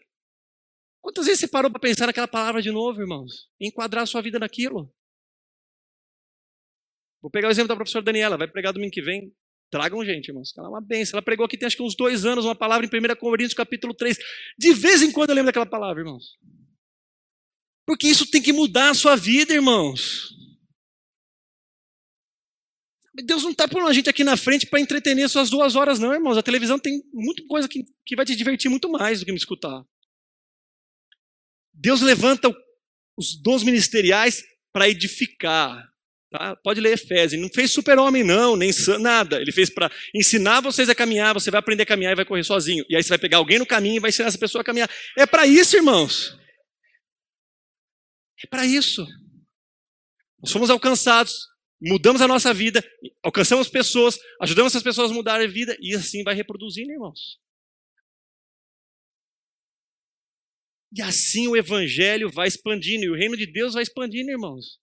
Quantas 1.02 1.26
vezes 1.26 1.40
você 1.40 1.48
parou 1.48 1.70
para 1.70 1.80
pensar 1.80 2.06
naquela 2.06 2.28
palavra 2.28 2.62
de 2.62 2.70
novo, 2.70 3.00
irmãos? 3.00 3.50
E 3.60 3.66
enquadrar 3.66 4.04
a 4.04 4.06
sua 4.06 4.22
vida 4.22 4.38
naquilo? 4.38 4.92
Vou 7.20 7.30
pegar 7.30 7.48
o 7.48 7.50
exemplo 7.50 7.68
da 7.68 7.76
professora 7.76 8.04
Daniela, 8.04 8.38
vai 8.38 8.48
pregar 8.48 8.72
domingo 8.72 8.92
que 8.92 9.02
vem. 9.02 9.34
Tragam 9.70 10.04
gente, 10.04 10.28
irmãos. 10.28 10.52
Ela 10.56 10.66
é 10.66 10.70
uma 10.70 10.80
benção. 10.80 11.16
Ela 11.16 11.22
pregou 11.24 11.46
aqui 11.46 11.56
tem 11.56 11.66
acho 11.66 11.76
que 11.76 11.82
uns 11.82 11.96
dois 11.96 12.26
anos 12.26 12.44
uma 12.44 12.54
palavra 12.54 12.84
em 12.84 12.88
1 12.88 13.16
Coríntios 13.16 13.54
capítulo 13.54 13.94
3. 13.94 14.18
De 14.58 14.74
vez 14.74 15.02
em 15.02 15.10
quando 15.10 15.30
eu 15.30 15.36
lembro 15.36 15.46
daquela 15.46 15.64
palavra, 15.64 16.02
irmãos. 16.02 16.36
Porque 17.86 18.06
isso 18.06 18.30
tem 18.30 18.40
que 18.40 18.52
mudar 18.52 18.90
a 18.90 18.94
sua 18.94 19.16
vida, 19.16 19.52
irmãos. 19.52 20.30
Deus 23.14 23.42
não 23.42 23.50
está 23.50 23.68
pondo 23.68 23.86
a 23.86 23.92
gente 23.92 24.08
aqui 24.08 24.24
na 24.24 24.36
frente 24.36 24.66
para 24.66 24.80
entretener 24.80 25.28
suas 25.28 25.50
duas 25.50 25.76
horas, 25.76 25.98
não, 25.98 26.14
irmãos. 26.14 26.38
A 26.38 26.42
televisão 26.42 26.78
tem 26.78 27.02
muita 27.12 27.44
coisa 27.46 27.68
que, 27.68 27.84
que 28.06 28.16
vai 28.16 28.24
te 28.24 28.34
divertir 28.34 28.70
muito 28.70 28.90
mais 28.90 29.20
do 29.20 29.26
que 29.26 29.32
me 29.32 29.38
escutar. 29.38 29.84
Deus 31.74 32.00
levanta 32.00 32.54
os 33.16 33.36
dons 33.36 33.62
ministeriais 33.62 34.42
para 34.72 34.88
edificar. 34.88 35.86
Tá? 36.30 36.56
Pode 36.56 36.80
ler 36.80 36.94
Efésios. 36.94 37.34
Ele 37.34 37.42
não 37.42 37.50
fez 37.50 37.70
super-homem, 37.70 38.24
não, 38.24 38.56
nem 38.56 38.70
nada. 38.98 39.40
Ele 39.40 39.52
fez 39.52 39.68
para 39.68 39.92
ensinar 40.14 40.62
vocês 40.62 40.88
a 40.88 40.94
caminhar. 40.94 41.34
Você 41.34 41.50
vai 41.50 41.58
aprender 41.58 41.82
a 41.82 41.86
caminhar 41.86 42.12
e 42.12 42.16
vai 42.16 42.24
correr 42.24 42.44
sozinho. 42.44 42.84
E 42.88 42.96
aí 42.96 43.02
você 43.02 43.10
vai 43.10 43.18
pegar 43.18 43.36
alguém 43.36 43.58
no 43.58 43.66
caminho 43.66 43.96
e 43.96 44.00
vai 44.00 44.08
ensinar 44.08 44.28
essa 44.28 44.38
pessoa 44.38 44.62
a 44.62 44.64
caminhar. 44.64 44.90
É 45.18 45.26
para 45.26 45.46
isso, 45.46 45.76
irmãos. 45.76 46.38
É 48.42 48.46
para 48.46 48.66
isso. 48.66 49.06
Nós 50.40 50.50
fomos 50.50 50.70
alcançados 50.70 51.52
mudamos 51.82 52.22
a 52.22 52.28
nossa 52.28 52.54
vida, 52.54 52.82
alcançamos 53.22 53.68
pessoas, 53.68 54.16
ajudamos 54.40 54.72
essas 54.72 54.82
pessoas 54.82 55.10
a 55.10 55.14
mudar 55.14 55.40
a 55.40 55.46
vida 55.46 55.76
e 55.80 55.94
assim 55.94 56.22
vai 56.22 56.34
reproduzindo, 56.34 56.92
irmãos. 56.92 57.40
E 60.94 61.02
assim 61.02 61.48
o 61.48 61.56
evangelho 61.56 62.30
vai 62.30 62.46
expandindo 62.46 63.04
e 63.04 63.10
o 63.10 63.16
reino 63.16 63.36
de 63.36 63.46
Deus 63.46 63.74
vai 63.74 63.82
expandindo, 63.82 64.30
irmãos. 64.30 64.78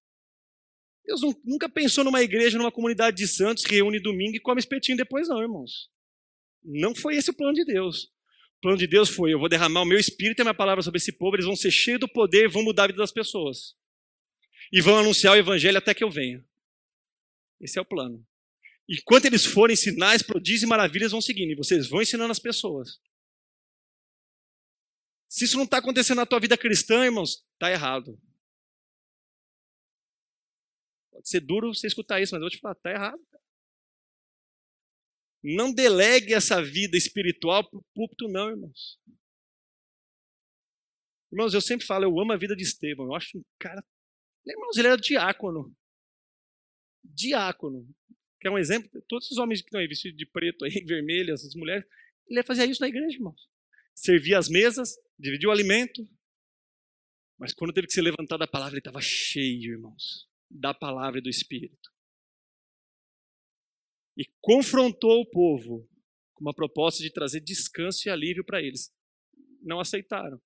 Deus 1.05 1.22
nunca 1.43 1.70
pensou 1.70 2.03
numa 2.03 2.22
igreja, 2.22 2.57
numa 2.57 2.72
comunidade 2.72 3.18
de 3.18 3.28
santos 3.28 3.64
que 3.64 3.76
reúne 3.76 3.99
domingo 3.99 4.36
e 4.36 4.39
come 4.39 4.60
espetinho 4.60 4.97
depois, 4.97 5.30
não, 5.30 5.41
irmãos. 5.41 5.89
Não 6.64 6.93
foi 6.93 7.16
esse 7.16 7.32
o 7.32 7.34
plano 7.34 7.53
de 7.53 7.64
Deus. 7.64 8.12
O 8.60 8.62
plano 8.62 8.78
de 8.78 8.88
Deus 8.88 9.10
foi: 9.10 9.34
eu 9.34 9.39
vou 9.39 9.47
derramar 9.47 9.82
o 9.82 9.86
meu 9.86 9.97
espírito 9.97 10.39
e 10.39 10.41
a 10.41 10.45
minha 10.45 10.53
palavra 10.53 10.84
sobre 10.84 10.97
esse 10.97 11.14
povo, 11.14 11.38
eles 11.38 11.45
vão 11.45 11.55
ser 11.55 11.72
cheios 11.72 11.99
do 11.99 12.10
poder 12.10 12.49
vão 12.49 12.62
mudar 12.62 12.84
a 12.84 12.88
vida 12.88 12.99
das 12.99 13.12
pessoas. 13.12 13.74
E 14.72 14.82
vão 14.82 14.97
anunciar 14.97 15.34
o 15.34 15.38
evangelho 15.38 15.78
até 15.78 15.93
que 15.93 16.03
eu 16.03 16.12
venha. 16.12 16.45
Esse 17.60 17.80
é 17.80 17.82
o 17.82 17.86
plano. 17.86 18.26
Enquanto 18.88 19.26
eles 19.26 19.45
forem, 19.45 19.76
sinais, 19.76 20.22
prodígios 20.22 20.64
e 20.64 20.66
maravilhas 20.66 21.12
vão 21.12 21.22
seguindo. 21.22 21.51
E 21.51 21.55
vocês 21.55 21.88
vão 21.88 22.01
ensinando 22.01 22.32
as 22.32 22.39
pessoas. 22.39 22.99
Se 25.30 25.45
isso 25.45 25.55
não 25.57 25.64
está 25.64 25.78
acontecendo 25.78 26.18
na 26.18 26.26
tua 26.26 26.39
vida 26.39 26.57
cristã, 26.57 27.05
irmãos, 27.05 27.45
está 27.53 27.72
errado. 27.72 28.20
Pode 31.12 31.30
ser 31.30 31.39
duro 31.39 31.74
você 31.74 31.88
escutar 31.88 32.20
isso, 32.20 32.34
mas 32.34 32.41
eu 32.41 32.45
vou 32.45 32.49
te 32.49 32.60
falar, 32.60 32.74
está 32.74 32.91
errado. 32.91 33.28
Não 35.44 35.74
delegue 35.74 36.34
essa 36.34 36.62
vida 36.64 36.98
espiritual 36.98 37.68
para 37.70 37.80
o 37.80 37.86
púlpito, 37.94 38.28
não, 38.28 38.50
irmãos. 38.50 39.00
Irmãos, 41.32 41.54
eu 41.54 41.62
sempre 41.62 41.86
falo, 41.86 42.06
eu 42.06 42.20
amo 42.20 42.34
a 42.34 42.38
vida 42.38 42.56
de 42.56 42.64
Estevão. 42.64 43.06
Eu 43.06 43.16
acho 43.16 43.38
um 43.38 43.44
cara. 43.60 43.84
Irmãos, 44.46 44.78
ele 44.78 44.88
era 44.88 44.98
diácono 44.98 45.74
diácono. 47.04 47.88
Que 48.40 48.48
é 48.48 48.52
um 48.52 48.58
exemplo, 48.58 48.90
todos 49.08 49.26
esses 49.26 49.38
homens 49.38 49.62
que 49.62 49.68
estão 49.68 49.82
aí 49.82 49.88
vestidos 49.88 50.18
de 50.18 50.26
preto, 50.26 50.64
aí, 50.64 50.72
vermelho, 50.86 51.34
essas 51.34 51.54
mulheres, 51.56 51.86
ele 52.28 52.40
ia 52.40 52.44
fazer 52.44 52.66
isso 52.66 52.82
na 52.82 52.88
igreja, 52.88 53.16
irmãos. 53.16 53.50
Servia 53.94 54.38
as 54.38 54.48
mesas, 54.48 54.96
dividia 55.18 55.50
o 55.50 55.52
alimento. 55.52 56.08
Mas 57.38 57.54
quando 57.54 57.74
teve 57.74 57.88
que 57.88 57.94
ser 57.94 58.02
levantado 58.02 58.42
a 58.42 58.48
palavra, 58.48 58.74
ele 58.74 58.80
estava 58.80 59.02
cheio, 59.02 59.74
irmãos, 59.74 60.28
da 60.50 60.74
palavra 60.74 61.20
e 61.20 61.22
do 61.22 61.30
Espírito. 61.30 61.90
E 64.20 64.26
confrontou 64.41 65.22
o 65.22 65.26
povo 65.26 65.89
com 66.34 66.41
uma 66.41 66.53
proposta 66.53 67.01
de 67.01 67.09
trazer 67.09 67.39
descanso 67.39 68.05
e 68.05 68.11
alívio 68.11 68.43
para 68.43 68.61
eles. 68.61 68.93
Não 69.61 69.80
aceitaram. 69.80 70.41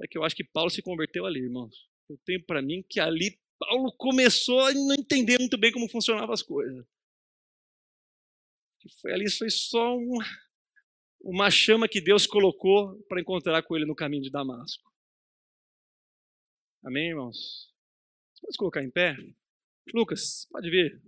É 0.00 0.06
que 0.06 0.16
eu 0.16 0.22
acho 0.22 0.36
que 0.36 0.44
Paulo 0.44 0.70
se 0.70 0.80
converteu 0.80 1.26
ali, 1.26 1.40
irmãos. 1.40 1.74
Eu 2.08 2.16
tenho 2.24 2.44
para 2.44 2.62
mim 2.62 2.84
que 2.88 3.00
ali 3.00 3.36
Paulo 3.58 3.92
começou 3.96 4.60
a 4.60 4.72
não 4.72 4.94
entender 4.94 5.36
muito 5.40 5.58
bem 5.58 5.72
como 5.72 5.88
funcionavam 5.88 6.32
as 6.32 6.42
coisas. 6.44 6.86
Foi 9.00 9.12
ali 9.12 9.28
foi 9.28 9.50
só 9.50 9.96
um, 9.96 10.18
uma 11.22 11.50
chama 11.50 11.88
que 11.88 12.00
Deus 12.00 12.24
colocou 12.24 12.96
para 13.08 13.20
encontrar 13.20 13.64
com 13.64 13.74
ele 13.74 13.84
no 13.84 13.96
caminho 13.96 14.22
de 14.22 14.30
Damasco. 14.30 14.84
Amém, 16.84 17.08
irmãos? 17.08 17.72
Pode 18.40 18.56
colocar 18.58 18.84
em 18.84 18.90
pé? 18.90 19.16
Lucas, 19.92 20.46
pode 20.52 20.70
vir. 20.70 21.02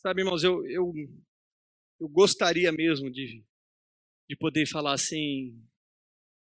Sabe, 0.00 0.22
irmãos, 0.22 0.44
eu, 0.44 0.64
eu, 0.68 0.94
eu 1.98 2.08
gostaria 2.08 2.70
mesmo 2.70 3.10
de, 3.10 3.44
de 4.30 4.36
poder 4.36 4.64
falar 4.64 4.92
assim: 4.92 5.60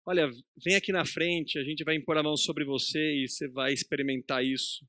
olha, 0.05 0.30
vem 0.62 0.76
aqui 0.76 0.92
na 0.92 1.07
frente, 1.07 1.59
a 1.59 1.64
gente 1.64 1.82
vai 1.82 1.94
impor 1.96 2.18
a 2.18 2.22
mão 2.22 2.36
sobre 2.36 2.62
você 2.62 3.22
e 3.22 3.26
você 3.26 3.49
vai 3.49 3.72
experimentar 3.72 4.44
isso. 4.44 4.86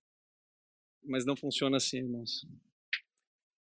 Mas 1.06 1.26
não 1.26 1.38
funciona 1.38 1.78
assim, 1.78 2.00
irmãos. 2.00 2.46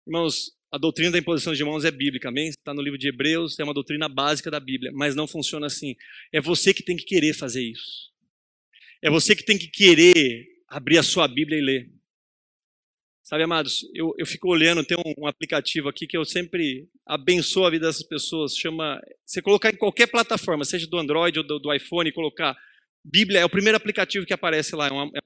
Irmãos, 0.05 0.51
a 0.69 0.77
doutrina 0.77 1.11
da 1.11 1.17
imposição 1.17 1.53
de 1.53 1.63
mãos 1.63 1.86
é 1.86 1.91
bíblica, 1.91 2.27
amém? 2.27 2.49
Está 2.49 2.73
no 2.73 2.81
livro 2.81 2.99
de 2.99 3.07
Hebreus, 3.07 3.57
é 3.57 3.63
uma 3.63 3.73
doutrina 3.73 4.09
básica 4.09 4.51
da 4.51 4.59
Bíblia, 4.59 4.91
mas 4.93 5.15
não 5.15 5.25
funciona 5.25 5.67
assim. 5.67 5.95
É 6.29 6.41
você 6.41 6.73
que 6.73 6.84
tem 6.84 6.97
que 6.97 7.05
querer 7.05 7.34
fazer 7.34 7.63
isso. 7.63 8.11
É 9.01 9.09
você 9.09 9.34
que 9.34 9.45
tem 9.45 9.57
que 9.57 9.69
querer 9.69 10.45
abrir 10.67 10.97
a 10.97 11.03
sua 11.03 11.25
Bíblia 11.25 11.57
e 11.57 11.61
ler. 11.61 12.03
Sabe, 13.24 13.43
amados, 13.43 13.89
eu, 13.95 14.13
eu 14.17 14.26
fico 14.26 14.49
olhando, 14.49 14.84
tem 14.84 14.97
um, 14.97 15.24
um, 15.24 15.28
aplicativo 15.28 15.88
aqui 15.88 16.05
que 16.05 16.17
eu 16.17 16.26
sempre 16.26 16.89
abençoo 17.05 17.65
a 17.65 17.69
vida 17.69 17.88
dessas 17.88 18.05
pessoas, 18.05 18.53
chama, 18.53 18.99
você 19.26 19.41
colocar 19.41 19.69
em 19.69 19.78
qualquer 19.78 20.07
plataforma, 20.07 20.65
seja 20.65 20.86
do 20.86 20.97
Android 20.97 21.39
ou 21.39 21.47
do, 21.47 21.57
do 21.57 21.74
iPhone, 21.74 22.11
colocar 22.11 22.53
Bíblia 23.03 23.41
é 23.41 23.45
o 23.45 23.49
primeiro 23.49 23.78
aplicativo 23.78 24.26
que 24.26 24.34
aparece 24.34 24.76
lá. 24.76 24.88
É 24.88 24.91
uma, 24.91 25.09
é 25.13 25.19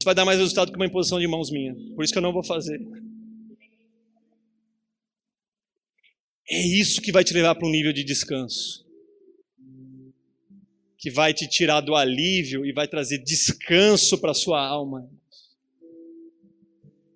Isso 0.00 0.04
vai 0.04 0.14
dar 0.14 0.24
mais 0.24 0.38
resultado 0.38 0.70
que 0.70 0.76
uma 0.78 0.86
imposição 0.86 1.18
de 1.18 1.26
mãos 1.26 1.50
minha. 1.50 1.74
Por 1.96 2.04
isso 2.04 2.12
que 2.12 2.18
eu 2.18 2.22
não 2.22 2.32
vou 2.32 2.44
fazer. 2.44 2.80
É 6.48 6.64
isso 6.64 7.02
que 7.02 7.10
vai 7.10 7.24
te 7.24 7.34
levar 7.34 7.56
para 7.56 7.66
um 7.66 7.70
nível 7.70 7.92
de 7.92 8.04
descanso. 8.04 8.86
Que 10.96 11.10
vai 11.10 11.34
te 11.34 11.48
tirar 11.48 11.80
do 11.80 11.96
alívio 11.96 12.64
e 12.64 12.72
vai 12.72 12.86
trazer 12.86 13.18
descanso 13.18 14.18
para 14.18 14.30
a 14.30 14.34
sua 14.34 14.64
alma. 14.64 15.10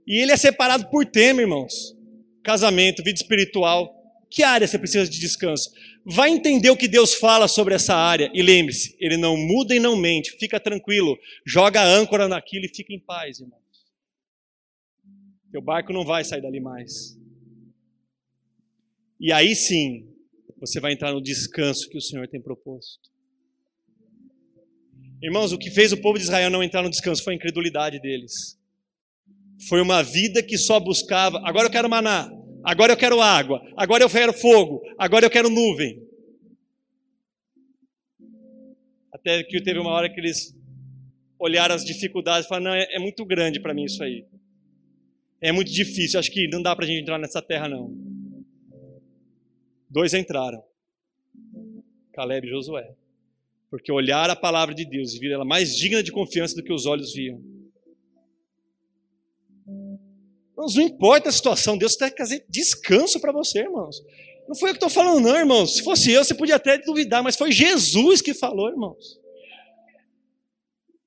E 0.05 0.21
ele 0.21 0.33
é 0.33 0.37
separado 0.37 0.91
por 0.91 1.07
tema, 1.07 1.41
irmãos. 1.41 1.97
Casamento, 2.43 3.05
vida 3.05 3.17
espiritual. 3.17 3.95
Que 4.29 4.43
área 4.43 4.67
você 4.67 4.77
precisa 4.77 5.09
de 5.09 5.21
descanso? 5.21 5.71
Vai 6.05 6.31
entender 6.31 6.71
o 6.71 6.77
que 6.77 6.89
Deus 6.89 7.15
fala 7.15 7.47
sobre 7.47 7.75
essa 7.75 7.95
área 7.95 8.31
e 8.35 8.43
lembre-se, 8.43 8.97
Ele 8.99 9.17
não 9.17 9.37
muda 9.37 9.75
e 9.75 9.81
não 9.81 9.97
mente. 9.97 10.33
Fica 10.33 10.59
tranquilo, 10.59 11.17
joga 11.47 11.81
a 11.81 11.87
âncora 11.87 12.27
naquilo 12.27 12.65
e 12.65 12.75
fica 12.75 12.93
em 12.93 12.99
paz, 12.99 13.41
irmãos. 13.41 13.63
Teu 15.53 15.63
barco 15.63 15.93
não 15.93 16.05
vai 16.05 16.25
sair 16.25 16.41
dali 16.41 16.61
mais. 16.61 17.17
E 19.21 19.31
aí 19.31 19.55
sim, 19.55 20.09
você 20.59 20.81
vai 20.81 20.93
entrar 20.93 21.13
no 21.13 21.23
descanso 21.23 21.89
que 21.89 21.99
o 21.99 22.01
Senhor 22.01 22.27
tem 22.27 22.41
proposto. 22.41 23.13
Irmãos, 25.23 25.53
o 25.53 25.59
que 25.59 25.71
fez 25.71 25.93
o 25.93 25.97
povo 25.97 26.19
de 26.19 26.25
Israel 26.25 26.51
não 26.51 26.65
entrar 26.65 26.83
no 26.83 26.91
descanso 26.91 27.23
foi 27.23 27.35
a 27.35 27.37
incredulidade 27.37 28.01
deles. 28.01 28.59
Foi 29.69 29.81
uma 29.81 30.03
vida 30.03 30.43
que 30.43 30.59
só 30.59 30.81
buscava, 30.81 31.41
agora 31.45 31.69
eu 31.69 31.71
quero 31.71 31.89
maná, 31.89 32.29
agora 32.65 32.93
eu 32.93 32.97
quero 32.97 33.21
água, 33.21 33.63
agora 33.77 34.03
eu 34.05 34.11
quero 34.11 34.33
fogo, 34.33 34.83
agora 34.99 35.27
eu 35.27 35.31
quero 35.31 35.51
nuvem. 35.51 36.03
Até 39.13 39.43
que 39.45 39.63
teve 39.63 39.79
uma 39.79 39.91
hora 39.91 40.09
que 40.09 40.19
eles 40.19 40.55
olharam 41.39 41.75
as 41.75 41.85
dificuldades 41.85 42.47
e 42.47 42.49
falaram: 42.49 42.71
não, 42.71 42.75
é, 42.75 42.87
é 42.95 42.99
muito 42.99 43.25
grande 43.25 43.61
para 43.61 43.75
mim 43.75 43.85
isso 43.85 44.03
aí. 44.03 44.25
É 45.41 45.51
muito 45.53 45.73
difícil, 45.73 46.19
acho 46.19 46.31
que 46.31 46.49
não 46.49 46.63
dá 46.63 46.75
para 46.75 46.85
a 46.85 46.89
gente 46.89 47.03
entrar 47.03 47.19
nessa 47.19 47.43
terra, 47.43 47.69
não. 47.69 47.93
Dois 49.91 50.15
entraram: 50.15 50.63
Caleb 52.13 52.47
e 52.47 52.51
Josué. 52.51 52.95
Porque 53.71 53.91
olharam 53.91 54.35
a 54.35 54.37
palavra 54.37 54.75
de 54.75 54.85
Deus 54.85 55.15
e 55.15 55.19
viram 55.19 55.37
ela 55.37 55.45
mais 55.45 55.77
digna 55.77 56.03
de 56.03 56.13
confiança 56.13 56.55
do 56.55 56.63
que 56.63 56.73
os 56.73 56.85
olhos 56.85 57.15
viam. 57.15 57.43
Irmãos, 60.53 60.75
não 60.75 60.83
importa 60.83 61.29
a 61.29 61.33
situação, 61.33 61.79
Deus 61.79 61.97
quer 61.97 62.11
trazer 62.11 62.45
descanso 62.49 63.21
para 63.21 63.33
você, 63.33 63.61
irmãos. 63.61 64.03
Não 64.47 64.55
foi 64.55 64.71
eu 64.71 64.75
que 64.75 64.85
estou 64.85 64.91
falando, 64.91 65.21
não, 65.21 65.37
irmãos. 65.37 65.77
Se 65.77 65.83
fosse 65.83 66.13
eu, 66.13 66.25
você 66.25 66.35
podia 66.35 66.57
até 66.57 66.79
duvidar, 66.79 67.23
mas 67.23 67.37
foi 67.37 67.51
Jesus 67.51 68.21
que 68.21 68.35
falou, 68.35 68.69
irmãos. 68.69 69.19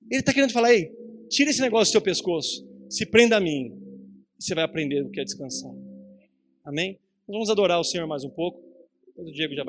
Ele 0.09 0.19
está 0.19 0.33
querendo 0.33 0.51
falar, 0.51 0.73
ei, 0.73 0.91
tira 1.29 1.49
esse 1.49 1.61
negócio 1.61 1.91
do 1.91 1.93
seu 1.93 2.01
pescoço, 2.01 2.67
se 2.89 3.05
prenda 3.05 3.37
a 3.37 3.39
mim, 3.39 3.71
e 4.39 4.43
você 4.43 4.53
vai 4.53 4.63
aprender 4.63 5.01
o 5.01 5.09
que 5.09 5.19
é 5.19 5.23
descansar. 5.23 5.71
Amém? 6.63 6.99
vamos 7.27 7.49
adorar 7.49 7.79
o 7.79 7.83
Senhor 7.83 8.07
mais 8.07 8.23
um 8.23 8.29
pouco. 8.29 8.63
O 9.15 9.31
Diego 9.31 9.55
já 9.55 9.63
vai. 9.63 9.63